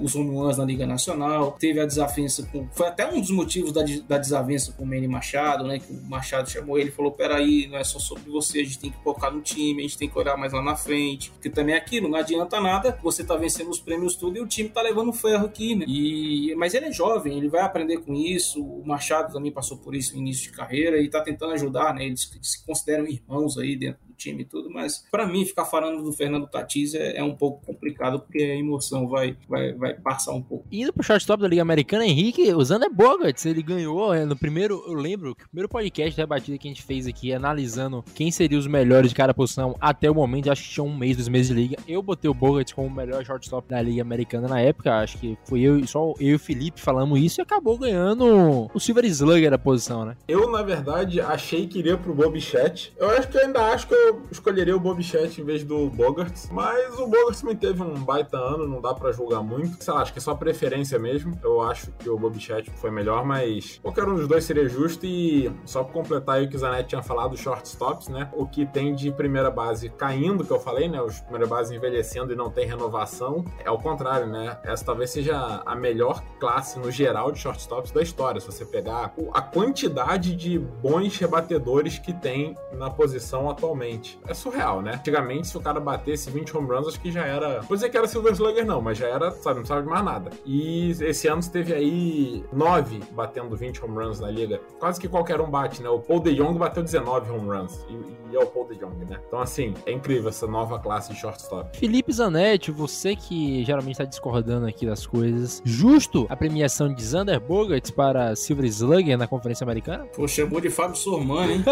os 0.01 0.15
home 0.15 0.35
runs 0.35 0.57
na 0.57 0.65
Liga 0.65 0.85
Nacional, 0.85 1.55
teve 1.59 1.79
a 1.79 1.85
desavença 1.85 2.47
com. 2.51 2.67
Foi 2.71 2.87
até 2.87 3.11
um 3.11 3.19
dos 3.19 3.31
motivos 3.31 3.71
da, 3.71 3.81
da 4.07 4.17
desavença 4.17 4.71
com 4.71 4.83
o 4.83 4.87
Manny 4.87 5.07
Machado, 5.07 5.65
né? 5.65 5.79
Que 5.79 5.91
o 5.91 6.01
Machado 6.09 6.49
chamou 6.49 6.77
ele 6.77 6.89
e 6.89 6.91
falou: 6.91 7.11
peraí, 7.11 7.67
não 7.67 7.77
é 7.77 7.83
só 7.83 7.99
sobre 7.99 8.29
você, 8.29 8.59
a 8.59 8.63
gente 8.63 8.79
tem 8.79 8.91
que 8.91 9.03
focar 9.03 9.33
no 9.33 9.41
time, 9.41 9.79
a 9.79 9.83
gente 9.83 9.97
tem 9.97 10.09
que 10.09 10.17
olhar 10.17 10.37
mais 10.37 10.53
lá 10.53 10.61
na 10.61 10.75
frente. 10.75 11.31
Porque 11.31 11.49
também 11.49 11.75
é 11.75 11.77
aquilo, 11.77 12.07
não 12.07 12.17
adianta 12.17 12.59
nada 12.59 12.97
você 13.01 13.23
tá 13.23 13.35
vencendo 13.35 13.69
os 13.69 13.79
prêmios 13.79 14.15
tudo 14.15 14.37
e 14.37 14.41
o 14.41 14.47
time 14.47 14.69
tá 14.69 14.81
levando 14.81 15.11
ferro 15.11 15.45
aqui, 15.45 15.75
né? 15.75 15.85
E, 15.87 16.53
mas 16.55 16.73
ele 16.73 16.85
é 16.85 16.91
jovem, 16.91 17.37
ele 17.37 17.49
vai 17.49 17.61
aprender 17.61 17.97
com 17.97 18.13
isso. 18.13 18.63
O 18.63 18.85
Machado 18.85 19.33
também 19.33 19.51
passou 19.51 19.77
por 19.77 19.95
isso 19.95 20.13
no 20.13 20.21
início 20.21 20.43
de 20.43 20.57
carreira 20.57 20.99
e 20.99 21.09
tá 21.09 21.21
tentando 21.21 21.53
ajudar, 21.53 21.93
né? 21.93 22.05
Ele 22.05 22.15
se 22.41 22.63
consideram 22.65 23.07
irmãos 23.07 23.57
aí 23.57 23.75
dentro 23.75 24.01
time 24.21 24.43
e 24.43 24.45
tudo, 24.45 24.69
mas 24.69 25.05
para 25.09 25.25
mim 25.25 25.45
ficar 25.45 25.65
falando 25.65 26.03
do 26.03 26.13
Fernando 26.13 26.47
Tatis 26.47 26.93
é, 26.93 27.17
é, 27.17 27.23
um 27.23 27.35
pouco 27.35 27.65
complicado 27.65 28.19
porque 28.19 28.39
a 28.39 28.55
emoção 28.55 29.07
vai, 29.07 29.35
vai, 29.47 29.73
vai 29.73 29.93
passar 29.93 30.33
um 30.33 30.41
pouco. 30.41 30.65
Indo 30.71 30.93
pro 30.93 31.03
shortstop 31.03 31.41
da 31.41 31.47
Liga 31.47 31.61
Americana, 31.61 32.05
Henrique, 32.05 32.53
o 32.53 32.63
Zander 32.63 32.91
Bogarts, 32.93 33.45
ele 33.45 33.61
ganhou 33.61 34.13
é, 34.13 34.25
no 34.25 34.35
primeiro, 34.35 34.83
eu 34.87 34.93
lembro, 34.93 35.35
que 35.35 35.43
o 35.43 35.49
primeiro 35.49 35.69
podcast 35.69 36.15
da 36.15 36.27
batida 36.27 36.57
que 36.57 36.67
a 36.67 36.71
gente 36.71 36.83
fez 36.83 37.07
aqui, 37.07 37.33
analisando 37.33 38.03
quem 38.15 38.31
seria 38.31 38.57
os 38.57 38.67
melhores 38.67 39.09
de 39.09 39.15
cada 39.15 39.33
posição 39.33 39.75
até 39.79 40.09
o 40.09 40.15
momento, 40.15 40.51
acho 40.51 40.63
que 40.63 40.69
tinha 40.69 40.83
um 40.83 40.95
mês, 40.95 41.17
dois 41.17 41.27
meses 41.27 41.47
de 41.47 41.53
liga, 41.53 41.77
eu 41.87 42.01
botei 42.01 42.29
o 42.29 42.33
Bogarts 42.33 42.73
como 42.73 42.87
o 42.87 42.91
melhor 42.91 43.23
shortstop 43.25 43.67
da 43.67 43.81
Liga 43.81 44.01
Americana 44.01 44.47
na 44.47 44.59
época, 44.59 44.99
acho 44.99 45.17
que 45.17 45.37
foi 45.45 45.61
eu, 45.61 45.85
só 45.87 46.13
eu 46.19 46.31
e 46.31 46.35
o 46.35 46.39
Felipe 46.39 46.79
falamos 46.79 47.19
isso 47.19 47.41
e 47.41 47.43
acabou 47.43 47.77
ganhando 47.77 48.69
o 48.73 48.79
Silver 48.79 49.05
Slugger 49.05 49.51
da 49.51 49.57
posição, 49.57 50.05
né? 50.05 50.15
Eu, 50.27 50.49
na 50.49 50.61
verdade, 50.61 51.19
achei 51.21 51.67
que 51.67 51.79
iria 51.79 51.97
pro 51.97 52.13
Bob 52.13 52.39
Chat. 52.39 52.93
Eu 52.97 53.09
acho 53.09 53.27
que 53.27 53.37
eu 53.37 53.41
ainda 53.41 53.61
acho 53.71 53.87
que 53.87 53.93
eu 53.93 54.10
escolheria 54.31 54.75
o 54.75 54.79
Bobchat 54.79 55.39
em 55.39 55.43
vez 55.43 55.63
do 55.63 55.89
Bogarts, 55.89 56.49
mas 56.51 56.97
o 56.99 57.07
Bogarts 57.07 57.41
também 57.41 57.55
teve 57.55 57.81
um 57.81 57.93
baita 57.95 58.37
ano, 58.37 58.67
não 58.67 58.81
dá 58.81 58.93
pra 58.93 59.11
julgar 59.11 59.41
muito. 59.43 59.83
Sei 59.83 59.93
lá, 59.93 60.01
acho 60.01 60.13
que 60.13 60.19
é 60.19 60.21
só 60.21 60.35
preferência 60.35 60.97
mesmo. 60.97 61.37
Eu 61.43 61.61
acho 61.61 61.91
que 61.93 62.09
o 62.09 62.17
Bobchat 62.17 62.69
foi 62.71 62.91
melhor, 62.91 63.25
mas 63.25 63.79
qualquer 63.81 64.07
um 64.07 64.15
dos 64.15 64.27
dois 64.27 64.43
seria 64.43 64.67
justo. 64.67 65.05
E 65.05 65.51
só 65.65 65.83
pra 65.83 65.93
completar 65.93 66.35
aí 66.35 66.45
o 66.45 66.49
que 66.49 66.55
o 66.55 66.59
Zanetti 66.59 66.89
tinha 66.89 67.03
falado, 67.03 67.37
shortstops, 67.37 68.07
né? 68.07 68.29
O 68.33 68.45
que 68.45 68.65
tem 68.65 68.95
de 68.95 69.11
primeira 69.11 69.49
base 69.49 69.89
caindo, 69.89 70.43
que 70.43 70.51
eu 70.51 70.59
falei, 70.59 70.87
né? 70.87 71.01
Os 71.01 71.19
primeira 71.19 71.47
base 71.47 71.75
envelhecendo 71.75 72.33
e 72.33 72.35
não 72.35 72.49
tem 72.49 72.65
renovação. 72.67 73.45
É 73.63 73.69
o 73.69 73.77
contrário, 73.77 74.27
né? 74.27 74.57
Essa 74.63 74.85
talvez 74.85 75.09
seja 75.09 75.61
a 75.65 75.75
melhor 75.75 76.23
classe 76.39 76.79
no 76.79 76.91
geral 76.91 77.31
de 77.31 77.39
shortstops 77.39 77.91
da 77.91 78.01
história. 78.01 78.39
Se 78.39 78.47
você 78.47 78.65
pegar 78.65 79.13
a 79.33 79.41
quantidade 79.41 80.35
de 80.35 80.57
bons 80.57 81.17
rebatedores 81.17 81.99
que 81.99 82.13
tem 82.13 82.55
na 82.73 82.89
posição 82.89 83.49
atualmente. 83.49 83.90
É 84.27 84.33
surreal, 84.33 84.81
né? 84.81 84.93
Antigamente, 84.95 85.47
se 85.47 85.57
o 85.57 85.61
cara 85.61 85.79
batesse 85.79 86.29
20 86.29 86.55
home 86.55 86.67
runs, 86.67 86.87
acho 86.87 86.99
que 86.99 87.11
já 87.11 87.25
era. 87.25 87.61
Vou 87.61 87.75
dizer 87.75 87.89
que 87.89 87.97
era 87.97 88.07
Silver 88.07 88.33
Slugger, 88.33 88.65
não, 88.65 88.81
mas 88.81 88.97
já 88.97 89.07
era, 89.07 89.31
sabe, 89.31 89.59
não 89.59 89.65
sabe 89.65 89.83
de 89.83 89.89
mais 89.89 90.03
nada. 90.03 90.31
E 90.45 90.91
esse 91.01 91.27
ano 91.27 91.41
teve 91.41 91.73
aí 91.73 92.43
9 92.53 93.01
batendo 93.11 93.55
20 93.55 93.83
home 93.83 93.95
runs 93.95 94.19
na 94.19 94.29
liga. 94.29 94.61
Quase 94.79 94.99
que 94.99 95.07
qualquer 95.07 95.41
um 95.41 95.49
bate, 95.49 95.81
né? 95.81 95.89
O 95.89 95.99
Paul 95.99 96.19
de 96.19 96.35
Jong 96.35 96.57
bateu 96.57 96.83
19 96.83 97.31
home 97.31 97.49
runs. 97.49 97.85
E, 97.89 98.31
e 98.31 98.35
é 98.35 98.39
o 98.39 98.45
Paul 98.45 98.67
de 98.67 98.75
Jong, 98.75 99.05
né? 99.05 99.19
Então, 99.27 99.39
assim, 99.39 99.73
é 99.85 99.91
incrível 99.91 100.29
essa 100.29 100.47
nova 100.47 100.79
classe 100.79 101.13
de 101.13 101.19
shortstop. 101.19 101.77
Felipe 101.77 102.11
Zanetti, 102.11 102.71
você 102.71 103.15
que 103.15 103.63
geralmente 103.63 103.93
está 103.93 104.05
discordando 104.05 104.65
aqui 104.67 104.85
das 104.85 105.05
coisas, 105.05 105.61
justo 105.65 106.25
a 106.29 106.35
premiação 106.35 106.93
de 106.93 107.03
Xander 107.03 107.39
Bogarts 107.39 107.91
para 107.91 108.35
Silver 108.35 108.65
Slugger 108.65 109.17
na 109.17 109.27
Conferência 109.27 109.63
Americana? 109.63 110.05
Pô, 110.15 110.27
chamou 110.27 110.61
de 110.61 110.69
Fábio 110.69 110.95
Sormani, 110.95 111.53
hein? 111.53 111.63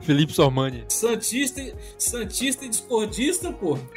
Felipe 0.00 0.27
Sormani. 0.28 0.84
Santista, 0.88 1.60
Santista 1.96 2.64
e 2.64 2.68
discordista, 2.68 3.52
pô. 3.52 3.78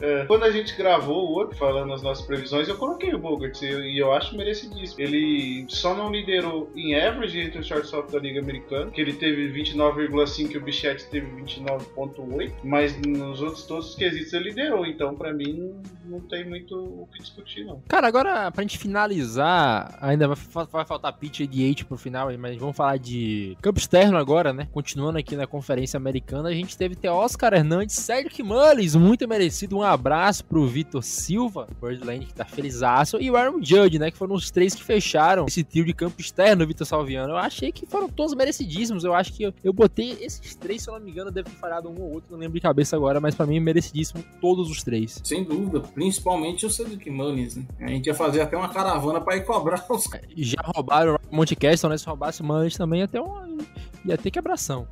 É, 0.00 0.24
quando 0.26 0.44
a 0.44 0.50
gente 0.50 0.76
gravou 0.76 1.28
o 1.28 1.32
outro, 1.32 1.56
falando 1.56 1.92
as 1.92 2.02
nossas 2.02 2.26
previsões, 2.26 2.68
eu 2.68 2.76
coloquei 2.76 3.14
o 3.14 3.18
Bogart 3.18 3.60
e 3.62 3.98
eu 3.98 4.12
acho 4.12 4.36
merecidíssimo. 4.36 5.00
Ele 5.00 5.64
só 5.68 5.94
não 5.94 6.10
liderou 6.10 6.70
em 6.74 6.94
average 6.94 7.40
entre 7.40 7.60
os 7.60 7.66
shortstop 7.66 8.12
da 8.12 8.18
Liga 8.18 8.40
Americana, 8.40 8.90
que 8.90 9.00
ele 9.00 9.12
teve 9.14 9.52
29,5 9.52 10.52
e 10.52 10.58
o 10.58 10.60
Bichette 10.60 11.06
teve 11.06 11.26
29,8, 11.42 12.52
mas 12.62 12.96
nos 13.00 13.40
outros 13.40 13.64
todos 13.64 13.90
os 13.90 13.94
quesitos 13.94 14.32
ele 14.32 14.50
liderou, 14.50 14.84
então 14.84 15.14
pra 15.14 15.32
mim 15.32 15.74
não, 16.04 16.20
tem 16.20 16.44
muito 16.48 16.76
o 16.76 17.08
que 17.12 17.20
discutir, 17.20 17.64
não. 17.64 17.80
Cara, 17.88 18.06
agora 18.06 18.50
pra 18.50 18.62
gente 18.62 18.78
finalizar, 18.78 19.96
ainda 20.00 20.28
vai, 20.28 20.66
vai 20.70 20.84
faltar 20.84 21.12
pitch 21.12 21.40
e 21.40 21.46
DH 21.46 21.84
pro 21.84 21.96
final, 21.96 22.28
mas 22.38 22.56
vamos 22.56 22.76
falar 22.76 22.98
de 22.98 23.56
campo 23.62 23.78
externo 23.78 24.18
agora, 24.18 24.52
né? 24.52 24.68
Continuando 24.74 25.20
aqui 25.20 25.36
na 25.36 25.46
Conferência 25.46 25.96
Americana, 25.96 26.48
a 26.48 26.52
gente 26.52 26.76
teve 26.76 26.94
até 26.94 27.08
Oscar 27.08 27.54
Hernandes, 27.54 27.94
Cedric 27.94 28.42
Mullins, 28.42 28.96
muito 28.96 29.28
merecido. 29.28 29.76
Um 29.76 29.82
abraço 29.82 30.44
pro 30.44 30.66
Vitor 30.66 31.00
Silva, 31.00 31.68
Birdland, 31.80 32.26
que 32.26 32.34
tá 32.34 32.44
felizaço, 32.44 33.18
e 33.20 33.30
o 33.30 33.36
Aaron 33.36 33.62
Judge, 33.62 34.00
né? 34.00 34.10
Que 34.10 34.18
foram 34.18 34.34
os 34.34 34.50
três 34.50 34.74
que 34.74 34.82
fecharam 34.82 35.46
esse 35.46 35.62
trio 35.62 35.84
de 35.84 35.94
campo 35.94 36.20
externo, 36.20 36.66
Vitor 36.66 36.84
Salviano. 36.84 37.34
Eu 37.34 37.36
achei 37.36 37.70
que 37.70 37.86
foram 37.86 38.08
todos 38.08 38.34
merecidíssimos. 38.34 39.04
Eu 39.04 39.14
acho 39.14 39.32
que 39.32 39.44
eu, 39.44 39.54
eu 39.62 39.72
botei 39.72 40.18
esses 40.20 40.56
três, 40.56 40.82
se 40.82 40.90
eu 40.90 40.94
não 40.94 41.00
me 41.00 41.12
engano, 41.12 41.30
deve 41.30 41.50
ter 41.50 41.56
falhado 41.56 41.88
um 41.88 41.94
ou 41.96 42.14
outro, 42.14 42.32
não 42.32 42.38
lembro 42.40 42.54
de 42.54 42.60
cabeça 42.60 42.96
agora, 42.96 43.20
mas 43.20 43.36
pra 43.36 43.46
mim 43.46 43.60
merecidíssimo 43.60 44.24
todos 44.40 44.68
os 44.68 44.82
três. 44.82 45.20
Sem 45.22 45.44
dúvida, 45.44 45.82
principalmente 45.82 46.66
o 46.66 46.70
Cedric 46.70 47.08
Mullins, 47.10 47.54
né? 47.54 47.64
A 47.78 47.86
gente 47.86 48.08
ia 48.08 48.14
fazer 48.14 48.40
até 48.40 48.56
uma 48.56 48.68
caravana 48.68 49.20
pra 49.20 49.36
ir 49.36 49.44
cobrar 49.44 49.86
os 49.88 50.10
Já 50.36 50.60
roubaram 50.64 51.16
o 51.30 51.36
Monte 51.36 51.54
Castle, 51.54 51.90
né? 51.90 51.96
Se 51.96 52.06
roubasse 52.06 52.40
o 52.42 52.44
Mullins 52.44 52.76
também, 52.76 53.04
até 53.04 53.20
um 53.20 53.58
ia 54.04 54.18
ter 54.18 54.30
quebração. 54.64 54.86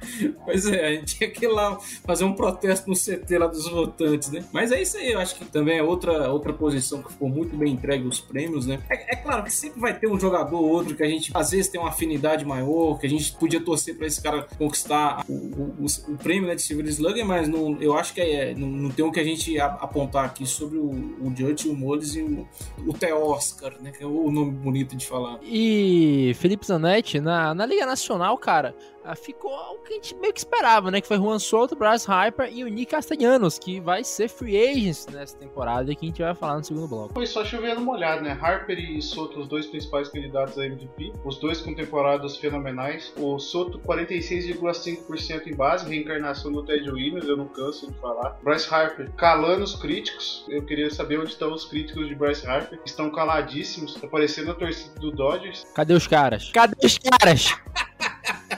Pois 0.44 0.66
é, 0.66 0.86
a 0.86 0.90
gente 0.92 1.16
tinha 1.16 1.30
que 1.30 1.44
ir 1.44 1.48
lá 1.48 1.78
fazer 2.04 2.24
um 2.24 2.34
protesto 2.34 2.88
no 2.88 2.96
CT 2.96 3.38
lá 3.38 3.46
dos 3.46 3.68
votantes, 3.68 4.30
né? 4.30 4.44
Mas 4.52 4.70
é 4.70 4.82
isso 4.82 4.96
aí, 4.96 5.12
eu 5.12 5.20
acho 5.20 5.36
que 5.36 5.44
também 5.46 5.78
é 5.78 5.82
outra, 5.82 6.30
outra 6.30 6.52
posição 6.52 7.02
que 7.02 7.12
ficou 7.12 7.28
muito 7.28 7.56
bem 7.56 7.72
entregue 7.72 8.06
os 8.06 8.20
prêmios, 8.20 8.66
né? 8.66 8.80
É, 8.90 9.14
é, 9.14 9.16
claro 9.16 9.42
que 9.44 9.50
sempre 9.50 9.80
vai 9.80 9.98
ter 9.98 10.08
um 10.08 10.18
jogador 10.18 10.56
ou 10.56 10.68
outro 10.68 10.94
que 10.94 11.02
a 11.02 11.08
gente 11.08 11.30
às 11.34 11.50
vezes 11.50 11.68
tem 11.68 11.80
uma 11.80 11.90
afinidade 11.90 12.44
maior, 12.44 12.98
que 12.98 13.06
a 13.06 13.10
gente 13.10 13.32
podia 13.32 13.60
torcer 13.60 13.96
para 13.96 14.06
esse 14.06 14.20
cara 14.20 14.46
conquistar 14.58 15.24
o, 15.28 15.32
o, 15.32 15.86
o, 16.08 16.16
prêmio 16.16 16.48
né, 16.48 16.54
de 16.54 16.62
Silver 16.62 16.86
Slugger, 16.86 17.24
mas 17.24 17.48
não, 17.48 17.80
eu 17.80 17.96
acho 17.96 18.12
que 18.12 18.20
é, 18.20 18.54
não, 18.54 18.68
não 18.68 18.90
tem 18.90 19.04
o 19.04 19.12
que 19.12 19.20
a 19.20 19.24
gente 19.24 19.58
apontar 19.58 20.24
aqui 20.24 20.46
sobre 20.46 20.78
o, 20.78 20.90
o 20.90 21.32
Judge, 21.36 21.68
o 21.68 21.74
Moles 21.74 22.14
e 22.14 22.22
o, 22.22 22.46
o 22.86 22.92
The 22.92 23.14
Oscar, 23.14 23.74
né? 23.80 23.90
Que 23.90 24.02
é 24.02 24.06
o 24.06 24.30
nome 24.30 24.52
bonito 24.52 24.96
de 24.96 25.06
falar. 25.06 25.38
E 25.42 26.32
Felipe 26.36 26.66
Zanetti, 26.66 27.20
na, 27.20 27.54
na 27.54 27.66
Liga 27.66 27.86
Nacional, 27.86 28.36
cara, 28.38 28.74
ficou 29.16 29.52
o 29.74 29.78
que 29.78 29.92
a 29.92 29.96
gente 29.96 30.14
meio 30.16 30.32
que 30.32 30.40
esperava, 30.40 30.90
né? 30.90 31.00
Que 31.00 31.08
foi 31.08 31.16
Juan 31.16 31.38
Soto, 31.38 31.76
Bryce 31.76 32.10
Harper 32.10 32.50
e 32.52 32.64
o 32.64 32.68
Nick 32.68 32.92
Castellanos, 32.92 33.58
que 33.58 33.80
vai 33.80 34.04
ser 34.04 34.28
free 34.28 34.56
agents 34.56 35.06
nessa 35.06 35.36
temporada 35.36 35.90
e 35.90 35.96
que 35.96 36.06
a 36.06 36.08
gente 36.08 36.22
vai 36.22 36.34
falar 36.34 36.58
no 36.58 36.64
segundo 36.64 36.88
bloco. 36.88 37.14
Foi 37.14 37.26
só 37.26 37.44
chovendo 37.44 37.80
molhado, 37.80 38.22
né? 38.22 38.38
Harper 38.40 38.78
e 38.78 39.00
Soto, 39.02 39.40
os 39.40 39.48
dois 39.48 39.66
principais 39.66 40.08
candidatos 40.08 40.58
a 40.58 40.66
MVP, 40.66 41.12
os 41.24 41.38
dois 41.38 41.60
com 41.60 41.74
temporadas 41.74 42.36
fenomenais. 42.36 43.12
O 43.16 43.38
Soto, 43.38 43.78
46,5% 43.80 45.46
em 45.46 45.54
base, 45.54 45.88
reencarnação 45.88 46.52
do 46.52 46.62
Ted 46.64 46.88
Williams, 46.90 47.26
eu 47.26 47.36
não 47.36 47.48
canso 47.48 47.90
de 47.90 47.98
falar. 47.98 48.38
Bryce 48.42 48.72
Harper, 48.72 49.10
calando 49.12 49.64
os 49.64 49.74
críticos. 49.74 50.44
Eu 50.48 50.62
queria 50.64 50.90
saber 50.90 51.18
onde 51.18 51.30
estão 51.30 51.52
os 51.52 51.64
críticos 51.64 52.08
de 52.08 52.14
Bryce 52.14 52.46
Harper. 52.46 52.80
Estão 52.84 53.10
caladíssimos, 53.10 53.96
aparecendo 54.02 54.52
a 54.52 54.54
torcida 54.54 54.98
do 55.00 55.10
Dodgers. 55.10 55.64
Cadê 55.74 55.94
os 55.94 56.06
caras? 56.06 56.50
Cadê 56.52 56.86
os 56.86 56.98
caras? 56.98 57.48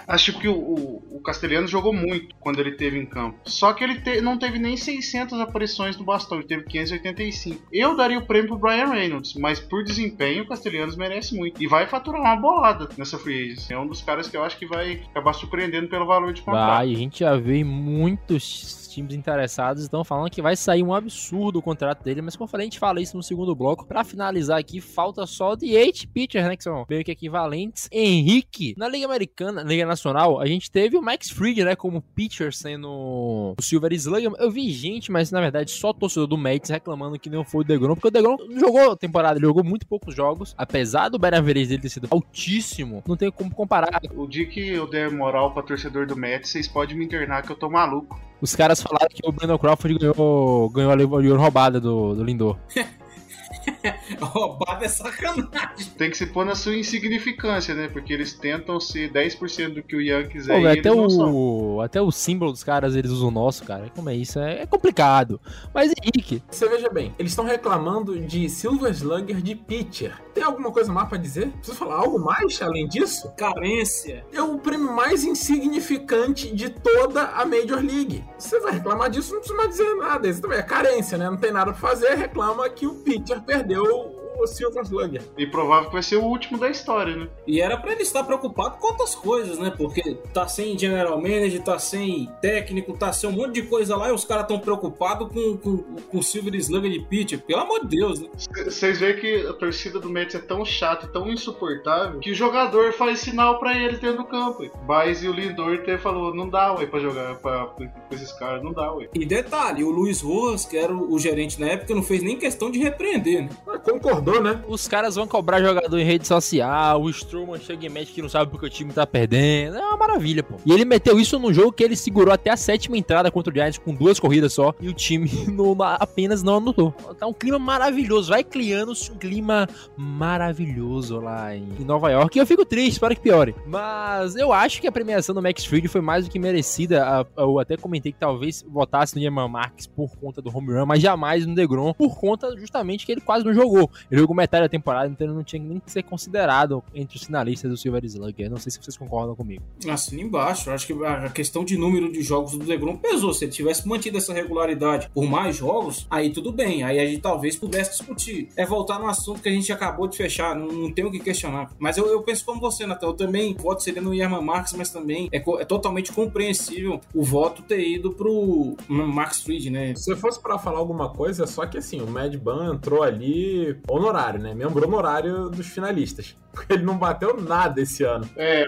Acho 0.07 0.39
que 0.39 0.49
o, 0.49 0.55
o, 0.55 1.17
o 1.17 1.21
Castelhano 1.21 1.67
jogou 1.67 1.93
muito 1.93 2.35
quando 2.41 2.61
ele 2.61 2.73
teve 2.73 2.99
em 2.99 3.07
campo. 3.07 3.39
Só 3.45 3.73
que 3.73 3.83
ele 3.83 4.01
te, 4.01 4.21
não 4.21 4.39
teve 4.39 4.59
nem 4.59 4.77
600 4.77 5.41
aparições 5.41 5.97
no 5.97 6.05
bastão, 6.05 6.39
ele 6.39 6.47
teve 6.47 6.65
585. 6.65 7.69
Eu 7.73 7.97
daria 7.97 8.19
o 8.19 8.27
prêmio 8.27 8.49
pro 8.49 8.59
Brian 8.59 8.87
Reynolds, 8.87 9.35
mas 9.35 9.61
por 9.61 9.83
desempenho 9.85 10.45
o 10.45 10.49
Castelhanos 10.49 10.97
merece 10.97 11.35
muito. 11.35 11.63
E 11.63 11.67
vai 11.67 11.87
faturar 11.87 12.21
uma 12.21 12.37
bolada 12.37 12.89
nessa 12.97 13.19
free 13.19 13.53
agency. 13.53 13.73
É 13.73 13.79
um 13.79 13.87
dos 13.87 14.03
caras 14.03 14.29
que 14.29 14.37
eu 14.37 14.45
acho 14.45 14.59
que 14.59 14.67
vai 14.67 15.03
acabar 15.11 15.33
surpreendendo 15.33 15.89
pelo 15.89 16.07
valor 16.07 16.33
de 16.33 16.43
contrato. 16.43 16.79
Vai, 16.79 16.93
a 16.93 16.97
gente 16.97 17.21
já 17.21 17.37
vê 17.37 17.65
muitos 17.65 18.85
times 18.95 19.15
interessados 19.15 19.83
estão 19.83 20.05
falando 20.05 20.31
que 20.31 20.41
vai 20.41 20.55
sair 20.55 20.83
um 20.83 20.95
absurdo 20.95 21.59
o 21.59 21.63
contrato 21.63 22.03
dele, 22.05 22.23
mas 22.23 22.37
como 22.37 22.47
eu 22.47 22.51
falei, 22.51 22.65
a 22.65 22.71
gente 22.71 22.79
fala 22.79 23.01
isso 23.01 23.17
no 23.17 23.23
segundo 23.23 23.55
bloco. 23.55 23.87
Para 23.87 24.05
finalizar 24.05 24.59
aqui, 24.59 24.81
falta 24.81 25.27
só 25.27 25.55
de 25.55 25.77
8 25.77 26.09
pitchers, 26.09 26.47
né, 26.47 26.57
que 26.57 26.63
são 26.63 26.87
meio 26.89 27.05
que 27.05 27.11
equivalentes. 27.11 27.89
Henrique, 27.91 28.75
na 28.77 28.89
Liga 28.89 29.07
Americana, 29.07 29.65
na 29.65 29.69
Liga 29.69 29.85
Nacional, 29.95 30.41
a 30.41 30.47
gente 30.47 30.71
teve 30.71 30.97
o 30.97 31.03
Max 31.03 31.31
Fried, 31.31 31.65
né, 31.65 31.77
como 31.77 32.03
pitcher 32.03 32.53
sendo 32.53 32.89
o 32.89 33.55
Silver 33.61 33.93
Slugger. 33.93 34.33
Eu 34.39 34.51
vi 34.51 34.71
gente, 34.71 35.11
mas 35.11 35.31
na 35.31 35.41
verdade 35.41 35.71
só 35.71 35.93
torcedor 35.93 36.27
do 36.27 36.37
Mets 36.37 36.71
reclamando 36.71 37.19
que 37.19 37.31
não 37.31 37.45
foi 37.45 37.63
o 37.63 37.65
Degrom, 37.65 37.95
porque 37.95 38.09
o 38.09 38.11
Degrom 38.11 38.37
jogou 38.59 38.93
a 38.93 38.97
temporada, 38.97 39.39
ele 39.39 39.47
jogou 39.47 39.65
muito 39.65 39.87
poucos 39.87 40.15
jogos, 40.15 40.55
apesar 40.59 41.09
do 41.09 41.19
Beraveres 41.19 41.69
dele 41.69 41.83
ter 41.83 41.89
sido 41.89 42.09
altíssimo, 42.11 43.03
não 43.07 43.17
tem 43.17 43.31
como 43.31 43.55
comparar. 43.55 44.01
O 44.15 44.27
dia 44.27 44.47
que 44.47 44.69
eu 44.69 44.89
der 44.89 45.11
moral 45.11 45.53
pra 45.53 45.63
torcedor 45.63 46.07
do 46.07 46.17
Mets, 46.17 46.51
vocês 46.51 46.69
podem 46.69 46.97
me 46.97 47.05
internar 47.05 47.43
que 47.43 47.51
eu 47.51 47.57
tô 47.57 47.71
maluco. 47.71 48.21
Os 48.41 48.55
caras 48.55 48.83
falaram 48.83 49.09
que 49.09 49.27
o 49.27 49.33
Brandon 49.33 49.59
Crawford 49.59 49.99
ganhou, 49.99 50.69
ganhou 50.71 51.37
a 51.37 51.39
roubada 51.39 51.81
do, 51.81 52.15
do 52.15 52.25
Lindor. 52.25 52.59
roubada 54.21 54.85
é 54.85 54.89
sacanagem. 54.89 55.87
Tem 55.97 56.11
que 56.11 56.17
se 56.17 56.27
pôr 56.27 56.45
na 56.45 56.55
sua 56.55 56.77
insignificância, 56.77 57.75
né? 57.75 57.89
Porque 57.89 58.13
eles 58.13 58.33
tentam 58.33 58.81
ser 58.81 59.11
10% 59.11 59.75
do 59.75 59.83
que 59.83 59.97
o 59.97 60.01
Yankees 60.01 60.49
é. 60.49 60.61
Pô, 60.61 60.67
até, 60.67 60.93
o, 60.93 61.81
até 61.81 62.03
o 62.03 62.11
símbolo 62.11 62.53
dos 62.53 62.65
caras 62.65 62.97
eles 62.97 63.11
usam 63.11 63.29
o 63.29 63.31
nosso, 63.31 63.65
cara. 63.65 63.91
Como 63.95 64.11
é 64.11 64.15
isso? 64.15 64.39
É, 64.39 64.63
é 64.63 64.67
complicado. 64.67 65.41
Mas 65.73 65.93
Henrique. 66.03 66.43
Você 66.51 66.69
veja 66.69 66.89
bem, 66.89 67.15
eles 67.19 67.33
estão 67.33 67.45
reclamando 67.45 68.19
de 68.21 68.49
Silver 68.49 68.93
Slugger 68.93 69.41
de 69.41 69.55
pitcher. 69.55 70.17
Tem 70.33 70.43
alguma 70.43 70.73
coisa 70.73 70.93
mais 70.93 71.09
pra 71.09 71.19
dizer? 71.19 71.49
Preciso 71.51 71.77
falar 71.79 71.97
algo 71.97 72.19
mais 72.19 72.61
além 72.61 72.89
disso? 72.89 73.33
Carência. 73.37 74.25
É 74.33 74.43
o 74.43 74.59
prêmio 74.59 74.93
mais 74.93 75.25
insignificante 75.25 76.55
de 76.55 76.69
toda 76.71 77.23
a 77.23 77.45
Major 77.45 77.81
League. 77.81 78.25
Você 78.39 78.59
vai 78.61 78.73
reclamar 78.73 79.11
disso, 79.11 79.33
não 79.33 79.41
precisa 79.41 79.57
mais 79.57 79.71
dizer 79.71 79.95
nada. 79.95 80.29
Isso 80.29 80.41
também 80.41 80.59
é 80.59 80.63
carência, 80.63 81.17
né? 81.17 81.31
Não 81.31 81.37
tem 81.37 81.53
nada 81.53 81.73
pra 81.73 81.81
fazer, 81.81 82.15
reclama 82.15 82.69
que 82.69 82.87
o 82.87 82.95
pitcher 82.95 83.41
perdeu 83.43 83.74
o 83.77 84.14
Silver 84.47 84.83
Slugger. 84.85 85.23
E 85.37 85.47
provável 85.47 85.89
que 85.89 85.95
vai 85.95 86.03
ser 86.03 86.17
o 86.17 86.25
último 86.25 86.59
da 86.59 86.69
história, 86.69 87.17
né? 87.17 87.29
E 87.47 87.61
era 87.61 87.77
pra 87.77 87.93
ele 87.93 88.03
estar 88.03 88.25
preocupado 88.25 88.79
com 88.79 88.89
outras 88.89 89.15
coisas, 89.15 89.59
né? 89.59 89.73
Porque 89.77 90.17
tá 90.33 90.47
sem 90.47 90.79
general 90.79 91.21
manager, 91.21 91.63
tá 91.63 91.79
sem 91.79 92.29
técnico, 92.41 92.97
tá 92.97 93.13
sem 93.13 93.29
um 93.29 93.33
monte 93.33 93.55
de 93.55 93.63
coisa 93.63 93.97
lá 93.97 94.09
e 94.09 94.13
os 94.13 94.25
caras 94.25 94.47
tão 94.47 94.59
preocupados 94.59 95.29
com, 95.29 95.57
com, 95.57 95.77
com 95.79 96.19
o 96.19 96.23
Silver 96.23 96.55
Slugger 96.55 96.91
de 96.91 97.01
pitcher. 97.01 97.41
Pelo 97.41 97.63
amor 97.63 97.81
de 97.81 97.97
Deus, 97.97 98.21
né? 98.21 98.29
Vocês 98.65 99.01
veem 99.01 99.17
que 99.17 99.47
a 99.47 99.53
torcida 99.53 99.99
do 100.01 100.09
Mets 100.09 100.35
é 100.35 100.39
tão 100.39 100.65
chata 100.65 101.07
e 101.07 101.13
tão 101.13 101.31
insuportável 101.31 102.21
que 102.21 102.31
o 102.31 102.35
jogador 102.35 102.93
faz 102.93 103.21
sinal 103.21 103.59
pra 103.59 103.77
ele 103.77 103.97
dentro 103.99 104.19
do 104.19 104.25
campo. 104.25 104.71
Mas 104.87 105.23
e 105.23 105.29
o 105.29 105.33
Lindor 105.33 105.75
até 105.75 105.99
falou, 105.99 106.35
não 106.35 106.49
dá, 106.49 106.73
ué, 106.75 106.87
pra 106.87 107.01
jogar 107.01 107.37
pra, 107.37 107.67
pra, 107.67 107.87
pra 107.87 108.17
esses 108.17 108.33
caras, 108.33 108.63
não 108.63 108.73
dá, 108.73 108.93
ué. 108.93 109.09
E 109.15 109.27
detalhe, 109.27 109.85
o 109.85 109.91
Luiz 109.91 110.21
Rojas, 110.21 110.65
que 110.65 110.77
era 110.77 110.93
o, 110.93 111.13
o 111.13 111.19
gerente 111.19 111.61
na 111.61 111.67
época, 111.69 111.95
não 111.95 112.03
fez 112.03 112.23
nem 112.23 112.39
questão 112.39 112.71
de 112.71 112.79
repreender, 112.79 113.43
né? 113.43 113.49
Concordou 113.85 114.24
né? 114.43 114.63
Os 114.69 114.87
caras 114.89 115.15
vão 115.17 115.27
cobrar 115.27 115.61
jogador 115.63 115.99
em 115.99 116.05
rede 116.05 116.27
social, 116.27 117.01
o 117.03 117.11
Strowman 117.11 117.59
chega 117.61 117.87
em 117.87 117.89
match 117.89 118.09
que 118.13 118.23
não 118.23 118.29
sabe 118.29 118.51
porque 118.51 118.67
o 118.67 118.71
time 118.71 118.93
tá 118.93 119.07
perdendo. 119.07 119.77
É 119.77 119.81
uma 119.81 119.97
maravilha, 119.97 120.43
pô. 120.43 120.57
E 120.65 120.73
ele 120.73 120.85
meteu 120.85 121.19
isso 121.21 121.39
num 121.39 121.53
jogo 121.53 121.73
que 121.73 121.83
ele 121.85 121.97
segurou 121.97 122.33
até 122.33 122.51
a 122.51 122.57
sétima 122.57 122.97
entrada 122.97 123.31
contra 123.31 123.53
o 123.53 123.55
Giants 123.55 123.79
com 123.79 123.95
duas 123.95 124.19
corridas 124.21 124.53
só 124.53 124.75
e 124.81 124.89
o 124.89 124.93
time 124.95 125.31
não- 125.53 125.77
apenas 125.99 126.43
não 126.43 126.57
anotou. 126.57 126.93
Tá 127.19 127.27
um 127.27 127.33
clima 127.33 127.59
maravilhoso. 127.59 128.31
Vai 128.31 128.43
criando-se 128.45 129.11
um 129.13 129.17
clima 129.17 129.69
maravilhoso 129.97 131.21
lá 131.21 131.55
em 131.55 131.67
Nova 131.81 132.11
York. 132.11 132.37
E 132.37 132.41
eu 132.41 132.47
fico 132.47 132.65
triste, 132.65 132.93
espero 132.93 133.15
que 133.15 133.21
piore. 133.23 133.55
Mas 133.67 134.37
eu 134.37 134.53
acho 134.53 134.81
que 134.81 134.87
a 134.87 134.93
premiação 134.93 135.35
do 135.35 135.43
Max 135.43 135.65
Fried 135.65 135.87
foi 135.89 136.01
mais 136.01 136.25
do 136.25 136.31
que 136.31 136.39
merecida. 136.39 137.27
Eu 137.37 137.59
até 137.59 137.77
comentei 137.77 138.13
que 138.13 138.19
talvez 138.19 138.65
votasse 138.69 139.15
no 139.15 139.21
Yaman 139.23 139.49
Marques 139.49 139.87
por 139.87 140.17
conta 140.17 140.41
do 140.41 140.55
home 140.57 140.73
run, 140.73 140.87
mas 140.87 141.01
jamais 141.03 141.47
no 141.47 141.55
DeGrom, 141.55 141.93
por 141.93 142.19
conta 142.19 142.57
justamente 142.57 143.05
que 143.07 143.13
ele 143.13 143.21
quase 143.21 143.45
não 143.45 143.53
jogou. 143.55 143.91
Ele 144.15 144.21
jogou 144.21 144.37
metade 144.37 144.63
da 144.65 144.69
temporada, 144.69 145.09
então 145.09 145.27
ele 145.27 145.35
não 145.35 145.43
tinha 145.43 145.61
nem 145.61 145.81
que 145.81 145.91
ser 145.91 146.03
considerado 146.05 146.83
entre 146.95 147.17
os 147.17 147.25
finalistas 147.25 147.69
do 147.71 147.77
Silver 147.77 148.05
Slugger. 148.05 148.49
Não 148.49 148.59
sei 148.59 148.71
se 148.71 148.79
vocês 148.81 148.97
concordam 148.97 149.35
comigo. 149.35 149.63
Assina 149.89 150.23
embaixo. 150.23 150.71
Eu 150.71 150.75
Acho 150.75 150.87
que 150.87 150.93
a 151.05 151.29
questão 151.31 151.65
de 151.65 151.77
número 151.77 152.13
de 152.13 152.23
jogos 152.23 152.53
do 152.53 152.59
Degrom 152.65 152.97
pesou. 152.97 153.35
Se 153.35 153.45
ele 153.45 153.53
tivesse 153.53 153.89
mantido 153.89 154.19
essa 154.19 154.33
regularidade 154.33 155.11
por 155.13 155.25
mais 155.25 155.57
jogos, 155.57 156.07
aí 156.11 156.31
tudo 156.31 156.53
bem. 156.53 156.83
Aí 156.85 156.99
a 157.01 157.07
gente 157.07 157.21
talvez 157.21 157.57
pudesse 157.57 157.91
discutir. 157.99 158.49
É 158.57 158.65
voltar 158.65 158.99
no 158.99 159.07
assunto 159.09 159.41
que 159.43 159.49
a 159.49 159.53
gente 159.53 159.73
acabou 159.73 160.07
de 160.07 160.17
fechar. 160.17 160.55
Não, 160.55 160.69
não 160.69 160.93
tem 160.93 161.05
o 161.05 161.11
que 161.11 161.19
questionar. 161.19 161.71
Mas 161.79 161.97
eu, 161.97 162.07
eu 162.07 162.23
penso 162.23 162.45
como 162.45 162.61
você, 162.61 162.87
Natal. 162.87 163.11
Eu 163.11 163.17
também 163.17 163.55
voto 163.55 163.83
seria 163.83 164.01
no 164.01 164.15
Yerman 164.15 164.43
Marques, 164.43 164.75
mas 164.75 164.91
também 164.91 165.29
é, 165.33 165.41
co- 165.41 165.59
é 165.59 165.65
totalmente 165.65 166.13
compreensível 166.13 167.01
o 167.15 167.23
voto 167.23 167.63
ter 167.63 167.81
ido 167.87 168.13
pro 168.13 168.77
Max 168.89 169.43
Fried, 169.43 169.71
né? 169.71 169.95
Se 169.97 170.15
fosse 170.17 170.41
pra 170.41 170.59
falar 170.59 170.79
alguma 170.79 171.09
coisa, 171.11 171.45
é 171.45 171.47
só 171.47 171.67
que 171.67 171.79
assim, 171.79 172.01
o 172.01 172.07
Mad 172.07 172.35
Ban 172.37 172.75
entrou 172.75 173.03
ali 173.03 173.77
honorário, 174.05 174.41
né? 174.41 174.55
Membro 174.55 174.87
honorário 174.87 175.49
dos 175.49 175.67
finalistas. 175.69 176.37
Porque 176.55 176.73
ele 176.73 176.85
não 176.85 176.97
bateu 176.97 177.37
nada 177.41 177.81
esse 177.81 178.05
ano. 178.05 178.29
É. 178.37 178.65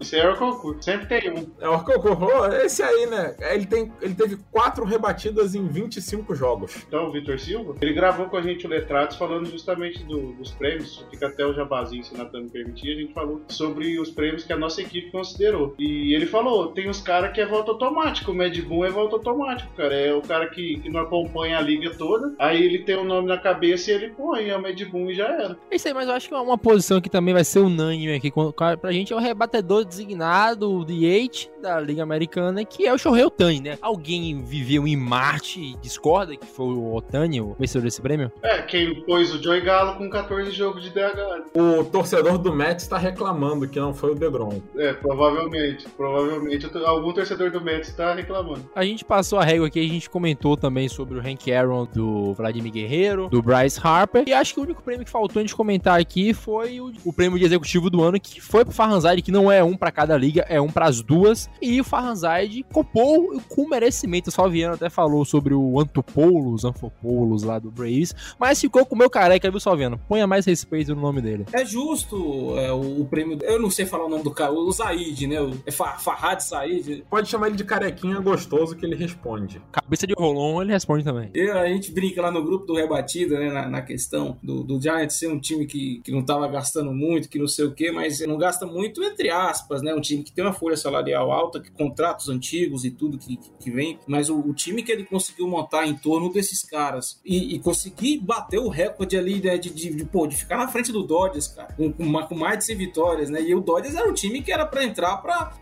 Isso 0.00 0.16
aí 0.16 0.20
é 0.22 0.28
o 0.30 0.36
concurso. 0.36 0.82
Sempre 0.82 1.06
tem 1.06 1.30
um. 1.30 1.46
É 1.60 1.68
o 1.68 1.72
Orcocorro, 1.74 2.44
esse 2.56 2.82
aí, 2.82 3.06
né? 3.06 3.36
Ele, 3.38 3.66
tem, 3.66 3.92
ele 4.02 4.14
teve 4.14 4.36
quatro 4.50 4.84
rebatidas 4.84 5.54
em 5.54 5.68
25 5.68 6.34
jogos. 6.34 6.74
Então, 6.88 7.06
o 7.08 7.12
Vitor 7.12 7.38
Silva, 7.38 7.76
ele 7.80 7.92
gravou 7.92 8.26
com 8.26 8.36
a 8.36 8.42
gente 8.42 8.66
o 8.66 8.68
Letrados 8.68 9.16
falando 9.16 9.46
justamente 9.48 10.02
do- 10.02 10.32
dos 10.32 10.50
prêmios. 10.50 11.04
Fica 11.08 11.28
até 11.28 11.46
o 11.46 11.52
jabazinho, 11.54 12.02
se 12.02 12.14
o 12.14 12.18
Natan 12.18 12.42
me 12.42 12.50
permitir. 12.50 12.90
A 12.96 13.00
gente 13.00 13.12
falou 13.14 13.42
sobre 13.48 13.98
os 14.00 14.10
prêmios 14.10 14.42
que 14.42 14.52
a 14.52 14.56
nossa 14.58 14.80
equipe 14.82 15.12
considerou. 15.12 15.76
E 15.78 16.12
ele 16.14 16.26
falou: 16.26 16.72
tem 16.72 16.90
uns 16.90 17.00
caras 17.00 17.32
que 17.32 17.40
é 17.40 17.46
volta 17.46 17.70
automático. 17.70 18.32
O 18.32 18.34
Mad 18.34 18.58
Boom 18.62 18.84
é 18.84 18.90
volta 18.90 19.14
automático, 19.14 19.72
cara. 19.76 19.94
É 19.94 20.12
o 20.12 20.20
cara 20.22 20.48
que, 20.48 20.80
que 20.80 20.90
não 20.90 21.02
acompanha 21.02 21.58
a 21.58 21.60
liga 21.60 21.90
toda. 21.94 22.34
Aí 22.40 22.60
ele 22.60 22.80
tem 22.80 22.96
o 22.96 23.04
nome 23.04 23.28
na 23.28 23.38
cabeça 23.38 23.92
e 23.92 23.94
ele 23.94 24.10
põe, 24.38 24.48
é 24.50 24.56
o 24.56 24.62
Mad 24.62 24.80
Boom 24.84 25.10
e 25.10 25.14
já 25.14 25.26
era. 25.28 25.56
É 25.70 25.76
isso 25.76 25.88
aí, 25.88 25.94
mas 25.94 26.08
eu 26.08 26.14
acho 26.14 26.28
que 26.28 26.34
é 26.34 26.38
uma 26.38 26.58
posição 26.58 27.00
que 27.00 27.08
também 27.10 27.34
vai 27.34 27.44
ser 27.44 27.60
unânime 27.60 28.14
aqui 28.14 28.30
com- 28.30 28.52
com 28.52 28.64
a- 28.64 28.76
pra 28.76 28.92
gente 28.92 29.12
é 29.12 29.16
o 29.16 29.18
rebatedor 29.18 29.84
designado, 29.84 30.70
o 30.72 30.84
DH 30.84 31.50
da 31.60 31.80
Liga 31.80 32.02
Americana, 32.02 32.64
que 32.64 32.86
é 32.86 32.92
o 32.92 32.98
Shohei 32.98 33.24
Otani, 33.24 33.60
né? 33.60 33.78
Alguém 33.82 34.40
viveu 34.42 34.86
em 34.86 34.96
Marte 34.96 35.60
e 35.60 35.76
discorda 35.78 36.36
que 36.36 36.46
foi 36.46 36.66
o 36.66 36.94
Otani 36.94 37.40
o 37.40 37.54
vencedor 37.58 37.84
desse 37.84 38.00
prêmio? 38.00 38.30
É, 38.42 38.62
quem 38.62 38.94
pôs 39.04 39.34
o 39.34 39.42
Joey 39.42 39.60
Galo 39.60 39.96
com 39.96 40.08
14 40.08 40.50
jogos 40.50 40.82
de 40.82 40.90
DH. 40.90 41.44
O 41.54 41.84
torcedor 41.84 42.38
do 42.38 42.52
Mets 42.54 42.84
está 42.84 42.98
reclamando 42.98 43.68
que 43.68 43.78
não 43.78 43.92
foi 43.92 44.12
o 44.12 44.14
DeGrom. 44.14 44.60
É, 44.76 44.92
provavelmente. 44.92 45.86
Provavelmente 45.96 46.68
algum 46.84 47.12
torcedor 47.12 47.50
do 47.50 47.60
Mets 47.60 47.92
tá 47.94 48.14
reclamando. 48.14 48.68
A 48.74 48.84
gente 48.84 49.04
passou 49.04 49.38
a 49.38 49.44
régua 49.44 49.66
aqui, 49.66 49.80
a 49.80 49.88
gente 49.88 50.08
comentou 50.08 50.56
também 50.56 50.88
sobre 50.88 51.18
o 51.18 51.20
Hank 51.20 51.52
Aaron 51.52 51.86
do 51.92 52.32
Vladimir 52.34 52.72
Guerreiro, 52.72 53.28
do 53.28 53.42
Bryce 53.42 53.80
Harper. 53.82 54.24
E 54.28 54.32
acho 54.34 54.52
que 54.52 54.60
o 54.60 54.62
único 54.62 54.82
prêmio 54.82 55.04
que 55.06 55.10
faltou 55.10 55.40
a 55.40 55.42
gente 55.42 55.54
comentar 55.56 55.98
aqui 55.98 56.34
foi 56.34 56.80
o, 56.80 56.92
o 57.02 57.12
prêmio 57.14 57.38
de 57.38 57.46
executivo 57.46 57.88
do 57.88 58.02
ano, 58.02 58.20
que 58.20 58.40
foi 58.42 58.62
pro 58.62 58.74
Farhanzide, 58.74 59.22
que 59.22 59.32
não 59.32 59.50
é 59.50 59.64
um 59.64 59.74
pra 59.74 59.90
cada 59.90 60.16
liga, 60.18 60.44
é 60.48 60.60
um 60.60 60.68
pras 60.68 61.00
duas. 61.00 61.48
E 61.62 61.80
o 61.80 61.84
Farhanzide 61.84 62.62
copou 62.72 63.40
com 63.48 63.66
merecimento. 63.66 64.28
O 64.28 64.32
Salviano 64.32 64.74
até 64.74 64.90
falou 64.90 65.24
sobre 65.24 65.54
o 65.54 65.80
Antopoulos, 65.80 66.64
Anfopoulos 66.64 67.42
lá 67.42 67.58
do 67.58 67.70
Braves, 67.70 68.14
mas 68.38 68.60
ficou 68.60 68.84
com 68.84 68.94
o 68.94 68.98
meu 68.98 69.08
careca, 69.08 69.50
viu, 69.50 69.58
Salviano? 69.60 69.98
Ponha 70.08 70.26
mais 70.26 70.44
respeito 70.44 70.94
no 70.94 71.00
nome 71.00 71.22
dele. 71.22 71.46
É 71.52 71.64
justo 71.64 72.58
é, 72.58 72.70
o, 72.70 73.00
o 73.00 73.06
prêmio. 73.06 73.38
Eu 73.42 73.58
não 73.58 73.70
sei 73.70 73.86
falar 73.86 74.04
o 74.04 74.08
nome 74.10 74.22
do 74.24 74.30
cara, 74.30 74.52
o 74.52 74.70
Zaid, 74.70 75.26
né? 75.26 75.40
O, 75.40 75.54
é 75.64 75.70
Fa- 75.70 75.96
Farhad 75.98 76.40
Zaid. 76.42 77.04
Pode 77.08 77.28
chamar 77.28 77.46
ele 77.46 77.56
de 77.56 77.64
carequinha 77.64 78.20
gostoso 78.20 78.76
que 78.76 78.84
ele 78.84 78.94
responde. 78.94 79.62
Cabeça 79.72 80.06
de 80.06 80.12
Rolon, 80.12 80.60
ele 80.60 80.72
responde 80.72 81.02
também. 81.02 81.30
Eu, 81.32 81.56
a 81.58 81.66
gente 81.68 81.90
brinca 81.92 82.20
lá 82.20 82.30
no 82.30 82.42
grupo 82.44 82.66
do 82.66 82.74
Rebatida, 82.74 83.38
né? 83.38 83.50
Na, 83.50 83.68
na 83.68 83.82
questão 83.82 84.17
do, 84.42 84.62
do 84.62 84.80
Giants 84.80 85.18
ser 85.18 85.28
um 85.28 85.38
time 85.40 85.66
que, 85.66 86.00
que 86.04 86.10
não 86.12 86.22
tava 86.24 86.46
gastando 86.48 86.92
muito, 86.92 87.28
que 87.28 87.38
não 87.38 87.46
sei 87.48 87.64
o 87.66 87.72
quê, 87.74 87.90
mas 87.90 88.20
não 88.26 88.36
gasta 88.38 88.66
muito, 88.66 89.02
entre 89.02 89.30
aspas, 89.30 89.82
né? 89.82 89.94
Um 89.94 90.00
time 90.00 90.22
que 90.22 90.32
tem 90.32 90.44
uma 90.44 90.52
folha 90.52 90.76
salarial 90.76 91.30
alta, 91.32 91.60
que 91.60 91.70
contratos 91.70 92.28
antigos 92.28 92.84
e 92.84 92.90
tudo 92.90 93.18
que, 93.18 93.38
que, 93.60 93.70
vem, 93.70 93.98
mas 94.06 94.28
o, 94.30 94.38
o 94.38 94.54
time 94.54 94.82
que 94.82 94.90
ele 94.92 95.04
conseguiu 95.04 95.46
montar 95.48 95.86
em 95.86 95.94
torno 95.94 96.32
desses 96.32 96.62
caras 96.62 97.20
e, 97.24 97.54
e 97.54 97.58
conseguir 97.58 98.18
bater 98.18 98.58
o 98.58 98.68
recorde 98.68 99.16
ali 99.16 99.40
né, 99.42 99.56
de, 99.58 99.70
de, 99.70 99.90
de, 99.94 100.04
pô, 100.04 100.26
de 100.26 100.36
ficar 100.36 100.56
na 100.56 100.68
frente 100.68 100.90
do 100.92 101.02
Dodgers, 101.02 101.48
cara, 101.48 101.72
com, 101.74 101.92
com 101.92 102.04
ma- 102.04 102.26
com 102.26 102.34
mais 102.34 102.58
de 102.58 102.64
100 102.66 102.76
vitórias, 102.76 103.30
né? 103.30 103.40
E 103.42 103.54
o 103.54 103.60
Dodgers 103.60 103.94
era 103.94 104.08
um 104.08 104.14
time 104.14 104.42
que 104.42 104.52
era 104.52 104.64
pra 104.66 104.84
entrar 104.84 105.16
pra, 105.18 105.52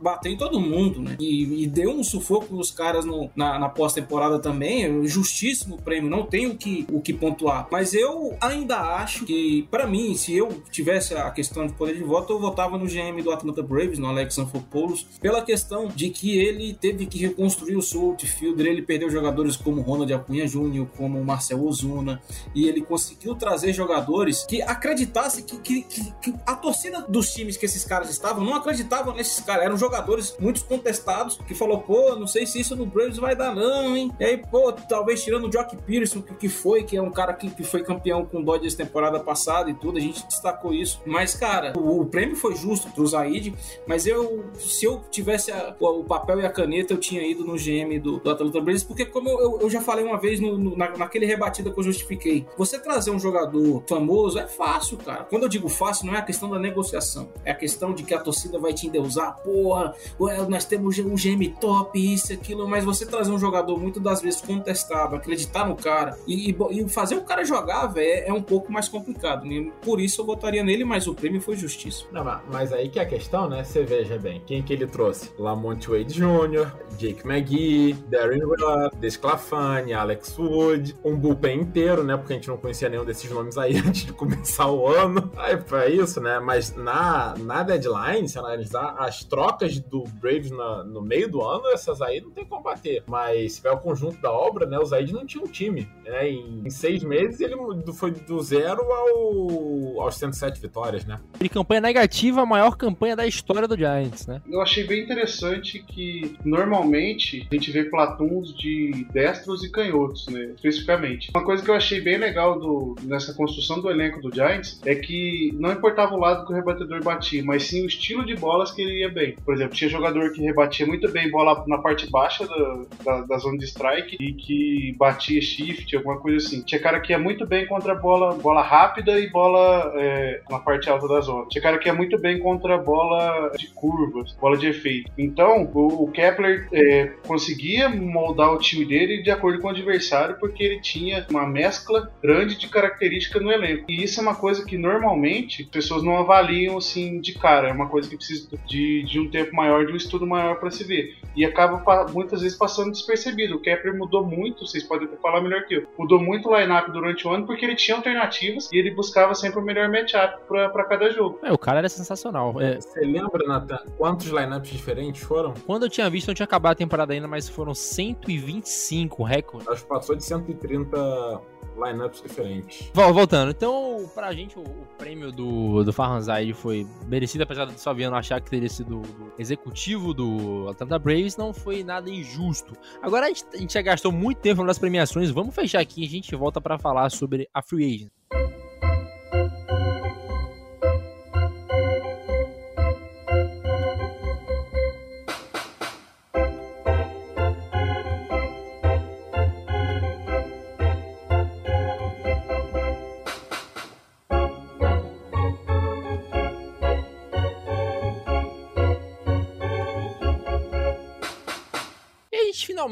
bater 0.00 0.30
em 0.32 0.36
todo 0.36 0.60
mundo, 0.60 1.00
né? 1.00 1.16
E, 1.18 1.62
e 1.62 1.66
deu 1.66 1.90
um 1.90 2.04
sufoco 2.04 2.54
nos 2.54 2.70
caras 2.70 3.04
no- 3.04 3.30
na, 3.34 3.58
na 3.58 3.68
pós-temporada 3.68 4.38
também, 4.38 5.06
justíssimo 5.06 5.76
prêmio, 5.80 6.10
não 6.10 6.24
tem 6.24 6.46
o 6.46 6.56
que, 6.56 6.86
o 6.90 7.00
que 7.00 7.12
pontuar. 7.12 7.68
Mas 7.72 7.94
eu 7.94 8.36
ainda 8.38 8.76
acho 8.78 9.24
que, 9.24 9.66
pra 9.70 9.86
mim, 9.86 10.14
se 10.14 10.36
eu 10.36 10.50
tivesse 10.70 11.14
a 11.14 11.30
questão 11.30 11.66
de 11.66 11.72
poder 11.72 11.94
de 11.96 12.02
voto, 12.02 12.34
eu 12.34 12.38
votava 12.38 12.76
no 12.76 12.84
GM 12.84 13.22
do 13.22 13.30
Atlanta 13.32 13.62
Braves, 13.62 13.98
no 13.98 14.08
Alex 14.08 14.36
Anthopoulos, 14.36 15.06
pela 15.22 15.40
questão 15.40 15.88
de 15.88 16.10
que 16.10 16.38
ele 16.38 16.74
teve 16.74 17.06
que 17.06 17.18
reconstruir 17.18 17.74
o 17.76 17.80
seu 17.80 18.02
outfielder, 18.02 18.66
ele 18.66 18.82
perdeu 18.82 19.08
jogadores 19.08 19.56
como 19.56 19.80
Ronald 19.80 20.12
Acunha 20.12 20.46
Jr., 20.46 20.84
como 20.98 21.24
Marcel 21.24 21.64
Ozuna, 21.64 22.20
e 22.54 22.68
ele 22.68 22.82
conseguiu 22.82 23.34
trazer 23.34 23.72
jogadores 23.72 24.44
que 24.44 24.60
acreditassem 24.60 25.42
que, 25.42 25.56
que, 25.58 25.82
que- 25.82 26.12
que 26.20 26.34
a 26.44 26.54
torcida 26.54 27.06
dos 27.08 27.32
times 27.32 27.56
que 27.56 27.64
esses 27.64 27.84
caras 27.86 28.10
estavam 28.10 28.44
não 28.44 28.54
acreditavam 28.54 29.14
nesses 29.14 29.40
caras. 29.42 29.64
Eram 29.64 29.78
jogadores 29.78 30.36
muito 30.38 30.62
contestados 30.66 31.38
que 31.48 31.54
falou, 31.54 31.78
pô, 31.80 32.16
não 32.16 32.26
sei 32.26 32.44
se 32.46 32.60
isso 32.60 32.76
no 32.76 32.84
Braves 32.84 33.16
vai 33.16 33.34
dar 33.34 33.54
não, 33.54 33.96
hein? 33.96 34.12
E 34.20 34.24
aí, 34.24 34.36
pô, 34.36 34.70
talvez 34.72 35.24
tirando 35.24 35.46
o 35.46 35.50
Jock 35.50 35.74
Peterson, 35.78 36.20
que, 36.20 36.34
que 36.34 36.48
foi, 36.50 36.82
que 36.84 36.98
é 36.98 37.00
um 37.02 37.10
cara 37.10 37.32
que, 37.32 37.48
que 37.54 37.62
foi 37.64 37.82
campeão 37.82 38.24
com 38.24 38.40
o 38.40 38.44
Dodgers 38.44 38.74
temporada 38.74 39.18
passada 39.20 39.70
e 39.70 39.74
tudo, 39.74 39.98
a 39.98 40.00
gente 40.00 40.26
destacou 40.26 40.72
isso. 40.72 41.00
Mas, 41.06 41.34
cara, 41.34 41.72
o, 41.78 42.00
o 42.00 42.06
prêmio 42.06 42.36
foi 42.36 42.54
justo 42.54 42.88
pro 42.90 43.06
Zaid, 43.06 43.54
mas 43.86 44.06
eu, 44.06 44.44
se 44.58 44.84
eu 44.84 45.00
tivesse 45.10 45.50
a- 45.52 45.74
o, 45.80 46.04
papel 46.04 46.40
e 46.40 46.46
a 46.46 46.50
caneta, 46.50 46.92
eu 46.94 46.98
tinha 46.98 47.22
ido 47.26 47.44
no 47.44 47.54
GM 47.56 47.98
do, 48.00 48.18
do 48.18 48.30
Atlanta 48.30 48.60
Braves, 48.60 48.82
porque 48.84 49.04
como 49.06 49.28
eu, 49.28 49.60
eu- 49.60 49.70
já 49.70 49.80
falei 49.80 50.04
uma 50.04 50.18
vez 50.18 50.40
no- 50.40 50.58
no- 50.58 50.76
na, 50.76 50.90
naquele 50.96 51.26
rebatida 51.26 51.70
que 51.70 51.78
eu 51.78 51.84
justifiquei, 51.84 52.46
você 52.56 52.78
trazer 52.78 53.10
um 53.10 53.18
jogador 53.18 53.82
famoso 53.86 54.38
é 54.38 54.46
fácil, 54.46 54.96
cara. 54.98 55.24
Quando 55.24 55.44
eu 55.44 55.48
digo 55.48 55.68
fácil, 55.68 56.06
não 56.06 56.14
é 56.14 56.18
a 56.18 56.22
questão 56.22 56.50
da 56.50 56.58
negociação, 56.58 57.28
é 57.44 57.50
a 57.50 57.54
questão 57.54 57.92
de 57.94 58.02
que 58.02 58.14
a 58.14 58.18
torcida 58.20 58.58
vai 58.58 58.72
te 58.72 58.86
endeusar, 58.86 59.36
porra, 59.42 59.94
ué, 60.20 60.36
nós 60.48 60.64
temos 60.64 60.98
um 60.98 61.14
GM 61.14 61.48
top, 61.60 61.98
isso, 62.14 62.32
aquilo, 62.32 62.68
mas 62.68 62.84
você 62.84 63.06
trazer 63.06 63.30
um 63.30 63.38
jogador 63.38 63.78
muitas 63.78 64.02
das 64.02 64.20
vezes 64.22 64.40
contestado, 64.40 65.16
acreditar 65.16 65.66
no 65.66 65.76
cara 65.76 66.18
e, 66.26 66.50
e 66.50 66.56
e 66.72 66.88
fazer 66.88 67.16
o 67.16 67.22
cara 67.22 67.41
jogar, 67.44 67.86
velho, 67.88 68.06
é, 68.06 68.28
é 68.28 68.32
um 68.32 68.42
pouco 68.42 68.70
mais 68.72 68.88
complicado. 68.88 69.44
né? 69.46 69.70
Por 69.82 70.00
isso 70.00 70.20
eu 70.20 70.26
votaria 70.26 70.62
nele, 70.62 70.84
mas 70.84 71.06
o 71.06 71.14
prêmio 71.14 71.40
foi 71.40 71.56
justiça. 71.56 72.04
Não, 72.12 72.24
mas- 72.50 72.72
aí 72.72 72.88
que 72.88 72.98
é 72.98 73.02
a 73.02 73.06
questão, 73.06 73.48
né? 73.48 73.62
Você 73.64 73.82
veja 73.84 74.18
bem, 74.18 74.42
quem 74.46 74.62
que 74.62 74.72
ele 74.72 74.86
trouxe? 74.86 75.30
Lamont 75.38 75.88
Wade 75.88 76.14
Jr., 76.14 76.70
Jake 76.98 77.26
McGee, 77.26 77.92
Darren 78.08 78.40
Rupp, 78.44 78.96
Desclafani, 78.98 79.92
Alex 79.92 80.36
Wood, 80.38 80.96
um 81.04 81.16
bullpen 81.16 81.60
inteiro, 81.60 82.02
né? 82.02 82.16
Porque 82.16 82.32
a 82.32 82.36
gente 82.36 82.48
não 82.48 82.56
conhecia 82.56 82.88
nenhum 82.88 83.04
desses 83.04 83.30
nomes 83.30 83.56
aí 83.56 83.76
antes 83.86 84.04
de 84.06 84.12
começar 84.12 84.68
o 84.70 84.86
ano. 84.86 85.30
Aí 85.36 85.58
foi 85.60 85.92
isso, 85.92 86.20
né? 86.20 86.38
Mas 86.40 86.74
na, 86.76 87.34
na 87.38 87.62
deadline, 87.62 88.28
se 88.28 88.38
analisar 88.38 88.96
as 88.98 89.24
trocas 89.24 89.78
do 89.78 90.04
Braves 90.20 90.50
na- 90.50 90.84
no 90.84 91.00
meio 91.02 91.30
do 91.30 91.42
ano, 91.42 91.66
essas 91.68 92.00
aí 92.02 92.20
não 92.20 92.30
tem 92.30 92.44
como 92.44 92.62
bater. 92.62 93.02
Mas 93.06 93.52
se 93.52 93.56
tiver 93.58 93.72
o 93.72 93.78
conjunto 93.78 94.20
da 94.20 94.30
obra, 94.32 94.66
né? 94.66 94.78
O 94.78 94.84
Zaid 94.84 95.12
não 95.12 95.24
tinha 95.26 95.42
um 95.44 95.48
time. 95.48 95.88
Né? 96.04 96.30
Em, 96.30 96.62
em 96.66 96.70
seis 96.70 97.02
meses 97.04 97.31
ele 97.40 97.54
foi 97.94 98.10
do 98.10 98.40
zero 98.40 98.82
ao, 98.82 100.02
aos 100.02 100.16
107 100.16 100.60
vitórias, 100.60 101.04
né? 101.04 101.20
De 101.40 101.48
campanha 101.48 101.80
negativa, 101.80 102.42
a 102.42 102.46
maior 102.46 102.76
campanha 102.76 103.16
da 103.16 103.26
história 103.26 103.68
do 103.68 103.76
Giants, 103.76 104.26
né? 104.26 104.40
Eu 104.50 104.60
achei 104.60 104.84
bem 104.84 105.02
interessante 105.02 105.82
que 105.82 106.36
normalmente 106.44 107.46
a 107.50 107.54
gente 107.54 107.70
vê 107.70 107.84
platuns 107.84 108.54
de 108.54 109.06
destros 109.12 109.64
e 109.64 109.70
canhotos, 109.70 110.26
né? 110.28 110.52
Especificamente. 110.54 111.30
Uma 111.34 111.44
coisa 111.44 111.62
que 111.62 111.70
eu 111.70 111.74
achei 111.74 112.00
bem 112.00 112.18
legal 112.18 112.58
do, 112.58 112.96
nessa 113.02 113.32
construção 113.34 113.80
do 113.80 113.90
elenco 113.90 114.20
do 114.20 114.34
Giants 114.34 114.80
é 114.84 114.94
que 114.94 115.54
não 115.58 115.72
importava 115.72 116.14
o 116.14 116.18
lado 116.18 116.46
que 116.46 116.52
o 116.52 116.56
rebatedor 116.56 117.02
batia, 117.02 117.42
mas 117.44 117.64
sim 117.64 117.82
o 117.82 117.86
estilo 117.86 118.24
de 118.24 118.34
bolas 118.34 118.70
que 118.70 118.82
ele 118.82 119.00
ia 119.00 119.10
bem. 119.10 119.36
Por 119.44 119.54
exemplo, 119.54 119.74
tinha 119.74 119.90
jogador 119.90 120.32
que 120.32 120.42
rebatia 120.42 120.86
muito 120.86 121.10
bem 121.10 121.30
bola 121.30 121.64
na 121.66 121.78
parte 121.78 122.10
baixa 122.10 122.46
da, 122.46 122.80
da, 123.04 123.20
da 123.22 123.38
zona 123.38 123.58
de 123.58 123.64
strike 123.64 124.16
e 124.20 124.32
que 124.32 124.94
batia 124.96 125.40
shift, 125.40 125.94
alguma 125.96 126.18
coisa 126.18 126.38
assim. 126.38 126.62
Tinha 126.62 126.80
cara 126.80 127.00
que 127.00 127.12
ia 127.12 127.18
muito 127.22 127.46
bem 127.46 127.66
contra 127.66 127.94
bola, 127.94 128.34
bola 128.34 128.62
rápida 128.62 129.18
e 129.18 129.30
bola 129.30 129.92
é, 129.96 130.40
na 130.50 130.58
parte 130.58 130.90
alta 130.90 131.08
da 131.08 131.20
zona. 131.20 131.46
Esse 131.50 131.60
cara 131.60 131.78
que 131.78 131.88
é 131.88 131.92
muito 131.92 132.18
bem 132.18 132.38
contra 132.38 132.78
bola 132.78 133.50
de 133.56 133.68
curvas, 133.68 134.32
bola 134.40 134.56
de 134.56 134.66
efeito. 134.66 135.10
Então, 135.16 135.70
o, 135.72 136.04
o 136.04 136.10
Kepler 136.10 136.68
é, 136.72 137.12
conseguia 137.26 137.88
moldar 137.88 138.52
o 138.52 138.58
time 138.58 138.84
dele 138.84 139.22
de 139.22 139.30
acordo 139.30 139.60
com 139.60 139.68
o 139.68 139.70
adversário, 139.70 140.36
porque 140.38 140.62
ele 140.62 140.80
tinha 140.80 141.26
uma 141.30 141.46
mescla 141.46 142.10
grande 142.22 142.58
de 142.58 142.68
características 142.68 143.42
no 143.42 143.52
elenco. 143.52 143.84
E 143.88 144.02
isso 144.02 144.20
é 144.20 144.22
uma 144.22 144.34
coisa 144.34 144.64
que 144.64 144.76
normalmente 144.76 145.62
as 145.62 145.68
pessoas 145.68 146.02
não 146.02 146.18
avaliam 146.18 146.78
assim 146.78 147.20
de 147.20 147.34
cara. 147.38 147.68
É 147.68 147.72
uma 147.72 147.88
coisa 147.88 148.08
que 148.08 148.16
precisa 148.16 148.48
de, 148.66 149.02
de 149.04 149.20
um 149.20 149.30
tempo 149.30 149.54
maior, 149.54 149.86
de 149.86 149.92
um 149.92 149.96
estudo 149.96 150.26
maior 150.26 150.56
para 150.56 150.70
se 150.70 150.84
ver. 150.84 151.16
E 151.36 151.44
acaba 151.44 151.82
muitas 152.12 152.42
vezes 152.42 152.56
passando 152.56 152.90
despercebido. 152.90 153.56
O 153.56 153.60
Kepler 153.60 153.96
mudou 153.96 154.24
muito, 154.24 154.66
vocês 154.66 154.82
podem 154.82 155.08
falar 155.20 155.40
melhor 155.40 155.64
que 155.66 155.74
eu. 155.74 155.86
Mudou 155.98 156.20
muito 156.20 156.48
o 156.48 156.58
lineup 156.58 156.88
durante 156.88 157.11
o 157.26 157.30
ano 157.30 157.46
porque 157.46 157.64
ele 157.64 157.76
tinha 157.76 157.96
alternativas 157.96 158.70
e 158.72 158.78
ele 158.78 158.90
buscava 158.90 159.34
sempre 159.34 159.60
o 159.60 159.62
melhor 159.62 159.88
matchup 159.88 160.38
para 160.48 160.84
cada 160.84 161.10
jogo. 161.10 161.38
É, 161.42 161.52
o 161.52 161.58
cara 161.58 161.78
era 161.78 161.88
sensacional. 161.88 162.60
É... 162.60 162.80
Você 162.80 163.00
lembra, 163.00 163.46
Nathan, 163.46 163.78
quantos 163.96 164.26
lineups 164.26 164.70
diferentes 164.70 165.22
foram? 165.22 165.54
Quando 165.66 165.84
eu 165.84 165.90
tinha 165.90 166.08
visto, 166.08 166.28
não 166.28 166.34
tinha 166.34 166.44
acabado 166.44 166.72
a 166.72 166.76
temporada 166.76 167.12
ainda, 167.12 167.28
mas 167.28 167.48
foram 167.48 167.74
125 167.74 169.22
recordes. 169.22 169.68
Acho 169.68 169.82
que 169.82 169.88
passou 169.88 170.16
de 170.16 170.24
130 170.24 171.40
lineups 171.76 172.22
diferentes. 172.22 172.90
Voltando, 172.94 173.50
então, 173.50 174.10
pra 174.14 174.32
gente, 174.32 174.58
o, 174.58 174.62
o 174.62 174.86
prêmio 174.98 175.32
do, 175.32 175.84
do 175.84 175.92
Farhanzai 175.92 176.52
foi 176.52 176.86
merecido, 177.06 177.44
apesar 177.44 177.64
do 177.64 177.72
Salviano 177.78 178.16
achar 178.16 178.40
que 178.40 178.50
teria 178.50 178.68
sido 178.68 179.00
o 179.00 179.32
executivo 179.38 180.14
do 180.14 180.68
Atlanta 180.70 180.98
Braves, 180.98 181.36
não 181.36 181.52
foi 181.52 181.82
nada 181.82 182.10
injusto. 182.10 182.74
Agora, 183.00 183.26
a 183.26 183.28
gente, 183.28 183.44
a 183.52 183.56
gente 183.56 183.72
já 183.72 183.82
gastou 183.82 184.12
muito 184.12 184.38
tempo 184.38 184.62
nas 184.64 184.78
premiações, 184.78 185.30
vamos 185.30 185.54
fechar 185.54 185.80
aqui 185.80 186.02
e 186.02 186.06
a 186.06 186.10
gente 186.10 186.34
volta 186.34 186.60
para 186.60 186.78
falar 186.78 187.10
sobre 187.10 187.48
a 187.52 187.62
Free 187.62 187.94
Agent. 187.94 188.61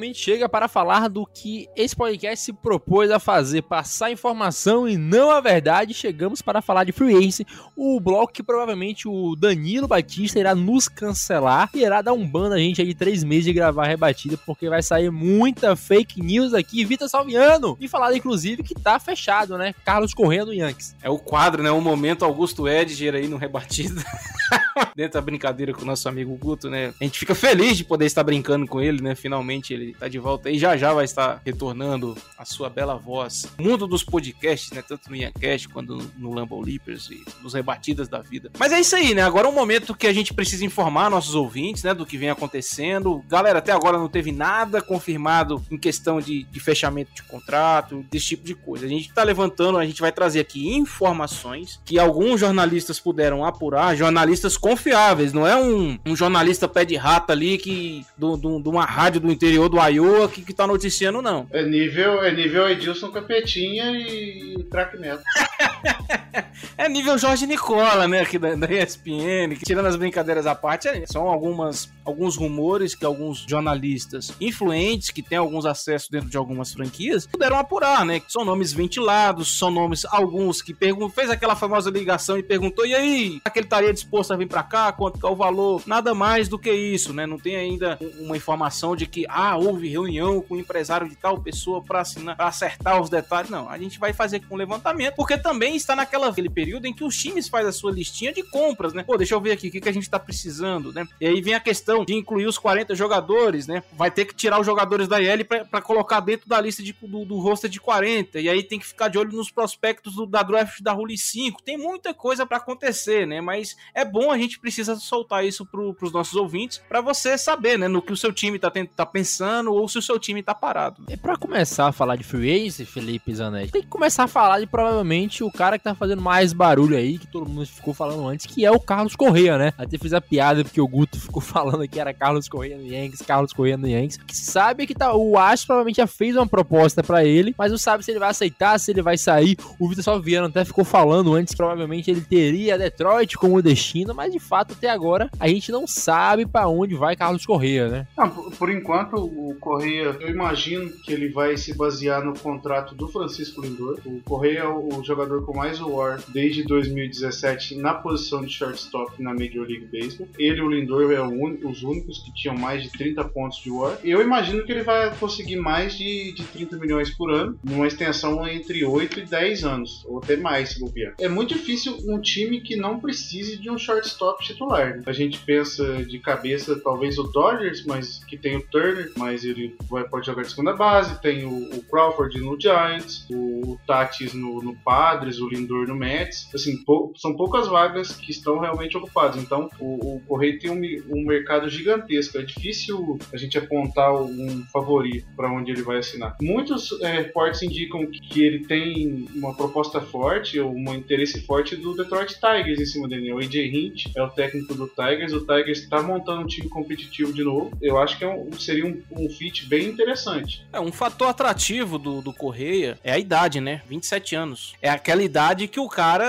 Finalmente 0.01 0.19
chega 0.19 0.49
para 0.49 0.67
falar 0.67 1.09
do 1.09 1.27
que 1.27 1.69
esse 1.77 1.95
podcast 1.95 2.43
se 2.47 2.53
propôs 2.55 3.11
a 3.11 3.19
fazer, 3.19 3.63
passar 3.63 4.11
informação 4.11 4.89
e 4.89 4.97
não 4.97 5.31
a 5.31 5.41
verdade. 5.41 5.93
Chegamos 5.93 6.41
para 6.41 6.63
falar 6.63 6.85
de 6.85 6.93
Free 6.93 7.15
Agency, 7.15 7.47
o 7.77 8.01
bloco 8.01 8.33
que 8.33 8.43
provavelmente 8.43 9.07
o 9.07 9.37
Danilo 9.37 9.87
Batista 9.87 10.39
irá 10.39 10.55
nos 10.55 10.89
cancelar 10.89 11.69
e 11.75 11.81
irá 11.81 12.01
dar 12.01 12.15
um 12.15 12.27
ban 12.27 12.55
a 12.55 12.59
gente 12.59 12.81
aí 12.81 12.87
de 12.87 12.95
três 12.95 13.23
meses 13.23 13.45
de 13.45 13.53
gravar 13.53 13.87
rebatida, 13.87 14.39
porque 14.47 14.71
vai 14.71 14.83
sair 14.83 15.11
muita 15.11 15.77
fake 15.77 16.23
news 16.23 16.55
aqui. 16.55 16.85
Vitor 16.85 17.09
Salviano, 17.09 17.77
e 17.79 17.87
falar 17.87 18.15
inclusive 18.15 18.63
que 18.63 18.75
tá 18.75 18.99
fechado, 18.99 19.59
né? 19.59 19.75
Carlos 19.85 20.15
Corrêa 20.15 20.47
do 20.47 20.55
Yankees. 20.55 20.97
É 21.03 21.11
o 21.11 21.19
quadro, 21.19 21.63
né? 21.63 21.71
O 21.71 21.81
momento 21.81 22.25
Augusto 22.25 22.67
Edger 22.67 23.15
aí 23.15 23.29
no 23.29 23.37
rebatida. 23.37 24.03
Dentro 24.97 25.15
da 25.15 25.21
brincadeira 25.21 25.73
com 25.73 25.83
o 25.83 25.87
nosso 25.87 26.09
amigo 26.09 26.35
Guto, 26.37 26.71
né? 26.71 26.95
A 27.01 27.05
gente 27.05 27.19
fica 27.19 27.35
feliz 27.35 27.77
de 27.77 27.85
poder 27.85 28.07
estar 28.07 28.25
brincando 28.25 28.67
com 28.67 28.81
ele, 28.81 29.03
né? 29.03 29.15
Finalmente 29.15 29.75
ele 29.75 29.90
tá 29.99 30.09
de 30.09 30.19
volta 30.19 30.51
e 30.51 30.59
já 30.59 30.77
já 30.77 30.93
vai 30.93 31.05
estar 31.05 31.41
retornando 31.45 32.17
a 32.39 32.45
sua 32.45 32.69
bela 32.69 32.97
voz. 32.97 33.47
O 33.59 33.63
mundo 33.63 33.87
dos 33.87 34.03
podcasts, 34.03 34.71
né? 34.73 34.83
Tanto 34.87 35.11
no 35.11 35.17
Iancast 35.17 35.69
quanto 35.69 35.99
no 36.17 36.33
Lambo 36.33 36.61
Leapers 36.61 37.11
e 37.11 37.23
nos 37.43 37.55
rebatidas 37.55 38.09
da 38.09 38.21
vida. 38.21 38.51
Mas 38.59 38.73
é 38.73 38.81
isso 38.81 38.97
aí, 38.97 39.15
né? 39.15 39.23
Agora 39.23 39.47
é 39.47 39.51
um 39.51 39.55
momento 39.55 39.95
que 39.95 40.07
a 40.07 40.13
gente 40.13 40.35
precisa 40.35 40.65
informar 40.65 41.11
nossos 41.11 41.35
ouvintes, 41.35 41.83
né? 41.83 41.95
Do 41.95 42.07
que 42.07 42.17
vem 42.17 42.31
acontecendo. 42.31 43.25
Galera, 43.29 43.59
até 43.59 43.73
agora 43.73 43.99
não 43.99 44.09
teve 44.09 44.33
nada 44.33 44.81
confirmado 44.81 45.63
em 45.71 45.79
questão 45.79 46.21
de, 46.21 46.45
de 46.45 46.61
fechamento 46.61 47.13
de 47.15 47.23
contrato, 47.23 48.05
desse 48.11 48.29
tipo 48.29 48.45
de 48.45 48.55
coisa. 48.55 48.87
A 48.87 48.89
gente 48.89 49.13
tá 49.13 49.23
levantando, 49.23 49.79
a 49.79 49.85
gente 49.85 50.01
vai 50.01 50.13
trazer 50.13 50.41
aqui 50.41 50.75
informações 50.75 51.81
que 51.85 51.99
alguns 51.99 52.41
jornalistas 52.41 53.01
puderam 53.01 53.45
apurar, 53.45 53.97
jornalistas 53.97 54.57
confiáveis, 54.57 55.33
não 55.33 55.47
é 55.47 55.57
um, 55.57 55.99
um 56.07 56.15
jornalista 56.15 56.69
pé 56.69 56.85
de 56.85 56.97
rata 56.97 57.33
ali 57.33 57.59
que 57.59 58.05
de 58.19 58.69
uma 58.69 58.85
rádio 58.85 59.21
do 59.21 59.33
interior 59.33 59.69
do 59.69 59.80
Iowa 59.89 60.29
que, 60.29 60.43
que 60.43 60.53
tá 60.53 60.67
noticiando, 60.67 61.23
não. 61.23 61.47
É 61.51 61.63
nível, 61.63 62.23
é 62.23 62.33
nível 62.33 62.69
Edilson 62.69 63.11
Capetinha 63.11 63.91
e 63.93 64.67
craque 64.71 64.99
Neto. 64.99 65.23
é 66.81 66.89
nível 66.89 67.19
Jorge 67.19 67.47
Nicola, 67.47 68.09
né, 68.09 68.21
aqui 68.21 68.39
da, 68.39 68.55
da 68.55 68.67
ESPN, 68.67 69.55
que, 69.55 69.67
tirando 69.67 69.85
as 69.85 69.97
brincadeiras 69.97 70.47
à 70.47 70.55
parte, 70.55 70.89
é, 70.89 71.05
são 71.07 71.29
algumas, 71.29 71.93
alguns 72.07 72.37
rumores 72.37 72.95
que 72.95 73.05
alguns 73.05 73.45
jornalistas 73.47 74.33
influentes, 74.41 75.11
que 75.11 75.23
têm 75.23 75.37
alguns 75.37 75.67
acessos 75.67 76.09
dentro 76.09 76.31
de 76.31 76.39
algumas 76.39 76.73
franquias, 76.73 77.27
puderam 77.27 77.59
apurar, 77.59 78.07
né, 78.07 78.23
são 78.27 78.47
nomes 78.47 78.73
ventilados, 78.73 79.59
são 79.59 79.71
nomes, 79.71 80.07
alguns 80.07 80.63
que 80.63 80.75
fez 81.15 81.29
aquela 81.29 81.55
famosa 81.55 81.91
ligação 81.91 82.39
e 82.39 82.43
perguntou, 82.43 82.87
e 82.87 82.95
aí, 82.95 83.43
aquele 83.45 83.67
estaria 83.67 83.93
disposto 83.93 84.33
a 84.33 84.37
vir 84.37 84.49
para 84.49 84.63
cá, 84.63 84.91
quanto 84.91 85.19
que 85.21 85.27
é 85.27 85.29
o 85.29 85.37
valor? 85.37 85.83
Nada 85.87 86.15
mais 86.15 86.49
do 86.49 86.59
que 86.59 86.73
isso, 86.73 87.13
né, 87.13 87.27
não 87.27 87.39
tem 87.39 87.57
ainda 87.57 87.99
uma 88.19 88.39
informação 88.39 88.97
de 88.97 89.07
que, 89.07 89.27
ah, 89.29 89.55
houve 89.55 89.87
reunião 89.87 90.41
com 90.41 90.55
o 90.55 90.59
empresário 90.59 91.07
de 91.07 91.15
tal 91.15 91.39
pessoa 91.39 91.83
para 91.83 92.01
assinar, 92.01 92.37
pra 92.37 92.47
acertar 92.47 93.03
os 93.03 93.11
detalhes, 93.11 93.51
não, 93.51 93.69
a 93.69 93.77
gente 93.77 93.99
vai 93.99 94.15
fazer 94.15 94.41
com 94.41 94.55
um 94.55 94.59
levantamento, 94.59 95.17
porque 95.17 95.37
também 95.37 95.77
está 95.77 95.95
naquela 95.95 96.31
aquele 96.31 96.49
período 96.71 96.87
em 96.87 96.95
que 96.95 97.03
os 97.03 97.17
times 97.17 97.49
fazem 97.49 97.69
a 97.69 97.73
sua 97.73 97.91
listinha 97.91 98.33
de 98.33 98.45
compras, 98.45 98.93
né? 98.93 99.03
Pô, 99.03 99.17
deixa 99.17 99.35
eu 99.35 99.41
ver 99.41 99.53
aqui 99.53 99.69
o 99.69 99.71
que, 99.73 99.81
que 99.81 99.89
a 99.89 99.93
gente 99.93 100.09
tá 100.09 100.21
precisando, 100.21 100.93
né? 100.93 101.05
E 101.21 101.27
aí 101.27 101.41
vem 101.41 101.55
a 101.55 101.61
questão 101.61 102.05
de 102.05 102.15
incluir 102.15 102.47
os 102.47 102.59
40 102.59 102.95
jogadores, 102.95 103.67
né? 103.67 103.83
Vai 103.93 104.11
ter 104.11 104.25
que 104.25 104.35
tirar 104.35 104.61
os 104.61 104.67
jogadores 104.67 105.09
da 105.09 105.21
IL 105.21 105.45
para 105.45 105.83
colocar 105.83 106.21
dentro 106.21 106.49
da 106.49 106.61
lista 106.61 106.81
de, 106.81 106.93
do, 106.93 107.25
do 107.25 107.39
roster 107.39 107.69
de 107.69 107.81
40. 107.81 108.39
E 108.41 108.49
aí 108.49 108.63
tem 108.63 108.79
que 108.79 108.87
ficar 108.87 109.09
de 109.09 109.19
olho 109.19 109.33
nos 109.33 109.51
prospectos 109.51 110.15
do, 110.15 110.27
da 110.27 110.43
draft 110.45 110.81
da 110.81 110.93
Rule 110.93 111.19
5. 111.19 111.61
Tem 111.63 111.77
muita 111.77 112.15
coisa 112.15 112.47
para 112.47 112.59
acontecer, 112.59 113.27
né? 113.27 113.41
Mas 113.41 113.77
é 113.93 114.05
bom 114.05 114.31
a 114.31 114.39
gente 114.39 114.61
precisa 114.61 114.95
soltar 114.95 115.45
isso 115.45 115.67
pro, 115.67 115.93
pros 115.95 116.13
nossos 116.13 116.35
ouvintes 116.35 116.81
para 116.89 117.01
você 117.01 117.37
saber, 117.37 117.79
né? 117.79 117.89
No 117.89 118.01
que 118.01 118.13
o 118.13 118.17
seu 118.17 118.33
time 118.33 118.61
tá, 118.61 118.71
tá 118.71 119.07
pensando 119.07 119.73
ou 119.73 119.89
se 119.89 119.99
o 119.99 120.03
seu 120.03 120.21
time 120.21 120.41
tá 120.41 120.55
parado. 120.55 121.05
E 121.09 121.17
para 121.17 121.37
começar 121.37 121.89
a 121.89 121.93
falar 121.93 122.15
de 122.15 122.23
free 122.23 122.51
agency, 122.51 122.85
Felipe 122.85 123.35
Zanetti, 123.35 123.73
tem 123.73 123.83
que 123.83 123.89
começar 123.89 124.25
a 124.25 124.29
falar 124.29 124.61
de 124.61 124.67
provavelmente 124.69 125.43
o 125.43 125.51
cara 125.51 125.77
que 125.77 125.85
tá 125.85 125.95
fazendo 125.95 126.23
mais 126.23 126.53
barulho 126.61 126.95
aí, 126.95 127.17
que 127.17 127.27
todo 127.27 127.49
mundo 127.49 127.65
ficou 127.65 127.95
falando 127.95 128.29
antes, 128.29 128.45
que 128.45 128.67
é 128.67 128.71
o 128.71 128.79
Carlos 128.79 129.17
Correia, 129.17 129.57
né? 129.57 129.73
Até 129.79 129.97
fiz 129.97 130.13
a 130.13 130.21
piada 130.21 130.63
porque 130.63 130.79
o 130.79 130.87
Guto 130.87 131.17
ficou 131.19 131.41
falando 131.41 131.89
que 131.89 131.99
era 131.99 132.13
Carlos 132.13 132.51
Correia 132.51 132.77
no 132.77 132.85
Yankees, 132.85 133.23
Carlos 133.23 133.55
Correia 133.55 133.79
no 133.79 133.89
Yankees. 133.89 134.19
Que 134.19 134.37
se 134.37 134.53
sabe 134.53 134.87
que 134.87 134.95
tá, 134.95 135.15
o 135.15 135.39
Astro 135.39 135.69
provavelmente 135.69 135.97
já 135.97 136.07
fez 136.07 136.37
uma 136.37 136.47
proposta 136.47 137.03
para 137.03 137.25
ele, 137.25 137.55
mas 137.57 137.71
não 137.71 137.79
sabe 137.79 138.05
se 138.05 138.11
ele 138.11 138.19
vai 138.19 138.29
aceitar, 138.29 138.79
se 138.79 138.91
ele 138.91 139.01
vai 139.01 139.17
sair. 139.17 139.57
O 139.79 139.89
Vitor 139.89 140.05
Salviano 140.05 140.49
até 140.49 140.63
ficou 140.63 140.85
falando 140.85 141.35
antes 141.35 141.55
que 141.55 141.57
provavelmente 141.57 142.11
ele 142.11 142.21
teria 142.21 142.77
Detroit 142.77 143.39
como 143.39 143.63
destino, 143.63 144.15
mas 144.15 144.31
de 144.31 144.39
fato 144.39 144.75
até 144.75 144.91
agora 144.91 145.31
a 145.41 145.49
gente 145.49 145.73
não 145.73 145.87
sabe 145.87 146.45
para 146.45 146.69
onde 146.69 146.95
vai 146.95 147.17
Carlos 147.17 147.47
Correia, 147.47 147.89
né? 147.89 148.07
Não, 148.19 148.29
por 148.29 148.71
enquanto 148.71 149.17
o 149.17 149.57
Correia, 149.59 150.15
eu 150.21 150.29
imagino 150.29 150.91
que 151.05 151.13
ele 151.13 151.31
vai 151.31 151.57
se 151.57 151.75
basear 151.75 152.23
no 152.23 152.39
contrato 152.39 152.95
do 152.95 153.09
Francisco 153.09 153.63
Lindor. 153.63 153.99
O 154.05 154.21
Correia 154.21 154.61
é 154.61 154.69
o 154.69 155.03
jogador 155.03 155.43
com 155.47 155.57
mais 155.57 155.81
war 155.81 156.21
desde 156.29 156.50
2017 156.65 157.77
na 157.77 157.95
posição 157.95 158.45
de 158.45 158.53
shortstop 158.53 159.23
na 159.23 159.33
Major 159.33 159.67
League 159.67 159.89
Baseball. 159.91 160.29
Ele 160.39 160.59
e 160.59 160.63
o 160.63 160.69
Lindor 160.69 161.13
é 161.13 161.23
un... 161.23 161.59
os 161.65 161.83
únicos 161.83 162.19
que 162.19 162.33
tinham 162.35 162.57
mais 162.57 162.83
de 162.83 162.91
30 162.91 163.25
pontos 163.25 163.59
de 163.59 163.71
WAR. 163.71 163.99
Eu 164.05 164.21
imagino 164.21 164.65
que 164.65 164.73
ele 164.73 164.83
vai 164.83 165.15
conseguir 165.17 165.57
mais 165.57 165.97
de, 165.97 166.33
de 166.33 166.45
30 166.45 166.77
milhões 166.77 167.11
por 167.11 167.31
ano, 167.31 167.59
numa 167.65 167.87
extensão 167.87 168.47
entre 168.47 168.85
8 168.85 169.21
e 169.21 169.25
10 169.25 169.65
anos, 169.65 170.05
ou 170.07 170.19
até 170.19 170.37
mais 170.37 170.71
se 170.71 170.81
bobear. 170.81 171.15
É 171.19 171.29
muito 171.29 171.55
difícil 171.55 171.97
um 172.07 172.21
time 172.21 172.61
que 172.61 172.77
não 172.77 173.01
precise 173.01 173.57
de 173.57 173.71
um 173.71 173.79
shortstop 173.79 174.45
titular. 174.45 174.97
Né? 174.97 175.03
A 175.07 175.13
gente 175.13 175.39
pensa 175.39 176.05
de 176.05 176.19
cabeça, 176.19 176.79
talvez 176.81 177.19
o 177.19 177.25
Dodgers, 177.25 177.85
mas 177.85 178.23
que 178.25 178.37
tem 178.37 178.57
o 178.57 178.63
Turner, 178.63 179.13
mas 179.17 179.45
ele 179.45 179.75
vai, 179.89 180.05
pode 180.05 180.27
jogar 180.27 180.43
de 180.43 180.51
segunda 180.51 180.75
base, 180.75 181.21
tem 181.21 181.45
o, 181.45 181.77
o 181.77 181.83
Crawford 181.85 182.39
no 182.41 182.61
Giants, 182.61 183.27
o, 183.31 183.73
o 183.73 183.81
Tatis 183.87 184.35
no, 184.35 184.63
no 184.63 184.75
Padres, 184.77 185.41
o 185.41 185.49
Lindor 185.49 185.87
no 185.87 185.97
Mets. 185.97 186.30
Assim, 186.55 186.83
pou, 186.85 187.13
são 187.17 187.35
poucas 187.35 187.69
vagas 187.69 188.13
que 188.13 188.31
estão 188.31 188.59
realmente 188.59 188.97
ocupadas. 188.97 189.43
Então, 189.43 189.69
o, 189.79 190.17
o 190.17 190.21
Correia 190.27 190.59
tem 190.59 190.71
um, 190.71 191.17
um, 191.17 191.25
mercado 191.25 191.69
gigantesco. 191.69 192.39
É 192.39 192.43
difícil 192.43 193.19
a 193.33 193.37
gente 193.37 193.59
apontar 193.59 194.15
um 194.15 194.65
favorito 194.73 195.27
para 195.37 195.51
onde 195.53 195.71
ele 195.71 195.83
vai 195.83 195.99
assinar. 195.99 196.37
Muitos 196.41 197.01
é, 197.03 197.21
reportes 197.23 197.63
indicam 197.63 198.07
que 198.07 198.43
ele 198.43 198.65
tem 198.65 199.27
uma 199.35 199.55
proposta 199.55 200.01
forte 200.01 200.59
ou 200.59 200.73
um 200.73 200.95
interesse 200.95 201.41
forte 201.43 201.77
do 201.77 201.95
Detroit 201.95 202.35
Tigers 202.35 202.81
em 202.81 202.87
cima 202.87 203.09
dele. 203.09 203.33
O 203.33 203.39
AJ 203.39 203.57
Hint 203.57 204.07
é 204.17 204.23
o 204.23 204.29
técnico 204.29 204.75
do 204.75 204.89
Tigers. 204.89 205.33
O 205.33 205.41
Tigers 205.41 205.81
está 205.81 206.03
montando 206.03 206.43
um 206.43 206.47
time 206.47 206.69
competitivo 206.69 207.33
de 207.33 207.45
novo. 207.45 207.77
Eu 207.81 207.99
acho 207.99 208.19
que 208.19 208.25
é 208.25 208.29
um, 208.29 208.53
seria 208.53 208.87
um, 208.87 209.03
um 209.13 209.29
fit 209.31 209.67
bem 209.67 209.89
interessante. 209.89 210.65
É 210.73 210.81
um 210.81 210.93
fator 210.93 211.29
atrativo 211.29 211.99
do, 211.99 212.21
do 212.21 212.33
Correia 212.33 212.99
é 213.03 213.13
a 213.13 213.19
idade, 213.19 213.61
né? 213.61 213.83
27 213.89 214.37
anos. 214.37 214.75
É 214.81 214.91
aquela 214.91 215.23
idade 215.23 215.69
que 215.69 215.81
o 215.81 215.89
cara 215.89 216.20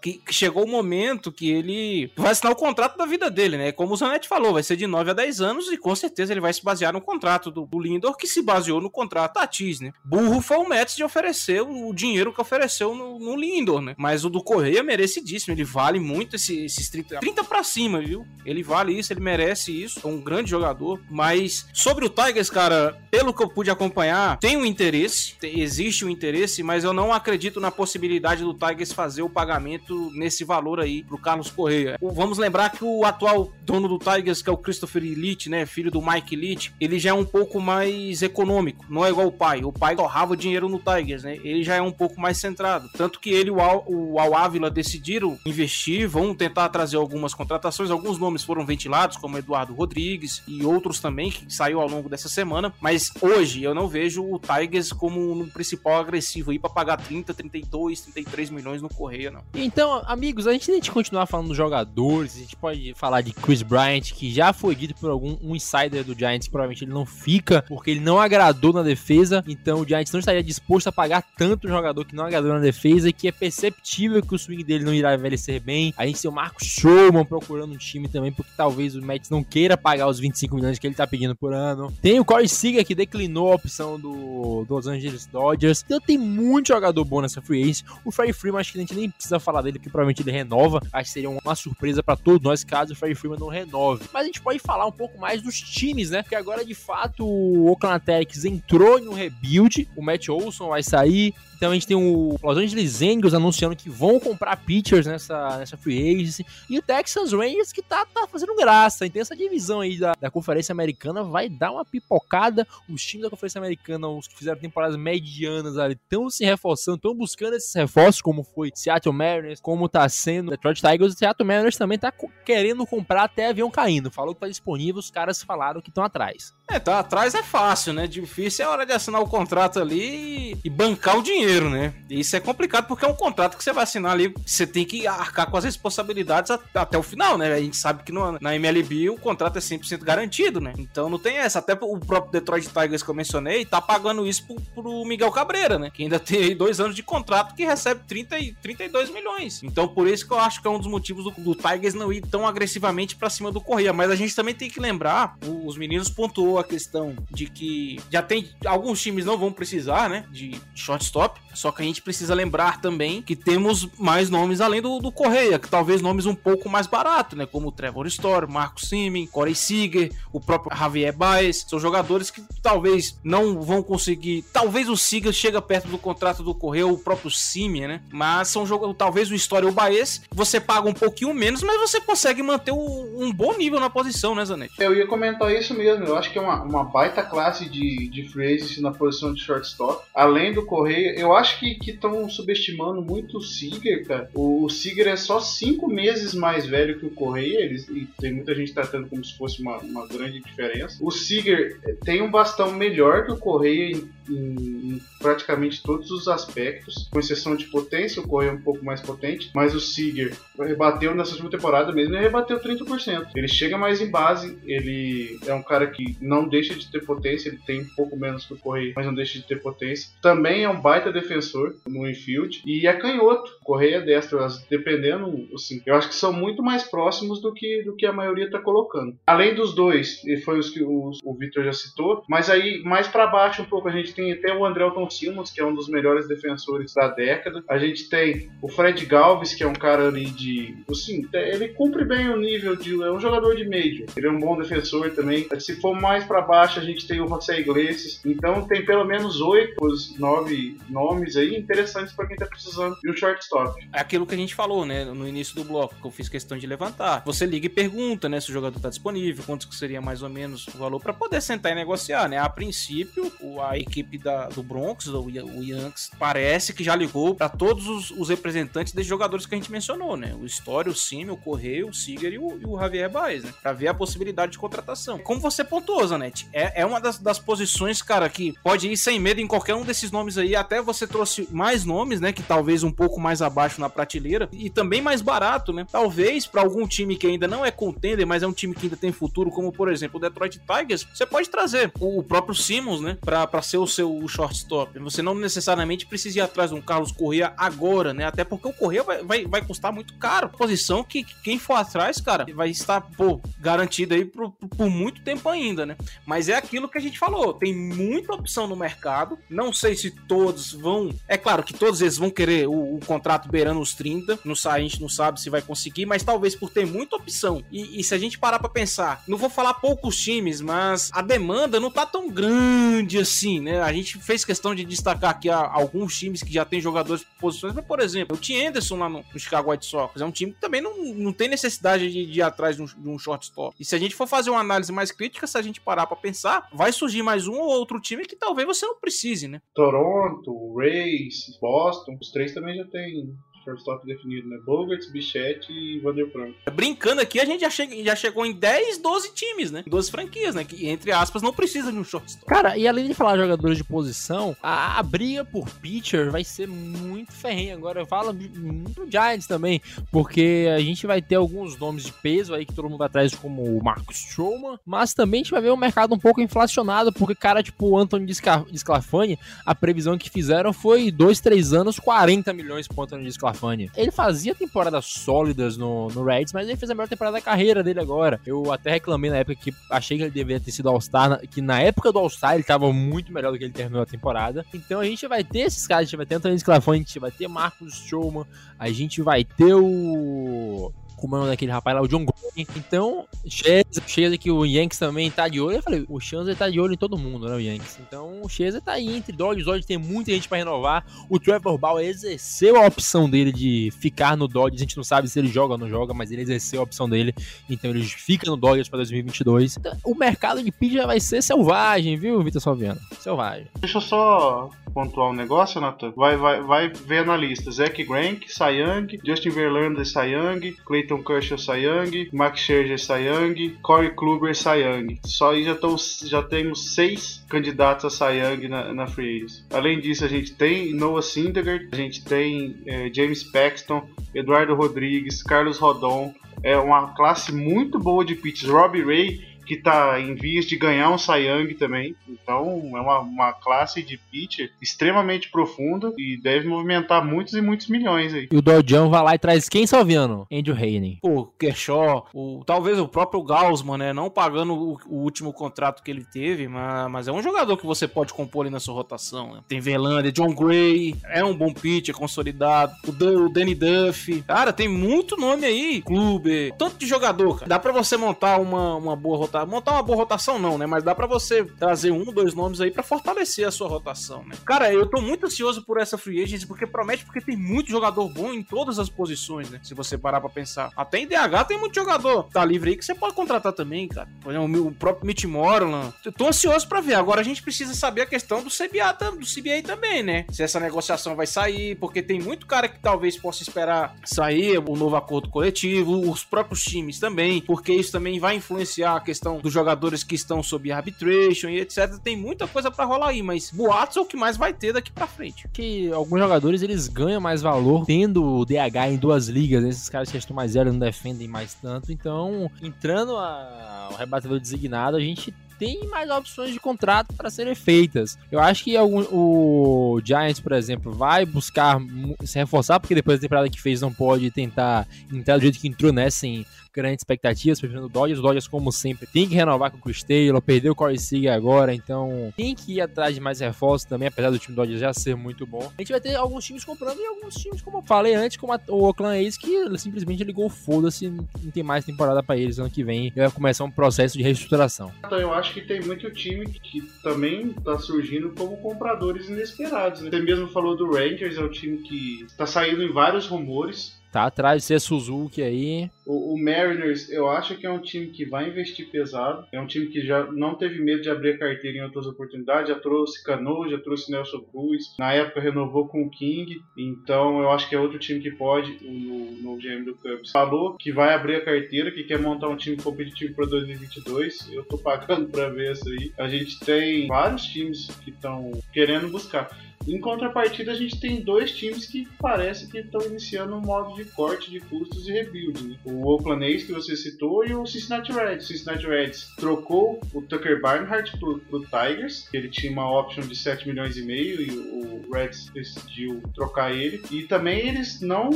que, 0.00 0.14
que 0.14 0.32
chegou 0.32 0.64
o 0.64 0.68
momento 0.68 1.32
que 1.32 1.50
ele 1.50 2.12
vai 2.16 2.32
assinar 2.32 2.52
o 2.52 2.56
contrato 2.56 2.96
da 2.96 3.06
vida 3.06 3.30
dele, 3.30 3.56
né? 3.56 3.72
Como 3.72 3.94
o 3.94 3.96
Zanetti 3.96 4.28
falou, 4.28 4.52
vai 4.52 4.62
ser 4.62 4.76
de 4.76 4.86
9 4.86 5.10
a 5.10 5.14
10 5.14 5.40
anos 5.40 5.72
e 5.72 5.76
com 5.76 5.94
certeza 5.94 6.32
ele 6.32 6.40
vai 6.40 6.52
se 6.52 6.64
basear 6.64 6.92
no 6.92 7.00
contrato 7.00 7.50
do, 7.50 7.66
do 7.66 7.78
Lindor, 7.78 8.16
que 8.16 8.26
se 8.26 8.42
baseou 8.42 8.80
no 8.80 8.90
contrato 8.90 9.34
Tatis, 9.34 9.80
né? 9.80 9.92
Burro 10.04 10.40
foi 10.40 10.56
o 10.58 10.68
Mets 10.68 10.96
de 10.96 11.04
oferecer 11.04 11.62
o 11.62 11.92
dinheiro 11.92 12.32
que 12.32 12.40
ofereceu 12.40 12.94
no, 12.94 13.18
no 13.18 13.36
Lindor, 13.36 13.80
né? 13.80 13.94
Mas 13.96 14.24
o 14.24 14.30
do 14.30 14.42
Correia 14.42 14.80
é 14.80 14.82
merecidíssimo, 14.82 15.54
ele 15.54 15.64
vale 15.64 15.98
muito 15.98 16.36
esse, 16.36 16.64
esses 16.64 16.88
30, 16.90 17.20
30 17.20 17.44
pra 17.44 17.62
cima, 17.62 18.00
viu? 18.00 18.26
Ele 18.44 18.62
vale 18.62 18.98
isso, 18.98 19.12
ele 19.12 19.20
merece 19.20 19.70
isso, 19.70 20.00
é 20.02 20.06
um 20.06 20.20
grande 20.20 20.50
jogador. 20.50 21.00
Mas 21.10 21.66
sobre 21.72 22.04
o 22.04 22.08
Tigers, 22.08 22.50
cara, 22.50 22.98
pelo 23.10 23.32
que 23.32 23.42
eu 23.42 23.48
pude 23.48 23.70
acompanhar, 23.70 24.38
tem 24.38 24.56
um 24.56 24.64
interesse, 24.64 25.34
existe 25.42 26.04
um 26.04 26.10
interesse, 26.10 26.62
mas 26.62 26.84
eu 26.84 26.92
não 26.92 27.12
acredito 27.12 27.60
na 27.60 27.70
possibilidade 27.70 28.42
do 28.42 28.54
Tigers 28.54 28.92
fazer 28.92 29.22
o 29.22 29.28
pagamento 29.40 30.10
nesse 30.12 30.44
valor 30.44 30.80
aí 30.80 31.02
pro 31.02 31.16
Carlos 31.16 31.50
Correia. 31.50 31.96
Vamos 32.02 32.36
lembrar 32.36 32.70
que 32.70 32.84
o 32.84 33.04
atual 33.06 33.50
dono 33.64 33.88
do 33.88 33.98
Tigers, 33.98 34.42
que 34.42 34.50
é 34.50 34.52
o 34.52 34.56
Christopher 34.56 35.02
Elite, 35.02 35.48
né, 35.48 35.64
filho 35.64 35.90
do 35.90 36.02
Mike 36.02 36.34
Elite, 36.34 36.74
ele 36.78 36.98
já 36.98 37.10
é 37.10 37.14
um 37.14 37.24
pouco 37.24 37.58
mais 37.58 38.20
econômico, 38.20 38.84
não 38.88 39.04
é 39.04 39.08
igual 39.08 39.26
o 39.26 39.32
pai. 39.32 39.64
O 39.64 39.72
pai 39.72 39.96
torrava 39.96 40.36
dinheiro 40.36 40.68
no 40.68 40.78
Tigers, 40.78 41.22
né? 41.22 41.36
Ele 41.42 41.62
já 41.62 41.76
é 41.76 41.80
um 41.80 41.90
pouco 41.90 42.20
mais 42.20 42.36
centrado. 42.36 42.90
Tanto 42.96 43.18
que 43.18 43.30
ele 43.30 43.48
e 43.48 43.52
o 43.52 43.60
Al, 43.60 43.84
o 43.88 44.18
Al 44.18 44.34
Ávila 44.34 44.70
decidiram 44.70 45.38
investir, 45.46 46.06
vão 46.06 46.34
tentar 46.34 46.68
trazer 46.68 46.96
algumas 46.96 47.32
contratações. 47.32 47.90
Alguns 47.90 48.18
nomes 48.18 48.44
foram 48.44 48.66
ventilados, 48.66 49.16
como 49.16 49.38
Eduardo 49.38 49.72
Rodrigues 49.72 50.42
e 50.46 50.64
outros 50.64 51.00
também, 51.00 51.30
que 51.30 51.52
saiu 51.52 51.80
ao 51.80 51.88
longo 51.88 52.08
dessa 52.08 52.28
semana. 52.28 52.72
Mas 52.80 53.10
hoje 53.20 53.62
eu 53.62 53.74
não 53.74 53.88
vejo 53.88 54.22
o 54.22 54.38
Tigers 54.38 54.92
como 54.92 55.32
um 55.32 55.48
principal 55.48 55.98
agressivo 55.98 56.50
aí 56.50 56.58
para 56.58 56.70
pagar 56.70 56.98
30, 56.98 57.32
32, 57.32 58.02
33 58.02 58.50
milhões 58.50 58.82
no 58.82 58.88
Correia, 58.88 59.29
não. 59.30 59.42
Então, 59.54 60.02
amigos, 60.06 60.46
a 60.46 60.52
gente 60.52 60.66
tem 60.66 60.80
que 60.80 60.90
continuar 60.90 61.26
falando 61.26 61.48
dos 61.48 61.56
jogadores, 61.56 62.36
a 62.36 62.40
gente 62.40 62.56
pode 62.56 62.94
falar 62.94 63.20
de 63.20 63.32
Chris 63.32 63.62
Bryant, 63.62 64.12
que 64.12 64.30
já 64.30 64.52
foi 64.52 64.74
dito 64.74 64.94
por 64.94 65.10
algum 65.10 65.36
um 65.42 65.54
insider 65.54 66.04
do 66.04 66.14
Giants, 66.14 66.48
provavelmente 66.48 66.84
ele 66.84 66.92
não 66.92 67.06
fica, 67.06 67.62
porque 67.68 67.90
ele 67.90 68.00
não 68.00 68.20
agradou 68.20 68.72
na 68.72 68.82
defesa, 68.82 69.44
então 69.46 69.80
o 69.80 69.86
Giants 69.86 70.12
não 70.12 70.20
estaria 70.20 70.42
disposto 70.42 70.88
a 70.88 70.92
pagar 70.92 71.22
tanto 71.36 71.66
um 71.66 71.70
jogador 71.70 72.04
que 72.04 72.14
não 72.14 72.24
agradou 72.24 72.52
na 72.52 72.58
defesa 72.58 73.10
que 73.12 73.28
é 73.28 73.32
perceptível 73.32 74.22
que 74.22 74.34
o 74.34 74.38
swing 74.38 74.64
dele 74.64 74.84
não 74.84 74.94
irá 74.94 75.14
envelhecer 75.14 75.60
bem. 75.60 75.92
A 75.96 76.06
gente 76.06 76.20
tem 76.20 76.30
o 76.30 76.34
Marcos 76.34 76.66
Showman 76.66 77.24
procurando 77.24 77.72
um 77.72 77.76
time 77.76 78.08
também, 78.08 78.32
porque 78.32 78.50
talvez 78.56 78.94
o 78.94 79.02
Mets 79.02 79.30
não 79.30 79.42
queira 79.42 79.76
pagar 79.76 80.08
os 80.08 80.18
25 80.18 80.54
milhões 80.54 80.78
que 80.78 80.86
ele 80.86 80.94
tá 80.94 81.06
pedindo 81.06 81.36
por 81.36 81.52
ano. 81.52 81.92
Tem 82.00 82.18
o 82.18 82.24
Corey 82.24 82.48
Seager 82.48 82.84
que 82.84 82.94
declinou 82.94 83.52
a 83.52 83.56
opção 83.56 83.98
do, 83.98 84.64
do 84.64 84.74
Los 84.74 84.86
Angeles 84.86 85.26
Dodgers. 85.26 85.82
Então 85.84 86.00
tem 86.00 86.18
muito 86.18 86.68
jogador 86.68 87.04
bom 87.04 87.20
nessa 87.20 87.42
free 87.42 87.62
agency. 87.62 87.84
O 88.04 88.10
Freddie 88.10 88.32
Freeman 88.32 88.60
acho 88.60 88.72
que 88.72 88.78
a 88.78 88.80
gente 88.80 88.94
nem 88.94 89.12
precisa 89.20 89.38
falar 89.38 89.62
dele, 89.62 89.78
porque 89.78 89.90
provavelmente 89.90 90.22
ele 90.22 90.32
renova. 90.32 90.80
Acho 90.92 91.04
que 91.04 91.10
seria 91.10 91.30
uma 91.30 91.54
surpresa 91.54 92.02
para 92.02 92.16
todos 92.16 92.42
nós 92.42 92.64
caso 92.64 92.92
o 92.92 92.96
Freddie 92.96 93.14
Freeman 93.14 93.38
não 93.38 93.48
renove. 93.48 94.04
Mas 94.12 94.22
a 94.22 94.26
gente 94.26 94.40
pode 94.40 94.58
falar 94.58 94.86
um 94.86 94.92
pouco 94.92 95.18
mais 95.18 95.42
dos 95.42 95.60
times, 95.60 96.10
né? 96.10 96.22
Porque 96.22 96.34
agora 96.34 96.64
de 96.64 96.74
fato 96.74 97.26
o 97.26 97.68
Oakland 97.68 97.96
Athletics 97.96 98.44
entrou 98.44 98.98
em 98.98 99.08
um 99.08 99.12
rebuild. 99.12 99.88
O 99.96 100.02
Matt 100.02 100.28
Olson 100.28 100.68
vai 100.68 100.82
sair, 100.82 101.34
então 101.60 101.72
a 101.72 101.74
gente 101.74 101.86
tem 101.86 101.94
o 101.94 102.38
Los 102.42 102.56
Angeles 102.56 103.02
Angels 103.02 103.34
anunciando 103.34 103.76
que 103.76 103.90
vão 103.90 104.18
comprar 104.18 104.56
pitchers 104.56 105.04
nessa, 105.04 105.58
nessa 105.58 105.76
free 105.76 106.14
agency. 106.14 106.46
E 106.70 106.78
o 106.78 106.82
Texas 106.82 107.34
Rangers 107.34 107.70
que 107.70 107.82
tá, 107.82 108.06
tá 108.06 108.26
fazendo 108.26 108.56
graça. 108.56 109.04
Então 109.04 109.20
essa 109.20 109.36
divisão 109.36 109.82
aí 109.82 109.98
da, 109.98 110.14
da 110.18 110.30
Conferência 110.30 110.72
Americana 110.72 111.22
vai 111.22 111.50
dar 111.50 111.72
uma 111.72 111.84
pipocada. 111.84 112.66
Os 112.88 113.04
times 113.04 113.24
da 113.24 113.30
Conferência 113.30 113.58
Americana, 113.58 114.08
os 114.08 114.26
que 114.26 114.38
fizeram 114.38 114.58
temporadas 114.58 114.96
medianas 114.96 115.76
ali, 115.76 115.98
estão 116.02 116.30
se 116.30 116.46
reforçando, 116.46 116.96
estão 116.96 117.14
buscando 117.14 117.56
esses 117.56 117.74
reforços, 117.74 118.22
como 118.22 118.42
foi 118.42 118.70
Seattle 118.74 119.14
Mariners, 119.14 119.60
como 119.60 119.86
tá 119.86 120.08
sendo 120.08 120.52
Detroit 120.52 120.80
Tigers. 120.80 121.12
O 121.12 121.18
Seattle 121.18 121.46
Mariners 121.46 121.76
também 121.76 121.98
tá 121.98 122.10
querendo 122.42 122.86
comprar 122.86 123.24
até 123.24 123.50
avião 123.50 123.70
caindo. 123.70 124.10
Falou 124.10 124.34
que 124.34 124.40
tá 124.40 124.48
disponível, 124.48 124.98
os 124.98 125.10
caras 125.10 125.42
falaram 125.42 125.82
que 125.82 125.90
estão 125.90 126.04
atrás. 126.04 126.54
É, 126.70 126.78
tá 126.78 127.00
atrás 127.00 127.34
é 127.34 127.42
fácil, 127.42 127.92
né? 127.92 128.06
Difícil 128.06 128.64
é 128.64 128.68
a 128.68 128.70
hora 128.70 128.86
de 128.86 128.92
assinar 128.92 129.20
o 129.20 129.26
contrato 129.26 129.80
ali 129.80 130.56
e 130.64 130.70
bancar 130.70 131.18
o 131.18 131.22
dinheiro, 131.22 131.49
né? 131.58 131.92
Isso 132.08 132.36
é 132.36 132.40
complicado 132.40 132.86
porque 132.86 133.04
é 133.04 133.08
um 133.08 133.14
contrato 133.14 133.56
que 133.56 133.64
você 133.64 133.72
vai 133.72 133.84
assinar 133.84 134.12
ali, 134.12 134.32
você 134.46 134.66
tem 134.66 134.84
que 134.84 135.06
arcar 135.06 135.50
com 135.50 135.56
as 135.56 135.64
responsabilidades 135.64 136.50
até 136.50 136.98
o 136.98 137.02
final, 137.02 137.36
né? 137.36 137.52
A 137.52 137.60
gente 137.60 137.76
sabe 137.76 138.02
que 138.04 138.12
no, 138.12 138.38
na 138.40 138.54
MLB 138.54 139.10
o 139.10 139.16
contrato 139.16 139.56
é 139.56 139.60
100% 139.60 140.00
garantido, 140.00 140.60
né? 140.60 140.72
Então 140.78 141.08
não 141.08 141.18
tem 141.18 141.38
essa. 141.38 141.58
Até 141.58 141.72
o 141.74 141.98
próprio 141.98 142.32
Detroit 142.32 142.68
Tigers 142.68 143.02
que 143.02 143.10
eu 143.10 143.14
mencionei 143.14 143.64
tá 143.64 143.80
pagando 143.80 144.26
isso 144.26 144.46
pro, 144.46 144.60
pro 144.74 145.04
Miguel 145.04 145.30
Cabreira, 145.32 145.78
né? 145.78 145.90
Que 145.90 146.02
ainda 146.04 146.18
tem 146.20 146.56
dois 146.56 146.80
anos 146.80 146.94
de 146.94 147.02
contrato 147.02 147.54
que 147.54 147.64
recebe 147.64 148.02
30 148.06 148.38
e 148.38 148.52
32 148.52 149.10
milhões. 149.10 149.62
Então 149.62 149.88
por 149.88 150.06
isso 150.06 150.26
que 150.26 150.32
eu 150.32 150.38
acho 150.38 150.60
que 150.60 150.68
é 150.68 150.70
um 150.70 150.78
dos 150.78 150.86
motivos 150.86 151.24
do, 151.24 151.30
do 151.30 151.54
Tigers 151.54 151.94
não 151.94 152.12
ir 152.12 152.20
tão 152.20 152.46
agressivamente 152.46 153.16
para 153.16 153.30
cima 153.30 153.50
do 153.50 153.60
Correia. 153.60 153.92
Mas 153.92 154.10
a 154.10 154.16
gente 154.16 154.34
também 154.34 154.54
tem 154.54 154.70
que 154.70 154.80
lembrar, 154.80 155.36
os 155.64 155.76
meninos 155.76 156.08
pontuou 156.08 156.58
a 156.58 156.64
questão 156.64 157.16
de 157.30 157.46
que 157.46 157.98
já 158.10 158.22
tem 158.22 158.50
alguns 158.66 159.00
times 159.00 159.24
não 159.24 159.38
vão 159.38 159.52
precisar, 159.52 160.08
né, 160.08 160.24
de 160.30 160.60
shortstop, 160.74 161.39
só 161.54 161.72
que 161.72 161.82
a 161.82 161.84
gente 161.84 162.02
precisa 162.02 162.34
lembrar 162.34 162.80
também 162.80 163.22
que 163.22 163.34
temos 163.34 163.88
mais 163.98 164.30
nomes 164.30 164.60
além 164.60 164.80
do, 164.80 164.98
do 164.98 165.10
Correia, 165.10 165.58
que 165.58 165.68
talvez 165.68 166.00
nomes 166.00 166.26
um 166.26 166.34
pouco 166.34 166.68
mais 166.68 166.86
baratos, 166.86 167.36
né, 167.36 167.46
como 167.46 167.68
o 167.68 167.72
Trevor 167.72 168.06
Story, 168.06 168.50
Marco 168.50 168.80
Simen, 168.80 169.26
Corey 169.26 169.54
Seager, 169.54 170.12
o 170.32 170.40
próprio 170.40 170.76
Javier 170.76 171.16
Baez, 171.16 171.64
são 171.68 171.78
jogadores 171.78 172.30
que 172.30 172.42
talvez 172.62 173.18
não 173.24 173.60
vão 173.60 173.82
conseguir, 173.82 174.44
talvez 174.52 174.88
o 174.88 174.96
Seager 174.96 175.32
chega 175.32 175.60
perto 175.60 175.88
do 175.88 175.98
contrato 175.98 176.42
do 176.42 176.54
Correia, 176.54 176.86
o 176.86 176.98
próprio 176.98 177.30
Simeon, 177.30 177.88
né, 177.88 178.02
mas 178.10 178.48
são 178.48 178.64
jogadores, 178.66 178.98
talvez 178.98 179.30
o 179.30 179.34
Story 179.34 179.66
ou 179.66 179.72
o 179.72 179.74
Baez, 179.74 180.22
você 180.30 180.60
paga 180.60 180.88
um 180.88 180.94
pouquinho 180.94 181.34
menos, 181.34 181.62
mas 181.62 181.80
você 181.80 182.00
consegue 182.00 182.42
manter 182.42 182.72
um, 182.72 183.24
um 183.24 183.32
bom 183.32 183.56
nível 183.56 183.80
na 183.80 183.90
posição, 183.90 184.34
né, 184.34 184.44
Zanetti? 184.44 184.74
Eu 184.78 184.94
ia 184.94 185.06
comentar 185.06 185.52
isso 185.52 185.74
mesmo, 185.74 186.04
eu 186.04 186.16
acho 186.16 186.30
que 186.30 186.38
é 186.38 186.40
uma, 186.40 186.62
uma 186.62 186.84
baita 186.84 187.22
classe 187.22 187.68
de, 187.68 188.08
de 188.08 188.28
free 188.28 188.50
na 188.80 188.90
posição 188.90 189.32
de 189.32 189.40
shortstop. 189.40 190.04
Além 190.14 190.52
do 190.52 190.64
Correia, 190.64 191.14
eu 191.16 191.29
acho 191.34 191.58
que 191.58 191.78
estão 191.90 192.28
subestimando 192.28 193.02
muito 193.02 193.38
o 193.38 193.42
Seager, 193.42 194.06
cara. 194.06 194.30
O, 194.34 194.64
o 194.64 194.70
Seager 194.70 195.08
é 195.08 195.16
só 195.16 195.40
cinco 195.40 195.88
meses 195.88 196.34
mais 196.34 196.66
velho 196.66 196.98
que 196.98 197.06
o 197.06 197.10
Correia, 197.10 197.60
eles, 197.60 197.88
e 197.88 198.08
tem 198.18 198.32
muita 198.32 198.54
gente 198.54 198.72
tratando 198.72 199.08
como 199.08 199.24
se 199.24 199.36
fosse 199.36 199.60
uma, 199.60 199.78
uma 199.78 200.06
grande 200.06 200.40
diferença. 200.40 200.98
O 201.00 201.10
Seager 201.10 201.78
tem 202.04 202.22
um 202.22 202.30
bastão 202.30 202.72
melhor 202.72 203.26
que 203.26 203.32
o 203.32 203.38
Correia 203.38 203.90
em, 203.90 204.10
em, 204.28 204.94
em 204.94 205.00
praticamente 205.20 205.82
todos 205.82 206.10
os 206.10 206.28
aspectos, 206.28 207.08
com 207.10 207.18
exceção 207.18 207.54
de 207.54 207.66
potência, 207.66 208.22
o 208.22 208.26
Correia 208.26 208.50
é 208.50 208.54
um 208.54 208.62
pouco 208.62 208.84
mais 208.84 209.00
potente, 209.00 209.50
mas 209.54 209.74
o 209.74 209.80
Seager 209.80 210.34
rebateu 210.58 211.14
nessa 211.14 211.32
última 211.32 211.50
temporada 211.50 211.92
mesmo, 211.92 212.14
ele 212.14 212.22
rebateu 212.22 212.60
30%. 212.60 213.28
Ele 213.34 213.48
chega 213.48 213.76
mais 213.76 214.00
em 214.00 214.10
base, 214.10 214.58
ele 214.64 215.38
é 215.46 215.54
um 215.54 215.62
cara 215.62 215.86
que 215.86 216.16
não 216.20 216.48
deixa 216.48 216.74
de 216.74 216.90
ter 216.90 217.04
potência, 217.04 217.48
ele 217.48 217.58
tem 217.66 217.80
um 217.80 217.88
pouco 217.94 218.16
menos 218.16 218.46
que 218.46 218.54
o 218.54 218.58
Correia, 218.58 218.92
mas 218.96 219.06
não 219.06 219.14
deixa 219.14 219.38
de 219.38 219.44
ter 219.44 219.60
potência. 219.60 220.10
Também 220.22 220.64
é 220.64 220.68
um 220.68 220.80
baita 220.80 221.12
defensor 221.20 221.74
no 221.86 222.08
infield 222.08 222.62
e 222.66 222.86
é 222.86 222.92
canhoto. 222.92 223.50
Correia 223.62 223.96
é 223.96 224.00
destro, 224.00 224.40
dependendo, 224.68 225.48
assim, 225.54 225.82
eu 225.86 225.94
acho 225.94 226.08
que 226.08 226.14
são 226.14 226.32
muito 226.32 226.62
mais 226.62 226.82
próximos 226.84 227.40
do 227.40 227.52
que, 227.52 227.82
do 227.82 227.94
que 227.94 228.06
a 228.06 228.12
maioria 228.12 228.46
está 228.46 228.58
colocando. 228.58 229.16
Além 229.26 229.54
dos 229.54 229.74
dois, 229.74 230.24
e 230.24 230.36
foi 230.38 230.58
os 230.58 230.70
que 230.70 230.82
os, 230.82 231.18
o 231.22 231.34
Victor 231.34 231.64
já 231.64 231.72
citou, 231.72 232.22
mas 232.28 232.48
aí 232.48 232.82
mais 232.84 233.08
para 233.08 233.26
baixo 233.26 233.62
um 233.62 233.66
pouco 233.66 233.88
a 233.88 233.92
gente 233.92 234.14
tem 234.14 234.32
até 234.32 234.54
o 234.54 234.64
Andrelton 234.64 235.08
Simmons, 235.10 235.50
que 235.50 235.60
é 235.60 235.64
um 235.64 235.74
dos 235.74 235.88
melhores 235.88 236.26
defensores 236.26 236.94
da 236.94 237.08
década. 237.08 237.62
A 237.68 237.78
gente 237.78 238.08
tem 238.08 238.50
o 238.62 238.68
Fred 238.68 239.04
Galves, 239.06 239.54
que 239.54 239.62
é 239.62 239.66
um 239.66 239.74
cara 239.74 240.08
ali 240.08 240.26
de, 240.26 240.74
assim, 240.90 241.26
ele 241.32 241.68
cumpre 241.68 242.04
bem 242.04 242.28
o 242.28 242.36
nível 242.36 242.76
de 242.76 242.90
é 243.02 243.10
um 243.10 243.20
jogador 243.20 243.54
de 243.54 243.64
major. 243.68 244.06
Ele 244.16 244.26
é 244.26 244.30
um 244.30 244.38
bom 244.38 244.56
defensor 244.56 245.10
também. 245.10 245.46
Se 245.58 245.76
for 245.76 245.98
mais 245.98 246.24
para 246.24 246.40
baixo, 246.40 246.78
a 246.78 246.82
gente 246.82 247.06
tem 247.06 247.20
o 247.20 247.28
José 247.28 247.60
Iglesias. 247.60 248.20
Então 248.24 248.66
tem 248.66 248.84
pelo 248.84 249.04
menos 249.04 249.40
oito, 249.40 249.80
nove, 250.18 250.76
nove 250.88 250.99
nomes 251.00 251.36
aí 251.36 251.56
interessantes 251.56 252.12
para 252.12 252.26
quem 252.26 252.36
tá 252.36 252.46
precisando 252.46 252.96
de 253.02 253.10
um 253.10 253.16
shortstop. 253.16 253.88
É 253.92 254.00
aquilo 254.00 254.26
que 254.26 254.34
a 254.34 254.38
gente 254.38 254.54
falou, 254.54 254.84
né, 254.84 255.04
no 255.04 255.26
início 255.26 255.54
do 255.54 255.64
bloco, 255.64 255.94
que 255.94 256.06
eu 256.06 256.10
fiz 256.10 256.28
questão 256.28 256.58
de 256.58 256.66
levantar. 256.66 257.22
Você 257.24 257.46
liga 257.46 257.66
e 257.66 257.68
pergunta, 257.68 258.28
né, 258.28 258.40
se 258.40 258.50
o 258.50 258.52
jogador 258.52 258.78
tá 258.78 258.88
disponível, 258.90 259.42
quanto 259.46 259.68
que 259.68 259.74
seria 259.74 260.00
mais 260.00 260.22
ou 260.22 260.28
menos 260.28 260.66
o 260.68 260.78
valor 260.78 261.00
para 261.00 261.12
poder 261.12 261.40
sentar 261.40 261.72
e 261.72 261.74
negociar, 261.74 262.28
né? 262.28 262.38
A 262.38 262.48
princípio, 262.48 263.32
a 263.62 263.78
equipe 263.78 264.18
da, 264.18 264.48
do 264.48 264.62
Bronx, 264.62 265.06
o, 265.06 265.28
Ya- 265.30 265.44
o 265.44 265.62
Yankees, 265.62 266.10
parece 266.18 266.72
que 266.74 266.84
já 266.84 266.94
ligou 266.94 267.34
para 267.34 267.48
todos 267.48 267.86
os, 267.86 268.10
os 268.10 268.28
representantes 268.28 268.92
desses 268.92 269.08
jogadores 269.08 269.46
que 269.46 269.54
a 269.54 269.58
gente 269.58 269.72
mencionou, 269.72 270.16
né? 270.16 270.34
O 270.40 270.44
Story, 270.46 270.88
o 270.90 270.94
Simi, 270.94 271.30
o 271.30 271.36
Correio, 271.36 271.88
o 271.88 271.94
Seager 271.94 272.32
e 272.32 272.38
o, 272.38 272.58
e 272.60 272.66
o 272.66 272.78
Javier 272.78 273.10
Baez, 273.10 273.44
né? 273.44 273.52
Pra 273.62 273.72
ver 273.72 273.88
a 273.88 273.94
possibilidade 273.94 274.52
de 274.52 274.58
contratação. 274.58 275.18
Como 275.18 275.40
você 275.40 275.64
pontuou, 275.64 276.06
Zanetti, 276.06 276.48
é, 276.52 276.82
é 276.82 276.86
uma 276.86 277.00
das, 277.00 277.18
das 277.18 277.38
posições, 277.38 278.02
cara, 278.02 278.28
que 278.28 278.54
pode 278.62 278.88
ir 278.88 278.96
sem 278.96 279.18
medo 279.20 279.40
em 279.40 279.46
qualquer 279.46 279.74
um 279.74 279.82
desses 279.84 280.10
nomes 280.10 280.36
aí. 280.36 280.54
Até 280.56 280.80
você 280.82 280.89
trouxe 281.06 281.48
mais 281.50 281.84
nomes, 281.84 282.20
né? 282.20 282.32
Que 282.32 282.42
talvez 282.42 282.82
um 282.82 282.90
pouco 282.90 283.20
mais 283.20 283.42
abaixo 283.42 283.80
na 283.80 283.88
prateleira 283.88 284.48
e 284.52 284.70
também 284.70 285.00
mais 285.00 285.20
barato, 285.20 285.72
né? 285.72 285.86
Talvez 285.90 286.46
para 286.46 286.62
algum 286.62 286.86
time 286.86 287.16
que 287.16 287.26
ainda 287.26 287.46
não 287.46 287.64
é 287.64 287.70
contender, 287.70 288.26
mas 288.26 288.42
é 288.42 288.46
um 288.46 288.52
time 288.52 288.74
que 288.74 288.86
ainda 288.86 288.96
tem 288.96 289.12
futuro, 289.12 289.50
como 289.50 289.72
por 289.72 289.90
exemplo 289.90 290.18
o 290.18 290.20
Detroit 290.20 290.60
Tigers, 290.60 291.06
você 291.12 291.26
pode 291.26 291.48
trazer 291.48 291.92
o, 291.98 292.22
próprio 292.22 292.54
Simmons, 292.54 293.00
né? 293.00 293.16
Pra 293.20 293.62
ser 293.62 293.78
o 293.78 293.86
seu 293.86 294.26
shortstop. 294.28 294.98
Você 294.98 295.22
não 295.22 295.34
necessariamente 295.34 296.06
precisa 296.06 296.38
ir 296.38 296.42
atrás 296.42 296.70
de 296.70 296.76
um 296.76 296.80
Carlos 296.80 297.12
Correa 297.12 297.52
agora, 297.56 298.12
né? 298.12 298.24
Até 298.24 298.44
porque 298.44 298.68
o 298.68 298.72
Correa 298.72 299.02
vai, 299.02 299.22
vai, 299.22 299.44
vai 299.46 299.62
custar 299.64 299.92
muito 299.92 300.14
caro. 300.14 300.48
Posição 300.48 301.04
que, 301.04 301.24
que 301.24 301.34
quem 301.42 301.58
for 301.58 301.74
atrás, 301.74 302.20
cara, 302.20 302.46
vai 302.54 302.70
estar, 302.70 303.00
pô, 303.00 303.40
garantido 303.58 304.14
aí 304.14 304.24
por, 304.24 304.52
por 304.52 304.88
muito 304.88 305.22
tempo 305.22 305.48
ainda, 305.48 305.84
né? 305.86 305.96
Mas 306.26 306.48
é 306.48 306.54
aquilo 306.54 306.88
que 306.88 306.98
a 306.98 307.00
gente 307.00 307.18
falou, 307.18 307.54
tem 307.54 307.74
muita 307.74 308.32
opção 308.32 308.66
no 308.66 308.76
mercado. 308.76 309.38
Não 309.48 309.72
sei 309.72 309.94
se 309.94 310.10
todos 310.10 310.72
vão. 310.80 311.10
É 311.28 311.36
claro 311.36 311.62
que 311.62 311.72
todos 311.74 312.00
eles 312.00 312.16
vão 312.18 312.30
querer 312.30 312.66
o, 312.68 312.96
o 312.96 313.00
contrato 313.06 313.48
beirando 313.48 313.80
os 313.80 313.94
30. 313.94 314.38
Não 314.44 314.54
sabe, 314.56 314.78
a 314.78 314.82
gente 314.82 315.00
não 315.00 315.08
sabe 315.08 315.40
se 315.40 315.48
vai 315.50 315.62
conseguir, 315.62 316.06
mas 316.06 316.22
talvez 316.22 316.54
por 316.56 316.70
ter 316.70 316.86
muita 316.86 317.16
opção. 317.16 317.62
E, 317.70 318.00
e 318.00 318.02
se 318.04 318.14
a 318.14 318.18
gente 318.18 318.38
parar 318.38 318.58
pra 318.58 318.68
pensar, 318.68 319.22
não 319.28 319.38
vou 319.38 319.50
falar 319.50 319.74
poucos 319.74 320.16
times, 320.16 320.60
mas 320.60 321.10
a 321.12 321.22
demanda 321.22 321.78
não 321.78 321.90
tá 321.90 322.04
tão 322.06 322.28
grande 322.30 323.18
assim, 323.18 323.60
né? 323.60 323.80
A 323.80 323.92
gente 323.92 324.18
fez 324.18 324.44
questão 324.44 324.74
de 324.74 324.84
destacar 324.84 325.30
aqui 325.30 325.48
a- 325.48 325.70
alguns 325.72 326.18
times 326.18 326.42
que 326.42 326.52
já 326.52 326.64
tem 326.64 326.80
jogadores 326.80 327.22
por 327.22 327.40
posições, 327.50 327.74
mas, 327.74 327.84
por 327.84 328.00
exemplo, 328.00 328.36
o 328.36 328.40
Tim 328.40 328.64
Anderson 328.66 328.96
lá 328.96 329.08
no, 329.08 329.24
Chicago 329.36 329.70
White 329.70 329.86
Sox 329.86 330.20
é 330.20 330.24
um 330.24 330.30
time 330.30 330.52
que 330.52 330.60
também 330.60 330.80
não, 330.80 330.96
não 331.14 331.32
tem 331.32 331.48
necessidade 331.48 332.10
de, 332.10 332.26
de 332.26 332.38
ir 332.38 332.42
atrás 332.42 332.76
de 332.76 332.82
um, 332.82 332.86
de 332.86 333.08
um 333.08 333.18
shortstop. 333.18 333.74
E 333.78 333.84
se 333.84 333.94
a 333.94 333.98
gente 333.98 334.14
for 334.14 334.26
fazer 334.26 334.50
uma 334.50 334.60
análise 334.60 334.92
mais 334.92 335.10
crítica, 335.10 335.46
se 335.46 335.56
a 335.58 335.62
gente 335.62 335.80
parar 335.80 336.06
pra 336.06 336.16
pensar, 336.16 336.68
vai 336.72 336.92
surgir 336.92 337.22
mais 337.22 337.46
um 337.46 337.54
ou 337.54 337.68
outro 337.68 338.00
time 338.00 338.24
que 338.24 338.36
talvez 338.36 338.66
você 338.66 338.86
não 338.86 338.96
precise, 339.00 339.48
né? 339.48 339.60
Toronto, 339.74 340.69
Rays, 340.74 341.58
Boston, 341.60 342.16
os 342.20 342.30
três 342.30 342.52
também 342.54 342.76
já 342.76 342.84
tem 342.84 343.36
shortstop 343.64 344.06
definido, 344.06 344.48
né? 344.48 344.58
Bogarts, 344.64 345.10
Bichette 345.10 345.72
e 345.72 346.00
Vander 346.00 346.30
Franco. 346.30 346.54
Brincando 346.72 347.20
aqui, 347.20 347.40
a 347.40 347.44
gente 347.44 347.60
já, 347.60 347.70
che- 347.70 348.04
já 348.04 348.16
chegou 348.16 348.44
em 348.46 348.52
10, 348.52 348.98
12 348.98 349.32
times, 349.34 349.70
né? 349.70 349.84
12 349.86 350.10
franquias, 350.10 350.54
né? 350.54 350.64
Que, 350.64 350.86
entre 350.88 351.12
aspas, 351.12 351.42
não 351.42 351.52
precisa 351.52 351.90
de 351.92 351.98
um 351.98 352.04
shortstop. 352.04 352.46
Cara, 352.46 352.76
e 352.76 352.86
além 352.88 353.06
de 353.08 353.14
falar 353.14 353.36
jogadores 353.36 353.76
de 353.76 353.84
posição, 353.84 354.56
a, 354.62 354.98
a 354.98 355.02
briga 355.02 355.44
por 355.44 355.68
pitcher 355.68 356.30
vai 356.30 356.44
ser 356.44 356.66
muito 356.68 357.32
ferrenha. 357.32 357.74
Agora 357.74 358.04
fala 358.06 358.32
muito 358.32 359.10
Giants 359.10 359.46
também, 359.46 359.80
porque 360.10 360.66
a 360.74 360.80
gente 360.80 361.06
vai 361.06 361.20
ter 361.22 361.36
alguns 361.36 361.76
nomes 361.78 362.04
de 362.04 362.12
peso 362.12 362.54
aí 362.54 362.64
que 362.66 362.74
todo 362.74 362.88
mundo 362.88 362.98
vai 362.98 363.06
atrás, 363.06 363.34
como 363.34 363.62
o 363.62 363.82
Marcos 363.82 364.16
Stroman, 364.18 364.78
mas 364.86 365.14
também 365.14 365.40
a 365.40 365.44
gente 365.44 365.50
vai 365.52 365.60
ver 365.60 365.70
um 365.72 365.76
mercado 365.76 366.14
um 366.14 366.18
pouco 366.18 366.40
inflacionado, 366.40 367.12
porque 367.12 367.34
cara, 367.34 367.62
tipo 367.62 367.88
o 367.90 367.98
Anthony 367.98 368.26
Disca- 368.26 368.64
Disclafani, 368.70 369.38
a 369.64 369.74
previsão 369.74 370.16
que 370.18 370.30
fizeram 370.30 370.72
foi 370.72 371.10
2, 371.10 371.40
3 371.40 371.72
anos, 371.72 371.98
40 371.98 372.52
milhões 372.52 372.86
pro 372.88 373.02
Anthony 373.02 373.24
Disclafani. 373.24 373.49
Ele 373.96 374.10
fazia 374.10 374.54
temporadas 374.54 375.04
sólidas 375.06 375.76
no, 375.76 376.08
no 376.08 376.24
Reds, 376.24 376.52
mas 376.52 376.68
ele 376.68 376.76
fez 376.76 376.90
a 376.90 376.94
melhor 376.94 377.08
temporada 377.08 377.36
da 377.36 377.40
carreira 377.40 377.82
dele 377.82 378.00
agora. 378.00 378.40
Eu 378.46 378.72
até 378.72 378.90
reclamei 378.90 379.30
na 379.30 379.38
época 379.38 379.56
que 379.56 379.74
achei 379.90 380.16
que 380.16 380.24
ele 380.24 380.30
deveria 380.30 380.60
ter 380.60 380.72
sido 380.72 380.88
All-Star, 380.88 381.40
que 381.48 381.60
na 381.60 381.80
época 381.80 382.12
do 382.12 382.18
All-Star 382.18 382.54
ele 382.54 382.64
tava 382.64 382.92
muito 382.92 383.32
melhor 383.32 383.52
do 383.52 383.58
que 383.58 383.64
ele 383.64 383.72
terminou 383.72 384.02
a 384.02 384.06
temporada. 384.06 384.64
Então 384.72 385.00
a 385.00 385.04
gente 385.04 385.26
vai 385.26 385.44
ter 385.44 385.60
esses 385.60 385.86
caras, 385.86 386.02
a 386.02 386.04
gente 386.04 386.16
vai 386.16 386.26
ter 386.26 386.36
Anthony 386.36 386.56
Sclafani, 386.56 386.98
a 386.98 387.00
gente 387.02 387.18
vai 387.18 387.30
ter 387.30 387.48
Marcos 387.48 387.94
Stroman, 387.94 388.44
a 388.78 388.90
gente 388.90 389.22
vai 389.22 389.44
ter 389.44 389.74
o... 389.74 390.92
Como 391.20 391.34
é 391.34 391.38
o 391.38 391.40
nome 391.42 391.52
daquele 391.52 391.70
rapaz 391.70 391.94
lá, 391.94 392.02
o 392.02 392.08
John 392.08 392.24
Gordon. 392.24 392.40
Então, 392.74 393.26
Scherzer, 393.46 394.02
Scherzer 394.06 394.38
que 394.38 394.50
o 394.50 394.64
Yankees 394.64 394.98
também 394.98 395.30
tá 395.30 395.48
de 395.48 395.60
olho. 395.60 395.76
Eu 395.76 395.82
falei, 395.82 396.06
o 396.08 396.18
Scherzer 396.18 396.56
tá 396.56 396.70
de 396.70 396.80
olho 396.80 396.94
em 396.94 396.96
todo 396.96 397.18
mundo, 397.18 397.46
né, 397.46 397.54
o 397.54 397.60
Yankees. 397.60 397.98
Então, 398.00 398.40
o 398.42 398.48
Scherzer 398.48 398.80
tá 398.80 398.92
aí 398.92 399.14
entre 399.14 399.30
Dodgers, 399.30 399.66
Dodgers 399.66 399.84
tem 399.84 399.98
muita 399.98 400.30
gente 400.32 400.48
pra 400.48 400.56
renovar. 400.56 401.04
O 401.28 401.38
Trevor 401.38 401.76
Bauer 401.76 402.06
exerceu 402.06 402.76
a 402.76 402.86
opção 402.86 403.28
dele 403.28 403.52
de 403.52 403.92
ficar 403.98 404.34
no 404.34 404.48
Dodgers. 404.48 404.80
A 404.80 404.84
gente 404.84 404.96
não 404.96 405.04
sabe 405.04 405.28
se 405.28 405.38
ele 405.38 405.48
joga 405.48 405.74
ou 405.74 405.78
não 405.78 405.90
joga, 405.90 406.14
mas 406.14 406.32
ele 406.32 406.40
exerceu 406.40 406.80
a 406.80 406.84
opção 406.84 407.06
dele. 407.06 407.34
Então, 407.68 407.90
ele 407.90 408.02
fica 408.02 408.50
no 408.50 408.56
Dodgers 408.56 408.88
pra 408.88 408.96
2022. 408.96 409.76
Então, 409.76 409.94
o 410.02 410.14
mercado 410.14 410.62
de 410.62 410.72
pitch 410.72 410.94
já 410.94 411.06
vai 411.06 411.20
ser 411.20 411.42
selvagem, 411.42 412.16
viu, 412.16 412.42
Vitor 412.42 412.62
Salviano? 412.62 413.00
Selvagem. 413.20 413.66
Deixa 413.78 413.98
eu 413.98 414.02
só 414.02 414.70
pontuar 414.92 415.30
um 415.30 415.34
negócio, 415.34 415.80
Nathan. 415.80 416.12
Vai, 416.16 416.36
vai, 416.36 416.60
vai 416.60 416.88
ver 416.88 417.24
na 417.24 417.36
lista. 417.36 417.70
Zack 417.70 418.04
Greinke, 418.04 418.52
Cy 418.52 418.80
Young, 418.80 419.18
Justin 419.24 419.50
Verlander, 419.50 420.04
Young, 420.04 420.72
Clayton 420.84 421.22
Kershaw, 421.22 421.76
Young, 421.76 422.28
Max 422.32 422.60
Scherzer, 422.60 423.20
Young, 423.20 423.76
Corey 423.82 424.10
Kluber, 424.10 424.52
Young. 424.54 425.18
Só 425.24 425.52
aí 425.52 425.64
já, 425.64 425.74
tão, 425.74 425.96
já 425.98 426.42
temos 426.42 426.94
seis 426.94 427.44
candidatos 427.48 428.20
a 428.20 428.30
Young 428.30 428.68
na, 428.68 428.92
na 428.92 429.06
Free 429.06 429.36
Agents. 429.36 429.66
Além 429.72 430.00
disso, 430.00 430.24
a 430.24 430.28
gente 430.28 430.54
tem 430.54 430.94
Noah 430.94 431.22
Syndergaard, 431.22 431.88
a 431.92 431.96
gente 431.96 432.24
tem 432.24 432.76
eh, 432.86 433.10
James 433.12 433.42
Paxton, 433.44 434.06
Eduardo 434.34 434.74
Rodrigues, 434.74 435.42
Carlos 435.42 435.78
Rodon. 435.78 436.34
É 436.62 436.76
uma 436.76 437.14
classe 437.14 437.54
muito 437.54 437.98
boa 437.98 438.22
de 438.24 438.34
pitches. 438.34 438.68
Robbie 438.68 439.02
Ray 439.02 439.49
que 439.70 439.76
tá 439.76 440.18
em 440.18 440.34
vias 440.34 440.64
de 440.66 440.76
ganhar 440.76 441.10
um 441.10 441.16
Cy 441.16 441.46
Young 441.46 441.74
também. 441.74 442.16
Então 442.28 442.90
é 442.96 443.00
uma, 443.00 443.20
uma 443.20 443.52
classe 443.52 444.02
de 444.02 444.18
pitcher 444.18 444.72
extremamente 444.82 445.48
profunda 445.48 446.12
e 446.18 446.36
deve 446.36 446.66
movimentar 446.66 447.24
muitos 447.24 447.54
e 447.54 447.60
muitos 447.60 447.86
milhões 447.86 448.34
aí. 448.34 448.48
E 448.50 448.56
o 448.56 448.60
Dodgão 448.60 449.08
vai 449.08 449.22
lá 449.22 449.34
e 449.36 449.38
traz 449.38 449.68
quem, 449.68 449.86
Salviano? 449.86 450.44
Andrew 450.52 450.76
Heinen. 450.76 451.18
Pô, 451.22 451.46
Kershaw, 451.56 452.26
o, 452.34 452.64
talvez 452.66 452.98
o 452.98 453.06
próprio 453.06 453.44
Gaussman, 453.44 453.96
né? 453.96 454.12
Não 454.12 454.28
pagando 454.28 454.74
o, 454.74 454.98
o 455.06 455.22
último 455.22 455.52
contrato 455.52 456.02
que 456.02 456.10
ele 456.10 456.24
teve, 456.24 456.66
mas, 456.66 457.08
mas 457.08 457.28
é 457.28 457.32
um 457.32 457.40
jogador 457.40 457.76
que 457.76 457.86
você 457.86 458.08
pode 458.08 458.34
compor 458.34 458.62
ali 458.62 458.70
na 458.70 458.80
sua 458.80 458.94
rotação. 458.94 459.54
Né? 459.54 459.60
Tem 459.68 459.78
Verlander, 459.78 460.32
John 460.32 460.52
Gray, 460.52 461.14
é 461.26 461.44
um 461.44 461.54
bom 461.54 461.72
pitcher 461.72 462.12
consolidado. 462.16 462.92
O, 463.06 463.12
Dan- 463.12 463.44
o 463.44 463.48
Danny 463.48 463.76
Duff. 463.76 464.42
Cara, 464.42 464.72
tem 464.72 464.88
muito 464.88 465.36
nome 465.36 465.64
aí. 465.64 466.02
Clube, 466.02 466.74
tanto 466.76 466.96
de 466.98 467.06
jogador, 467.06 467.54
cara. 467.54 467.68
Dá 467.68 467.78
pra 467.78 467.92
você 467.92 468.16
montar 468.16 468.58
uma, 468.58 468.96
uma 468.96 469.14
boa 469.14 469.38
rotação. 469.38 469.59
Montar 469.64 469.92
uma 469.92 470.02
boa 470.02 470.18
rotação, 470.18 470.58
não, 470.58 470.78
né? 470.78 470.86
Mas 470.86 471.02
dá 471.02 471.14
pra 471.14 471.26
você 471.26 471.64
trazer 471.64 472.10
um, 472.10 472.24
dois 472.24 472.54
nomes 472.54 472.80
aí 472.80 472.90
pra 472.90 473.02
fortalecer 473.02 473.66
a 473.66 473.70
sua 473.70 473.88
rotação, 473.88 474.44
né? 474.44 474.56
Cara, 474.64 474.92
eu 474.92 475.06
tô 475.06 475.20
muito 475.20 475.46
ansioso 475.46 475.84
por 475.84 475.98
essa 475.98 476.16
free 476.18 476.42
agency 476.42 476.66
porque 476.66 476.86
promete 476.86 477.24
porque 477.24 477.40
tem 477.40 477.56
muito 477.56 477.90
jogador 477.90 478.28
bom 478.28 478.52
em 478.52 478.62
todas 478.62 478.98
as 478.98 479.08
posições, 479.08 479.70
né? 479.70 479.80
Se 479.82 479.94
você 479.94 480.16
parar 480.16 480.40
pra 480.40 480.50
pensar. 480.50 480.90
Até 480.96 481.18
em 481.18 481.26
DH 481.26 481.64
tem 481.66 481.78
muito 481.78 481.94
jogador. 481.94 482.44
Tá 482.44 482.64
livre 482.64 482.90
aí 482.90 482.96
que 482.96 483.04
você 483.04 483.14
pode 483.14 483.34
contratar 483.34 483.72
também, 483.72 484.08
cara. 484.08 484.28
Por 484.42 484.52
exemplo, 484.52 484.86
o 484.86 484.92
próprio 484.92 485.26
Mitch 485.26 485.44
Moreland. 485.44 486.12
Eu 486.24 486.32
tô 486.32 486.48
ansioso 486.48 486.86
pra 486.88 487.00
ver. 487.00 487.14
Agora 487.14 487.40
a 487.40 487.44
gente 487.44 487.62
precisa 487.62 487.94
saber 487.94 488.22
a 488.22 488.26
questão 488.26 488.62
do 488.62 488.70
CBA, 488.70 489.12
do 489.36 489.46
CBA 489.46 489.82
também, 489.84 490.22
né? 490.22 490.46
Se 490.50 490.62
essa 490.62 490.80
negociação 490.80 491.34
vai 491.34 491.46
sair, 491.46 491.96
porque 491.96 492.22
tem 492.22 492.40
muito 492.40 492.66
cara 492.66 492.88
que 492.88 492.98
talvez 492.98 493.36
possa 493.36 493.62
esperar 493.62 494.14
sair 494.24 494.78
o 494.78 494.96
novo 494.96 495.16
acordo 495.16 495.48
coletivo, 495.48 496.30
os 496.30 496.44
próprios 496.44 496.82
times 496.82 497.18
também, 497.18 497.60
porque 497.60 497.92
isso 497.92 498.12
também 498.12 498.38
vai 498.38 498.56
influenciar 498.56 499.16
a 499.16 499.20
questão 499.20 499.49
dos 499.58 499.72
jogadores 499.72 500.22
que 500.22 500.34
estão 500.34 500.62
sob 500.62 500.92
arbitration 500.92 501.68
e 501.68 501.80
etc. 501.80 502.18
Tem 502.22 502.36
muita 502.36 502.68
coisa 502.68 502.90
pra 502.90 503.04
rolar 503.04 503.28
aí, 503.28 503.42
mas 503.42 503.70
boatos 503.70 504.16
é 504.16 504.20
o 504.20 504.24
que 504.24 504.36
mais 504.36 504.56
vai 504.56 504.72
ter 504.72 504.92
daqui 504.92 505.10
pra 505.10 505.26
frente. 505.26 505.68
que 505.72 506.12
alguns 506.12 506.38
jogadores 506.38 506.82
eles 506.82 507.08
ganham 507.08 507.40
mais 507.40 507.62
valor 507.62 508.04
tendo 508.04 508.44
o 508.44 508.64
DH 508.64 509.08
em 509.10 509.16
duas 509.16 509.48
ligas. 509.48 509.82
né? 509.82 509.88
Esses 509.88 510.08
caras 510.08 510.30
que 510.30 510.36
estão 510.36 510.54
mais 510.54 510.74
velhos 510.74 510.92
não 510.92 511.00
defendem 511.00 511.48
mais 511.48 511.74
tanto. 511.74 512.12
Então, 512.12 512.70
entrando 512.82 513.36
a, 513.36 514.08
o 514.12 514.16
rebatedor 514.16 514.60
designado, 514.60 515.16
a 515.16 515.20
gente 515.20 515.54
tem 515.80 516.06
mais 516.08 516.28
opções 516.30 516.72
de 516.72 516.78
contrato 516.78 517.34
para 517.34 517.48
serem 517.48 517.74
feitas. 517.74 518.38
Eu 518.52 518.60
acho 518.60 518.84
que 518.84 518.98
algum, 518.98 519.22
o 519.32 520.20
Giants, 520.22 520.60
por 520.60 520.72
exemplo, 520.72 521.10
vai 521.10 521.46
buscar 521.46 521.98
se 522.44 522.58
reforçar, 522.58 523.00
porque 523.00 523.14
depois 523.14 523.38
da 523.38 523.42
temporada 523.42 523.70
que 523.70 523.80
fez 523.80 524.02
não 524.02 524.12
pode 524.12 524.50
tentar 524.50 525.08
entrar 525.32 525.56
do 525.56 525.62
jeito 525.62 525.78
que 525.80 525.88
entrou, 525.88 526.12
né? 526.12 526.28
Sem 526.28 526.66
grandes 526.94 527.20
expectativas, 527.20 527.78
preferindo 527.78 528.06
o 528.06 528.10
Dodgers. 528.10 528.38
O 528.38 528.42
Dodgers, 528.42 528.68
como 528.68 528.92
sempre, 528.92 529.26
tem 529.26 529.48
que 529.48 529.54
renovar 529.54 529.90
com 529.90 529.98
o 529.98 530.00
Chris 530.00 530.22
Taylor, 530.22 530.60
perdeu 530.60 530.92
o 530.92 530.94
Corey 530.94 531.18
Seager 531.18 531.52
agora, 531.52 531.94
então 531.94 532.52
tem 532.56 532.74
que 532.74 532.94
ir 532.94 533.00
atrás 533.00 533.34
de 533.34 533.40
mais 533.40 533.60
reforços 533.60 534.08
também, 534.08 534.28
apesar 534.28 534.50
do 534.50 534.58
time 534.58 534.74
do 534.74 534.80
Dodgers 534.80 535.00
já 535.00 535.12
ser 535.12 535.36
muito 535.36 535.66
bom. 535.66 535.90
A 535.96 536.02
gente 536.02 536.12
vai 536.12 536.20
ter 536.20 536.34
alguns 536.34 536.64
times 536.64 536.84
comprando 536.84 537.18
e 537.18 537.26
alguns 537.26 537.54
times, 537.54 537.80
como 537.82 537.98
eu 537.98 538.02
falei 538.02 538.34
antes, 538.34 538.56
como 538.56 538.72
a, 538.72 538.80
o 538.88 539.04
Oakland 539.04 539.46
A's, 539.46 539.56
que 539.56 539.98
simplesmente 539.98 540.44
ligou 540.44 540.68
foda-se, 540.68 541.28
não 541.28 541.70
tem 541.72 541.82
mais 541.82 542.04
temporada 542.04 542.42
para 542.42 542.56
eles 542.56 542.78
ano 542.78 542.90
que 542.90 543.04
vem 543.04 543.28
e 543.28 543.30
vai 543.30 543.50
começar 543.50 543.84
um 543.84 543.90
processo 543.90 544.36
de 544.36 544.42
reestruturação. 544.42 545.12
Então 545.24 545.38
eu 545.38 545.52
acho 545.52 545.72
que 545.74 545.80
tem 545.80 546.00
muito 546.00 546.30
time 546.30 546.66
que 546.66 547.02
também 547.22 547.72
tá 547.72 547.98
surgindo 547.98 548.50
como 548.50 548.76
compradores 548.78 549.48
inesperados. 549.48 550.22
Né? 550.22 550.30
Você 550.30 550.40
mesmo 550.40 550.68
falou 550.68 550.96
do 550.96 551.12
Rangers, 551.12 551.56
é 551.56 551.60
um 551.60 551.70
time 551.70 551.98
que 551.98 552.46
tá 552.56 552.66
saindo 552.66 553.02
em 553.02 553.12
vários 553.12 553.46
rumores. 553.46 554.19
Tá 554.32 554.46
atrás 554.46 554.82
de 554.82 554.86
ser 554.86 555.00
Suzuki 555.00 555.62
aí. 555.62 556.10
O, 556.24 556.54
o, 556.54 556.62
Mariners, 556.62 557.28
eu 557.30 557.48
acho 557.48 557.76
que 557.76 557.84
é 557.84 557.90
um 557.90 557.98
time 557.98 558.28
que 558.28 558.44
vai 558.44 558.68
investir 558.68 559.10
pesado. 559.10 559.66
É 559.72 559.80
um 559.80 559.86
time 559.86 560.06
que 560.06 560.20
já 560.20 560.44
não 560.52 560.76
teve 560.76 561.02
medo 561.02 561.22
de 561.22 561.30
abrir 561.30 561.54
a 561.54 561.58
carteira 561.58 561.98
em 561.98 562.02
outras 562.02 562.26
oportunidades. 562.26 562.88
Já 562.88 562.98
trouxe 562.98 563.42
Cano, 563.42 563.88
já 563.90 563.98
trouxe 563.98 564.30
Nelson 564.30 564.60
Cruz. 564.60 565.16
Na 565.18 565.32
época 565.32 565.60
renovou 565.60 566.06
com 566.06 566.22
o 566.22 566.30
King. 566.30 566.80
Então 566.96 567.60
eu 567.60 567.70
acho 567.70 567.88
que 567.88 567.96
é 567.96 567.98
outro 567.98 568.18
time 568.18 568.40
que 568.40 568.52
pode. 568.52 568.92
O 569.04 569.50
no 569.60 569.76
GM 569.76 570.04
do 570.04 570.14
Cubs 570.14 570.50
falou 570.50 570.96
que 570.96 571.12
vai 571.12 571.34
abrir 571.34 571.56
a 571.56 571.64
carteira, 571.64 572.10
que 572.10 572.24
quer 572.24 572.38
montar 572.38 572.68
um 572.68 572.76
time 572.76 572.96
competitivo 572.96 573.54
para 573.54 573.66
2022. 573.66 574.72
Eu 574.72 574.84
tô 574.84 574.98
pagando 575.02 575.48
para 575.48 575.68
ver 575.68 575.92
isso 575.92 576.08
aí. 576.08 576.32
A 576.38 576.48
gente 576.48 576.78
tem 576.80 577.26
vários 577.26 577.64
times 577.64 578.06
que 578.24 578.30
estão 578.30 578.70
querendo 578.92 579.28
buscar. 579.28 579.68
Em 580.06 580.18
contrapartida, 580.18 580.92
a 580.92 580.94
gente 580.94 581.20
tem 581.20 581.42
dois 581.42 581.72
times 581.72 582.06
que 582.06 582.26
parece 582.38 582.88
que 582.88 582.98
estão 582.98 583.20
iniciando 583.22 583.76
um 583.76 583.80
modo 583.80 584.14
de 584.16 584.24
corte 584.24 584.70
de 584.70 584.80
custos 584.80 585.28
e 585.28 585.32
rebuild. 585.32 585.82
Né? 585.82 585.96
O 586.04 586.26
Oakland 586.26 586.64
A's, 586.64 586.84
que 586.84 586.92
você 586.92 587.14
citou, 587.14 587.66
e 587.66 587.74
o 587.74 587.84
Cincinnati 587.84 588.32
Reds. 588.32 588.64
O 588.64 588.68
Cincinnati 588.68 589.06
Reds 589.06 589.48
trocou 589.56 590.18
o 590.32 590.40
Tucker 590.40 590.80
Barnhart 590.80 591.38
pro, 591.38 591.58
pro 591.58 591.80
Tigers, 591.80 592.48
ele 592.52 592.68
tinha 592.68 592.90
uma 592.90 593.10
option 593.20 593.42
de 593.42 593.54
7 593.54 593.86
milhões 593.86 594.16
e 594.16 594.22
meio 594.22 594.62
e 594.62 594.70
o 594.70 595.30
Reds 595.30 595.70
decidiu 595.72 596.42
trocar 596.54 596.92
ele. 596.94 597.22
E 597.30 597.42
também 597.42 597.88
eles 597.88 598.20
não 598.20 598.50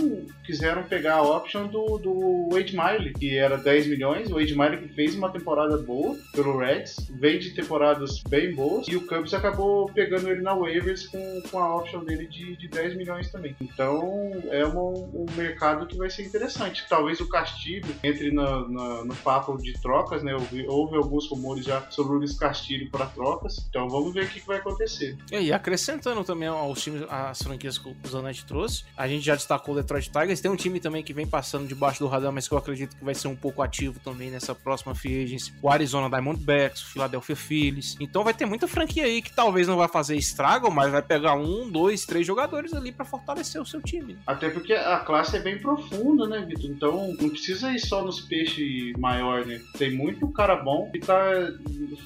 quiseram 0.44 0.82
pegar 0.84 1.16
a 1.16 1.22
option 1.22 1.66
do, 1.66 1.98
do 1.98 2.48
Wade 2.52 2.74
Miley, 2.74 3.12
que 3.12 3.36
era 3.36 3.58
10 3.58 3.88
milhões. 3.88 4.30
O 4.30 4.34
Wade 4.34 4.56
Miley 4.56 4.78
que 4.78 4.88
fez 4.88 5.14
uma 5.14 5.30
temporada 5.30 5.76
boa 5.76 6.16
pelo 6.32 6.58
Reds, 6.58 6.96
veio 7.10 7.38
de 7.38 7.50
temporadas 7.50 8.22
bem 8.28 8.54
boas, 8.54 8.88
e 8.88 8.96
o 8.96 9.06
Cubs 9.06 9.34
acabou 9.34 9.86
pegando 9.92 10.30
ele 10.30 10.40
na 10.40 10.54
waivers 10.54 11.06
com 11.06 11.33
com, 11.50 11.58
a 11.58 11.76
option 11.76 12.04
dele 12.04 12.26
de, 12.26 12.56
de 12.56 12.68
10 12.68 12.96
milhões 12.96 13.30
também. 13.30 13.56
Então 13.60 14.32
é 14.50 14.64
uma, 14.64 14.82
um 14.82 15.26
mercado 15.36 15.86
que 15.86 15.96
vai 15.96 16.10
ser 16.10 16.24
interessante. 16.24 16.84
Talvez 16.88 17.20
o 17.20 17.28
Castilho 17.28 17.94
entre 18.02 18.32
na, 18.32 18.68
na, 18.68 19.04
no 19.04 19.16
papo 19.16 19.56
de 19.56 19.72
trocas, 19.80 20.22
né? 20.22 20.34
Houve, 20.34 20.66
houve, 20.68 20.96
alguns 20.96 21.28
rumores 21.28 21.64
já 21.64 21.80
sobre 21.90 22.14
o 22.14 22.18
Luiz 22.18 22.36
Castilho 22.38 22.90
para 22.90 23.06
trocas. 23.06 23.64
Então 23.68 23.88
vamos 23.88 24.12
ver 24.12 24.24
o 24.24 24.28
que, 24.28 24.40
que 24.40 24.46
vai 24.46 24.58
acontecer. 24.58 25.16
E 25.30 25.52
acrescentando 25.52 26.24
também 26.24 26.48
aos 26.48 26.82
times, 26.82 27.02
as 27.08 27.42
franquias 27.42 27.78
que 27.78 27.88
o 27.88 27.96
Zanetti 28.08 28.44
trouxe, 28.44 28.84
a 28.96 29.06
gente 29.08 29.24
já 29.24 29.34
destacou 29.34 29.74
o 29.74 29.76
Detroit 29.76 30.10
Tigers. 30.10 30.40
Tem 30.40 30.50
um 30.50 30.56
time 30.56 30.80
também 30.80 31.02
que 31.02 31.12
vem 31.12 31.26
passando 31.26 31.66
debaixo 31.66 32.00
do 32.00 32.06
radar, 32.06 32.32
mas 32.32 32.48
que 32.48 32.54
eu 32.54 32.58
acredito 32.58 32.96
que 32.96 33.04
vai 33.04 33.14
ser 33.14 33.28
um 33.28 33.36
pouco 33.36 33.62
ativo 33.62 33.98
também 34.00 34.30
nessa 34.30 34.54
próxima 34.54 34.94
free 34.94 35.24
agency. 35.24 35.52
O 35.62 35.70
Arizona 35.70 36.08
Diamondbacks, 36.08 36.82
o 36.82 36.86
Philadelphia 36.92 37.36
Phillies. 37.36 37.96
Então 38.00 38.24
vai 38.24 38.34
ter 38.34 38.46
muita 38.46 38.66
franquia 38.66 39.04
aí 39.04 39.22
que 39.22 39.32
talvez 39.32 39.66
não 39.66 39.76
vai 39.76 39.88
fazer 39.88 40.16
estrago, 40.16 40.70
mas 40.70 40.90
vai 40.90 41.02
pegar 41.02 41.23
pegar 41.24 41.34
um, 41.36 41.70
dois, 41.70 42.04
três 42.04 42.26
jogadores 42.26 42.74
ali 42.74 42.92
para 42.92 43.06
fortalecer 43.06 43.60
o 43.60 43.64
seu 43.64 43.80
time. 43.80 44.18
Até 44.26 44.50
porque 44.50 44.74
a 44.74 44.98
classe 44.98 45.36
é 45.36 45.40
bem 45.40 45.58
profunda, 45.58 46.26
né, 46.26 46.44
Vitor? 46.46 46.70
Então 46.70 47.16
não 47.18 47.30
precisa 47.30 47.72
ir 47.72 47.78
só 47.78 48.04
nos 48.04 48.20
peixes 48.20 48.92
maiores, 48.98 49.46
né? 49.46 49.60
Tem 49.78 49.90
muito 49.90 50.28
cara 50.28 50.56
bom 50.56 50.90
que 50.90 50.98
tá 50.98 51.16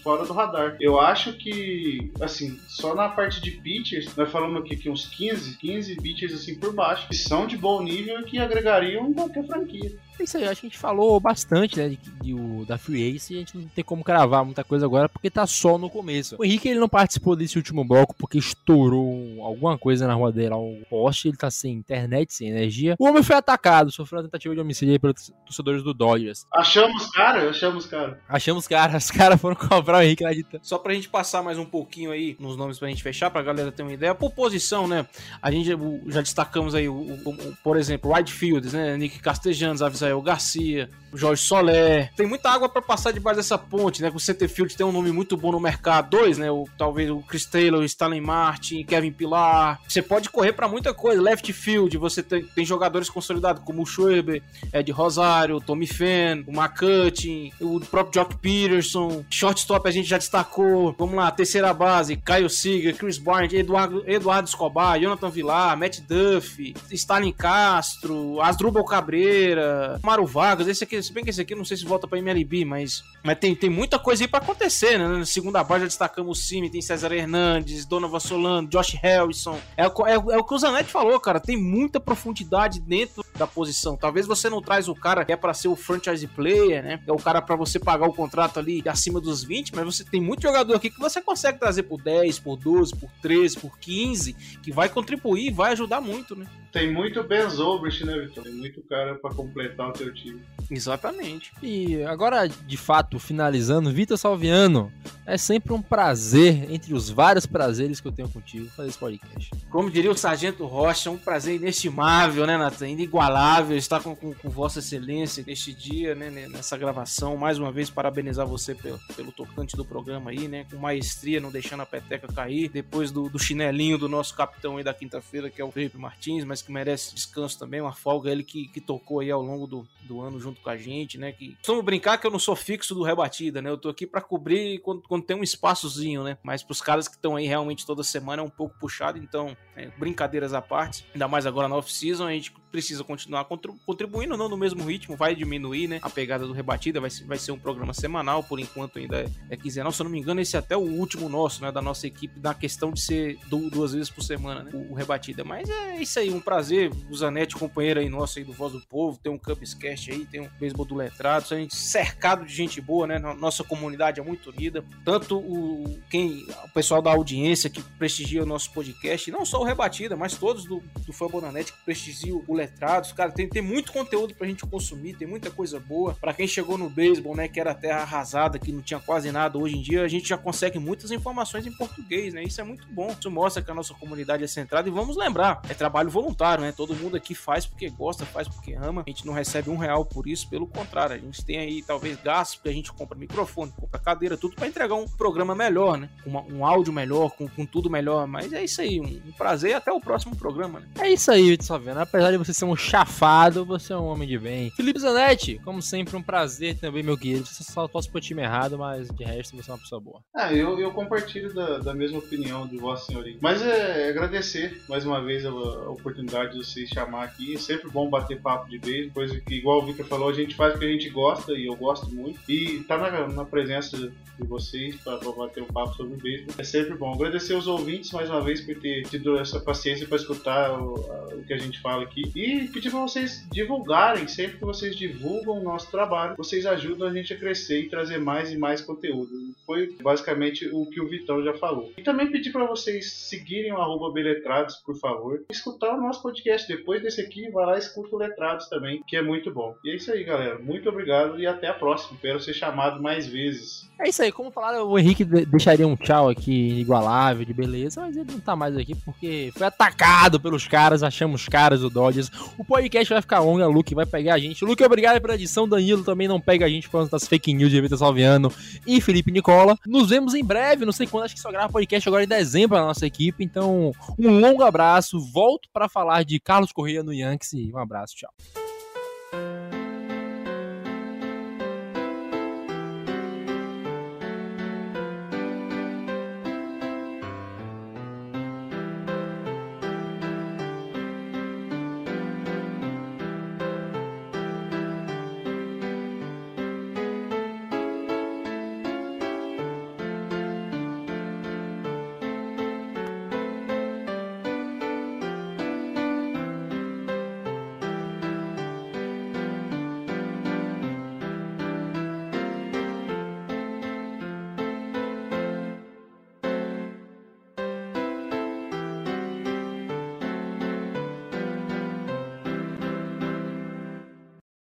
fora 0.05 0.25
do 0.25 0.33
radar. 0.33 0.77
Eu 0.81 1.01
acho 1.01 1.33
que, 1.33 2.13
assim, 2.21 2.57
só 2.69 2.95
na 2.95 3.09
parte 3.09 3.41
de 3.41 3.51
pitchers, 3.51 4.15
nós 4.15 4.31
falamos 4.31 4.61
aqui 4.61 4.77
que 4.77 4.89
uns 4.89 5.07
15, 5.07 5.57
15 5.57 5.97
pitchers 5.97 6.33
assim 6.35 6.55
por 6.55 6.73
baixo, 6.73 7.09
que 7.09 7.17
são 7.17 7.47
de 7.47 7.57
bom 7.57 7.83
nível 7.83 8.21
e 8.21 8.25
que 8.25 8.39
agregariam 8.39 9.13
qualquer 9.13 9.45
franquia. 9.47 9.91
É 10.19 10.25
isso 10.25 10.37
aí, 10.37 10.45
acho 10.45 10.61
que 10.61 10.67
a 10.67 10.71
gente 10.71 10.79
falou 10.79 11.21
bastante, 11.21 11.79
né, 11.79 11.89
de, 11.91 11.97
de, 11.97 12.11
de, 12.11 12.67
da 12.67 12.77
Free 12.77 13.15
Ace 13.15 13.33
e 13.33 13.37
a 13.37 13.39
gente 13.39 13.57
não 13.57 13.69
tem 13.69 13.85
como 13.85 14.03
cravar 14.03 14.45
muita 14.45 14.65
coisa 14.65 14.85
agora 14.85 15.09
porque 15.09 15.31
tá 15.31 15.47
só 15.47 15.79
no 15.79 15.89
começo. 15.89 16.35
O 16.39 16.45
Henrique 16.45 16.69
ele 16.69 16.81
não 16.81 16.89
participou 16.89 17.37
desse 17.37 17.57
último 17.57 17.85
bloco 17.85 18.17
porque 18.19 18.37
estourou 18.37 19.45
alguma 19.45 19.79
coisa 19.79 20.09
na 20.09 20.15
rua 20.15 20.33
dele, 20.33 20.55
um 20.55 20.83
poste, 20.91 21.29
ele 21.29 21.37
tá 21.37 21.51
sem 21.51 21.73
internet, 21.73 22.35
sem 22.35 22.49
energia. 22.49 22.97
O 22.99 23.07
homem 23.07 23.23
foi 23.23 23.37
atacado, 23.37 23.93
sofreu 23.93 24.19
uma 24.19 24.25
tentativa 24.25 24.55
de 24.55 24.61
homicídio 24.61 24.93
aí 24.93 24.99
pelos 24.99 25.33
torcedores 25.47 25.85
do 25.85 25.95
Dodgers. 25.95 26.47
Achamos 26.53 27.11
cara, 27.13 27.49
achamos 27.49 27.87
cara. 27.87 28.21
Achamos 28.29 28.67
cara, 28.67 28.99
os 28.99 29.11
caras 29.13 29.41
foram 29.41 29.55
cobrar 29.55 29.99
o 29.99 30.03
Henrique 30.03 30.25
lá 30.25 30.33
de 30.33 30.45
Só 30.63 30.79
pra 30.79 30.95
gente 30.95 31.09
passar 31.09 31.43
mais 31.45 31.59
um 31.59 31.65
pouquinho 31.65 32.11
aí 32.11 32.37
nos 32.41 32.57
nomes 32.57 32.77
pra 32.79 32.89
gente 32.89 33.03
fechar, 33.05 33.31
pra 33.31 33.43
galera 33.43 33.71
ter 33.71 33.83
uma 33.83 33.93
ideia. 33.93 34.15
Por 34.17 34.33
posição, 34.33 34.89
né, 34.89 35.07
a 35.41 35.51
gente 35.51 35.71
já 36.09 36.21
destacamos 36.21 36.75
aí, 36.75 36.89
o, 36.89 36.95
o, 36.95 37.31
o 37.31 37.57
por 37.63 37.77
exemplo, 37.77 38.13
Wide 38.13 38.33
Fields, 38.33 38.73
né, 38.73 38.97
Nick 38.97 39.21
Castellanos, 39.21 39.81
Avisail 39.81 40.08
Rafael 40.09 40.23
Garcia, 40.23 40.89
Jorge 41.13 41.43
Soler. 41.43 42.11
Tem 42.17 42.27
muita 42.27 42.51
água 42.51 42.69
para 42.69 42.83
passar 42.83 43.13
debaixo 43.13 43.39
dessa 43.39 43.57
ponte, 43.57 44.03
né? 44.03 44.11
O 44.15 44.21
Centerfield 44.21 44.77
tem 44.77 44.85
um 44.85 44.93
nome 44.93 45.11
muito 45.11 45.37
bom 45.37 45.53
no 45.53 45.61
mercado. 45.61 46.11
Dois, 46.11 46.39
né? 46.39 46.51
O, 46.51 46.67
talvez 46.77 47.11
o 47.11 47.21
Chris 47.21 47.47
Taylor, 47.47 47.81
o 47.81 47.85
Stanley 47.85 48.21
Martin, 48.21 48.85
Kevin 48.85 49.13
Pilar. 49.13 49.81
Você 49.89 50.03
pode 50.03 50.29
correr 50.31 50.53
para 50.53 50.69
muita 50.69 50.93
coisa. 50.93 51.21
Left 51.21 51.53
field, 51.53 51.97
você 51.97 52.23
tem, 52.23 52.45
tem 52.45 52.65
jogadores 52.65 53.09
consolidados 53.09 53.63
como 53.65 53.83
o 53.83 53.87
Schweber, 53.87 54.43
Ed 54.73 54.91
Rosário, 54.93 55.61
Tommy 55.61 55.87
Fenn, 55.87 56.45
o 56.47 56.53
McCutcheon, 56.53 57.51
o 57.61 57.81
próprio 57.81 58.23
Jock 58.23 58.37
Peterson. 58.37 59.25
Shortstop 59.31 59.89
a 59.89 59.93
gente 59.93 60.09
já 60.09 60.19
destacou. 60.19 60.95
Vamos 60.99 61.15
lá, 61.15 61.31
terceira 61.31 61.73
base, 61.73 62.17
Caio 62.17 62.51
Seager, 62.51 62.97
Chris 62.97 63.19
Barnes, 63.19 63.53
Eduardo, 63.53 64.03
Eduardo 64.07 64.49
Escobar, 64.49 64.99
Jonathan 65.01 65.31
Villar, 65.31 65.77
Matt 65.77 66.01
Duff, 66.01 66.75
Stalin 66.91 67.33
Castro, 67.33 68.41
Asdrubal 68.41 68.85
Cabreira, 68.85 69.98
Maru 70.03 70.27
Vargas, 70.27 70.69
esse 70.69 70.85
aqui, 70.85 71.03
se 71.03 71.13
bem 71.13 71.25
que 71.25 71.31
esse 71.31 71.41
aqui 71.41 71.55
não 71.55 71.65
sei 71.65 71.77
se 71.77 71.85
volta 71.85 72.07
pra 72.07 72.19
MLB, 72.19 72.65
mas, 72.65 73.03
mas 73.23 73.39
tem, 73.39 73.55
tem 73.55 73.69
muita 73.69 73.99
coisa 73.99 74.25
aí 74.25 74.29
pra 74.29 74.39
acontecer, 74.39 74.99
né? 74.99 75.07
Na 75.07 75.25
segunda 75.27 75.63
base 75.65 75.83
já 75.83 75.87
destacamos 75.87 76.39
o 76.39 76.41
Cime, 76.41 76.71
tem 76.71 76.81
César 76.81 77.13
Hernandes, 77.13 77.85
Donovan 77.85 78.21
Solano, 78.21 78.69
Josh 78.69 78.95
Harrison. 79.03 79.59
É, 79.77 79.85
é, 79.85 80.15
é 80.15 80.39
o 80.39 80.45
que 80.45 80.55
o 80.55 80.59
Zanetti 80.59 80.91
falou, 80.91 81.19
cara, 81.21 81.41
tem 81.41 81.57
muita 81.57 82.01
profundidade 82.01 82.81
dentro 82.81 83.25
da 83.37 83.47
posição. 83.47 83.97
Talvez 83.97 84.27
você 84.27 84.49
não 84.49 84.63
traz 84.63 84.89
o 84.89 84.95
cara 84.95 85.25
que 85.25 85.33
é 85.33 85.37
para 85.37 85.55
ser 85.55 85.69
o 85.69 85.77
franchise 85.77 86.27
player, 86.27 86.83
né? 86.83 87.01
É 87.07 87.13
o 87.13 87.17
cara 87.17 87.43
para 87.43 87.57
você 87.57 87.79
pagar 87.79 88.09
o 88.09 88.13
contrato 88.13 88.59
ali 88.59 88.83
acima 88.87 89.21
dos 89.21 89.45
20, 89.45 89.75
mas 89.75 89.85
você 89.85 90.05
tem 90.05 90.21
muito 90.21 90.43
jogador 90.43 90.75
aqui 90.75 90.91
que 90.91 91.01
você 91.01 91.21
consegue 91.21 91.59
trazer 91.59 91.83
por 91.83 92.01
10, 92.01 92.39
por 92.39 92.57
12, 92.57 92.97
por 92.97 93.11
13, 93.21 93.59
por 93.59 93.79
15, 93.79 94.33
que 94.63 94.73
vai 94.73 94.89
contribuir 94.89 95.49
vai 95.59 95.73
ajudar 95.73 96.01
muito, 96.01 96.37
né? 96.37 96.47
Tem 96.73 96.93
muito 96.93 97.23
Ben 97.25 97.49
Zobrist, 97.49 98.05
né, 98.05 98.17
Vitor? 98.19 98.45
Tem 98.45 98.53
muito 98.53 98.83
cara 98.83 99.15
para 99.15 99.35
completar 99.35 99.88
o 99.89 99.93
teu 99.93 100.13
time. 100.15 100.41
Exatamente. 100.71 101.53
E 101.63 102.03
agora, 102.05 102.47
de 102.49 102.77
fato, 102.77 103.19
finalizando, 103.19 103.93
Vitor 103.93 104.19
Salviano, 104.19 104.93
é 105.29 105.37
sempre 105.37 105.75
um 105.75 105.83
prazer, 105.83 106.73
entre 106.73 106.95
os 106.95 107.11
vários 107.11 107.45
prazeres 107.45 108.01
que 108.01 108.09
eu 108.09 108.13
tenho 108.13 108.31
contigo, 108.31 108.67
fazer 108.71 108.89
esse 108.89 108.99
podcast. 108.99 109.51
Como 109.71 109.91
diria 109.91 110.11
o 110.11 110.17
Sargento 110.17 110.65
Rocha, 110.65 111.11
um 111.11 111.19
prazer 111.19 111.57
inestimável, 111.57 112.47
né, 112.47 112.57
Nathan? 112.57 112.89
Inigualável 112.89 113.77
estar 113.77 114.03
com, 114.03 114.17
com, 114.17 114.33
com 114.33 114.49
Vossa 114.49 114.79
Excelência 114.79 115.45
neste 115.47 115.75
dia, 115.75 116.15
né, 116.15 116.31
nessa 116.49 116.79
gravação. 116.79 117.37
Mais 117.37 117.59
uma 117.59 117.71
vez, 117.71 117.91
parabenizar 117.91 118.47
você 118.47 118.75
pelo, 118.75 118.99
pelo 119.15 119.31
tocante 119.31 119.77
do 119.77 119.85
programa 119.85 120.31
aí, 120.31 120.49
né? 120.49 120.65
Com 120.71 120.79
maestria, 120.79 121.41
não 121.41 121.51
deixando 121.51 121.83
a 121.83 121.87
peteca 121.87 122.27
cair. 122.29 122.71
Depois 122.71 123.11
do, 123.11 123.29
do 123.29 123.39
chinelinho 123.39 123.99
do 123.99 124.09
nosso 124.09 124.35
capitão 124.35 124.79
aí 124.79 124.85
da 124.85 124.95
quinta-feira, 124.95 125.51
que 125.51 125.61
é 125.61 125.65
o 125.65 125.71
Felipe 125.71 125.99
Martins, 125.99 126.45
mas 126.45 126.63
que 126.63 126.73
merece 126.73 127.15
descanso 127.15 127.59
também, 127.59 127.83
uma 127.83 127.93
folga. 127.93 128.31
Ele 128.31 128.43
que, 128.43 128.67
que 128.69 128.81
tocou 128.81 129.21
aí 129.21 129.31
ao 129.31 129.43
longo 129.43 129.67
do, 129.67 129.87
do 130.05 130.23
ano 130.23 130.41
junto 130.41 130.63
com 130.63 130.71
a 130.71 130.77
gente, 130.77 131.19
né? 131.19 131.33
Que 131.33 131.55
vamos 131.67 131.85
brincar 131.85 132.17
que 132.17 132.27
eu 132.27 132.31
não 132.31 132.39
sou 132.39 132.57
fixo 132.57 132.95
do 132.95 133.03
rebatida, 133.03 133.61
né? 133.61 133.69
Eu 133.69 133.77
tô 133.77 133.91
aqui 133.91 134.07
para 134.07 134.23
cobrir 134.23 134.79
quando, 134.79 135.03
quando 135.03 135.18
tem 135.21 135.37
um 135.37 135.43
espaçozinho, 135.43 136.23
né? 136.23 136.39
Mas 136.43 136.63
pros 136.63 136.81
caras 136.81 137.09
que 137.09 137.15
estão 137.15 137.37
aí 137.37 137.47
realmente 137.47 137.87
toda 137.87 138.03
semana 138.03 138.43
é 138.43 138.45
um 138.45 138.51
pouco 138.51 138.79
puxado, 138.79 139.19
então, 139.19 139.57
é, 139.77 139.89
brincadeiras 139.99 140.55
à 140.55 140.63
parte, 140.63 141.07
ainda 141.13 141.29
mais 141.29 141.47
agora 141.47 141.69
na 141.69 141.77
off-season, 141.77 142.27
a 142.27 142.33
gente 142.33 142.53
precisa 142.71 143.05
continuar 143.05 143.47
contribuindo, 143.87 144.37
não 144.37 144.49
no 144.49 144.57
mesmo 144.57 144.85
ritmo, 144.85 145.17
vai 145.17 145.35
diminuir, 145.35 145.89
né? 145.89 145.99
A 146.03 146.11
pegada 146.11 146.47
do 146.47 146.53
rebatida 146.53 147.01
vai, 147.01 147.11
vai 147.27 147.39
ser 147.39 147.53
um 147.53 147.59
programa 147.59 147.93
semanal, 147.93 148.43
por 148.43 148.59
enquanto 148.59 148.99
ainda 148.99 149.21
é, 149.21 149.27
é 149.51 149.57
quinzenal. 149.57 149.93
Se 149.93 150.01
eu 150.01 150.05
não 150.05 150.11
me 150.11 150.19
engano, 150.19 150.41
esse 150.41 150.57
é 150.57 150.59
até 150.59 150.77
o 150.77 150.81
último 150.81 151.29
nosso, 151.29 151.63
né? 151.63 151.73
Da 151.73 151.83
nossa 151.83 152.07
equipe, 152.07 152.39
na 152.41 152.55
questão 152.55 152.93
de 152.93 153.01
ser 153.01 153.39
duas 153.47 153.93
vezes 153.93 154.11
por 154.11 154.23
semana, 154.23 154.63
né? 154.63 154.71
O, 154.73 154.93
o 154.93 154.95
rebatida. 154.95 155.45
Mas 155.45 155.69
é 155.69 156.01
isso 156.01 156.19
aí, 156.19 156.31
um 156.31 156.41
prazer. 156.41 156.91
O 157.11 157.17
Zanetti, 157.17 157.57
companheiro 157.57 158.01
aí 158.01 158.09
nosso 158.09 158.39
aí 158.39 158.45
do 158.45 158.53
Voz 158.53 158.73
do 158.73 158.81
Povo, 158.81 159.19
tem 159.23 159.33
um 159.33 159.39
Cubscast 159.39 160.11
aí, 160.11 160.27
tem 160.27 160.41
um 160.41 160.49
beisebol 160.59 160.85
do 160.85 160.95
letrado, 160.95 161.47
a 161.51 161.57
gente 161.57 161.75
cercado 161.75 162.45
de 162.45 162.55
gente 162.55 162.81
boa, 162.81 163.07
né? 163.07 163.19
Nossa 163.19 163.65
comunidade 163.65 164.21
é 164.21 164.23
muito 164.23 164.51
unida. 164.51 164.85
Tanto 165.05 165.39
o, 165.39 165.99
quem, 166.11 166.47
o 166.65 166.69
pessoal 166.71 167.01
da 167.01 167.11
audiência 167.11 167.71
que 167.71 167.83
prestigia 167.83 168.43
o 168.43 168.47
nosso 168.47 168.73
podcast, 168.73 169.31
não 169.31 169.45
só 169.45 169.61
o 169.61 169.65
Rebatida, 169.65 170.17
mas 170.17 170.37
todos 170.37 170.65
do, 170.65 170.83
do 171.07 171.13
Fambonanet 171.13 171.73
que 171.73 171.79
prestigiam 171.85 172.43
o 172.47 172.58
letrado, 172.59 172.99
contatos, 172.99 173.13
cara. 173.13 173.31
Tem, 173.31 173.49
tem 173.49 173.63
muito 173.63 173.93
conteúdo 173.93 174.35
pra 174.35 174.47
gente 174.47 174.65
consumir, 174.67 175.15
tem 175.15 175.27
muita 175.27 175.51
coisa 175.51 175.79
boa. 175.79 176.15
Pra 176.15 176.33
quem 176.33 176.47
chegou 176.47 176.77
no 176.77 176.91
beisebol, 176.91 177.35
né, 177.35 177.49
que 177.49 177.61
era 177.61 177.75
terra 177.75 178.03
arrasada, 178.03 178.59
que 178.59 178.73
não 178.73 178.83
tinha 178.83 179.01
quase 179.01 179.31
nada, 179.31 179.59
hoje 179.59 179.77
em 179.77 179.83
dia 179.83 180.03
a 180.03 180.09
gente 180.09 180.29
já 180.29 180.37
consegue 180.37 180.79
muitas 180.79 181.11
informações 181.11 181.67
em 181.67 181.73
português, 181.73 182.35
né? 182.35 182.43
Isso 182.43 182.61
é 182.61 182.65
muito 182.65 182.87
bom. 182.89 183.15
Isso 183.19 183.31
mostra 183.31 183.63
que 183.63 183.71
a 183.71 183.75
nossa 183.75 183.95
comunidade 183.95 184.45
é 184.45 184.47
centrada 184.47 184.89
e 184.89 184.93
vamos 184.93 185.17
lembrar, 185.17 185.63
é 185.69 185.75
trabalho 185.75 186.11
voluntário, 186.11 186.65
né? 186.65 186.73
Todo 186.73 186.95
mundo 186.95 187.17
aqui 187.17 187.35
faz 187.35 187.67
porque 187.67 187.89
gosta, 187.89 188.25
faz 188.27 188.49
porque 188.49 188.75
ama. 188.75 189.03
A 189.07 189.11
gente 189.11 189.27
não 189.27 189.33
recebe 189.33 189.71
um 189.71 189.77
real 189.77 190.05
por 190.05 190.27
isso, 190.27 190.49
pelo 190.49 190.67
contrário, 190.67 191.17
a 191.17 191.19
gente 191.19 191.45
tem 191.45 191.59
aí 191.59 191.83
talvez 191.83 192.19
gastos 192.23 192.57
porque 192.57 192.69
a 192.69 192.73
gente 192.73 192.93
compra 192.93 193.19
microfone, 193.19 193.73
compra 193.73 193.99
cadeira, 193.99 194.37
tudo 194.37 194.57
para 194.57 194.67
entregar 194.67 194.95
um 194.95 195.07
programa 195.07 195.55
melhor, 195.55 195.99
né? 195.99 196.09
Uma, 196.25 196.43
um 196.43 196.65
áudio 196.65 196.93
melhor, 196.93 197.31
com, 197.31 197.49
com, 197.49 197.67
tudo 197.67 197.91
melhor. 197.91 198.27
Mas 198.27 198.53
é 198.53 198.65
isso 198.65 198.81
aí, 198.81 199.01
um, 199.01 199.29
um 199.29 199.33
prazer 199.33 199.75
até 199.75 199.93
o 199.93 200.01
próximo 200.01 200.37
programa, 200.37 200.81
né? 200.81 200.87
É 200.99 201.11
isso 201.11 201.31
aí, 201.31 201.51
Vitor 201.51 201.79
vendo. 201.79 202.01
Apesar 202.01 202.31
de 202.31 202.39
você 202.39 202.48
ser 202.55 202.65
um 202.65 202.77
chafado, 202.77 203.65
você 203.65 203.93
é 203.93 203.97
um 203.97 204.07
homem 204.07 204.29
de 204.29 204.39
bem. 204.39 204.71
Felipe 204.71 204.99
Zanetti, 204.99 205.61
como 205.65 205.81
sempre, 205.83 206.17
um 206.17 206.23
prazer 206.23 206.79
também, 206.79 207.03
meu 207.03 207.17
querido. 207.17 207.47
Você 207.47 207.65
só 207.65 207.87
torce 207.89 208.11
pro 208.11 208.21
time 208.21 208.43
errado, 208.43 208.79
mas 208.79 209.09
de 209.09 209.25
resto 209.25 209.57
você 209.57 209.71
é 209.71 209.75
uma 209.75 209.81
pessoa 209.81 210.01
boa. 210.01 210.21
Ah, 210.35 210.53
eu, 210.53 210.79
eu 210.79 210.91
compartilho 210.93 211.53
da, 211.55 211.79
da 211.79 211.95
mesma 211.95 212.19
opinião 212.19 212.67
de 212.67 212.77
Vossa 212.77 213.07
Senhoria. 213.07 213.37
Mas 213.41 213.63
é 213.63 214.09
agradecer 214.09 214.81
mais 214.89 215.05
uma 215.05 215.23
vez 215.23 215.45
a, 215.45 215.51
a 215.51 215.91
oportunidade 215.91 216.53
de 216.53 216.65
vocês 216.65 216.89
chamar 216.89 217.25
aqui. 217.25 217.55
É 217.55 217.59
sempre 217.59 217.91
bom 217.91 218.09
bater 218.09 218.41
papo 218.41 218.69
de 218.69 218.79
beijo, 218.79 219.11
coisa 219.13 219.41
que, 219.41 219.55
igual 219.55 219.83
o 219.83 219.87
Victor 219.87 220.07
falou, 220.07 220.29
a 220.29 220.35
gente 220.35 220.55
faz 220.55 220.75
o 220.75 220.79
que 220.79 220.85
a 220.85 220.91
gente 220.91 221.09
gosta 221.11 221.53
e 221.53 221.67
eu 221.67 221.77
gosto 221.77 222.13
muito. 222.15 222.39
E 222.49 222.81
tá 222.85 222.97
na, 222.97 223.29
na 223.29 223.45
presença 223.45 223.97
de 223.97 224.47
vocês 224.47 224.97
para 224.97 225.19
bater 225.33 225.63
um 225.63 225.67
papo 225.67 225.95
sobre 225.95 226.15
o 226.15 226.17
beijo 226.17 226.47
é 226.57 226.65
sempre 226.65 226.95
bom. 226.95 227.13
Agradecer 227.13 227.55
os 227.55 227.67
ouvintes 227.67 228.11
mais 228.13 228.31
uma 228.31 228.41
vez 228.41 228.61
por 228.61 228.75
ter 228.77 229.03
tido 229.05 229.39
essa 229.39 229.61
paciência 229.61 230.07
para 230.07 230.17
escutar 230.17 230.73
o, 230.73 230.95
o, 230.95 231.45
que 231.45 231.53
a 231.53 231.59
gente 231.59 231.81
fala 231.81 232.03
aqui. 232.03 232.23
E 232.39 232.69
pedir 232.69 232.93
para 232.93 233.01
vocês 233.01 233.45
divulgarem, 233.51 234.29
sempre 234.29 234.59
que 234.59 234.65
vocês 234.65 234.95
divulgam 234.95 235.59
o 235.59 235.63
nosso 235.65 235.91
trabalho, 235.91 236.37
vocês 236.37 236.65
ajudam 236.67 237.09
a 237.09 237.13
gente 237.13 237.35
a 237.35 237.37
crescer 237.37 237.81
e 237.81 237.89
trazer 237.89 238.19
mais 238.19 238.53
e 238.53 238.57
mais 238.57 238.81
conteúdo. 238.81 239.29
Foi 239.67 239.93
basicamente 240.01 240.69
o 240.73 240.87
que 240.87 241.01
o 241.01 241.09
Vitão 241.09 241.43
já 241.43 241.53
falou. 241.55 241.93
E 241.99 242.03
também 242.03 242.31
pedir 242.31 242.53
para 242.53 242.65
vocês 242.65 243.13
seguirem 243.13 243.73
o 243.73 244.13
Beletrados, 244.13 244.77
por 244.77 244.97
favor. 245.01 245.43
Escutar 245.51 245.97
o 245.97 246.01
nosso 246.01 246.23
podcast 246.23 246.69
depois 246.69 247.03
desse 247.03 247.21
aqui, 247.21 247.51
vai 247.51 247.67
lá 247.67 247.75
e 247.75 247.81
escuta 247.81 248.15
o 248.15 248.19
Letrados 248.19 248.69
também, 248.69 249.03
que 249.09 249.17
é 249.17 249.23
muito 249.23 249.53
bom. 249.53 249.75
E 249.85 249.91
é 249.91 249.97
isso 249.97 250.13
aí, 250.13 250.23
galera. 250.23 250.61
Muito 250.61 250.89
obrigado 250.89 251.41
e 251.41 251.47
até 251.47 251.67
a 251.67 251.75
próxima. 251.75 252.15
Espero 252.15 252.39
ser 252.39 252.55
chamado 252.55 253.03
mais 253.03 253.27
vezes. 253.27 253.89
É 254.01 254.09
isso 254.09 254.23
aí, 254.23 254.31
como 254.31 254.53
falaram, 254.53 254.87
o 254.87 254.97
Henrique 254.97 255.25
deixaria 255.25 255.87
um 255.87 255.97
tchau 255.97 256.29
aqui 256.29 256.79
igualável, 256.79 257.45
de 257.45 257.53
beleza, 257.53 258.01
mas 258.01 258.17
ele 258.17 258.31
não 258.31 258.39
tá 258.39 258.55
mais 258.55 258.77
aqui 258.77 258.95
porque 258.95 259.51
foi 259.57 259.67
atacado 259.67 260.39
pelos 260.39 260.69
caras, 260.69 261.03
achamos 261.03 261.49
caras 261.49 261.81
do 261.81 261.91
Dodgers. 261.91 262.28
O 262.57 262.65
podcast 262.65 263.13
vai 263.13 263.21
ficar 263.21 263.41
longo, 263.41 263.63
a 263.63 263.67
Luke 263.67 263.95
vai 263.95 264.07
pegar 264.07 264.35
a 264.35 264.39
gente. 264.39 264.65
Luke, 264.65 264.83
obrigado 264.83 265.21
pela 265.21 265.35
edição, 265.35 265.69
Danilo 265.69 266.05
também 266.05 266.29
não 266.29 266.41
pega 266.41 266.67
a 266.67 266.69
gente 266.69 266.89
falando 266.89 267.11
das 267.11 267.27
fake 267.27 267.53
news 267.55 267.71
de 267.71 267.81
Vitor 267.81 267.99
Salviano 267.99 268.53
e 268.87 269.01
Felipe 269.01 269.31
Nicola. 269.31 269.77
Nos 269.87 270.11
vemos 270.11 270.35
em 270.35 270.45
breve, 270.45 270.85
não 270.85 270.93
sei 270.93 271.07
quando, 271.07 271.25
acho 271.25 271.35
que 271.35 271.41
só 271.41 271.51
grava 271.51 271.73
podcast 271.73 272.09
agora 272.09 272.25
em 272.25 272.29
dezembro 272.29 272.77
na 272.77 272.87
nossa 272.87 273.07
equipe, 273.07 273.45
então 273.45 273.93
um 274.19 274.39
longo 274.41 274.63
abraço, 274.63 275.21
volto 275.33 275.69
para 275.73 275.89
falar 275.89 276.25
de 276.25 276.39
Carlos 276.41 276.73
Correia 276.73 277.03
no 277.03 277.13
Yankees 277.13 277.53
e 277.53 277.73
um 277.73 277.79
abraço, 277.79 278.15
tchau. 278.15 278.68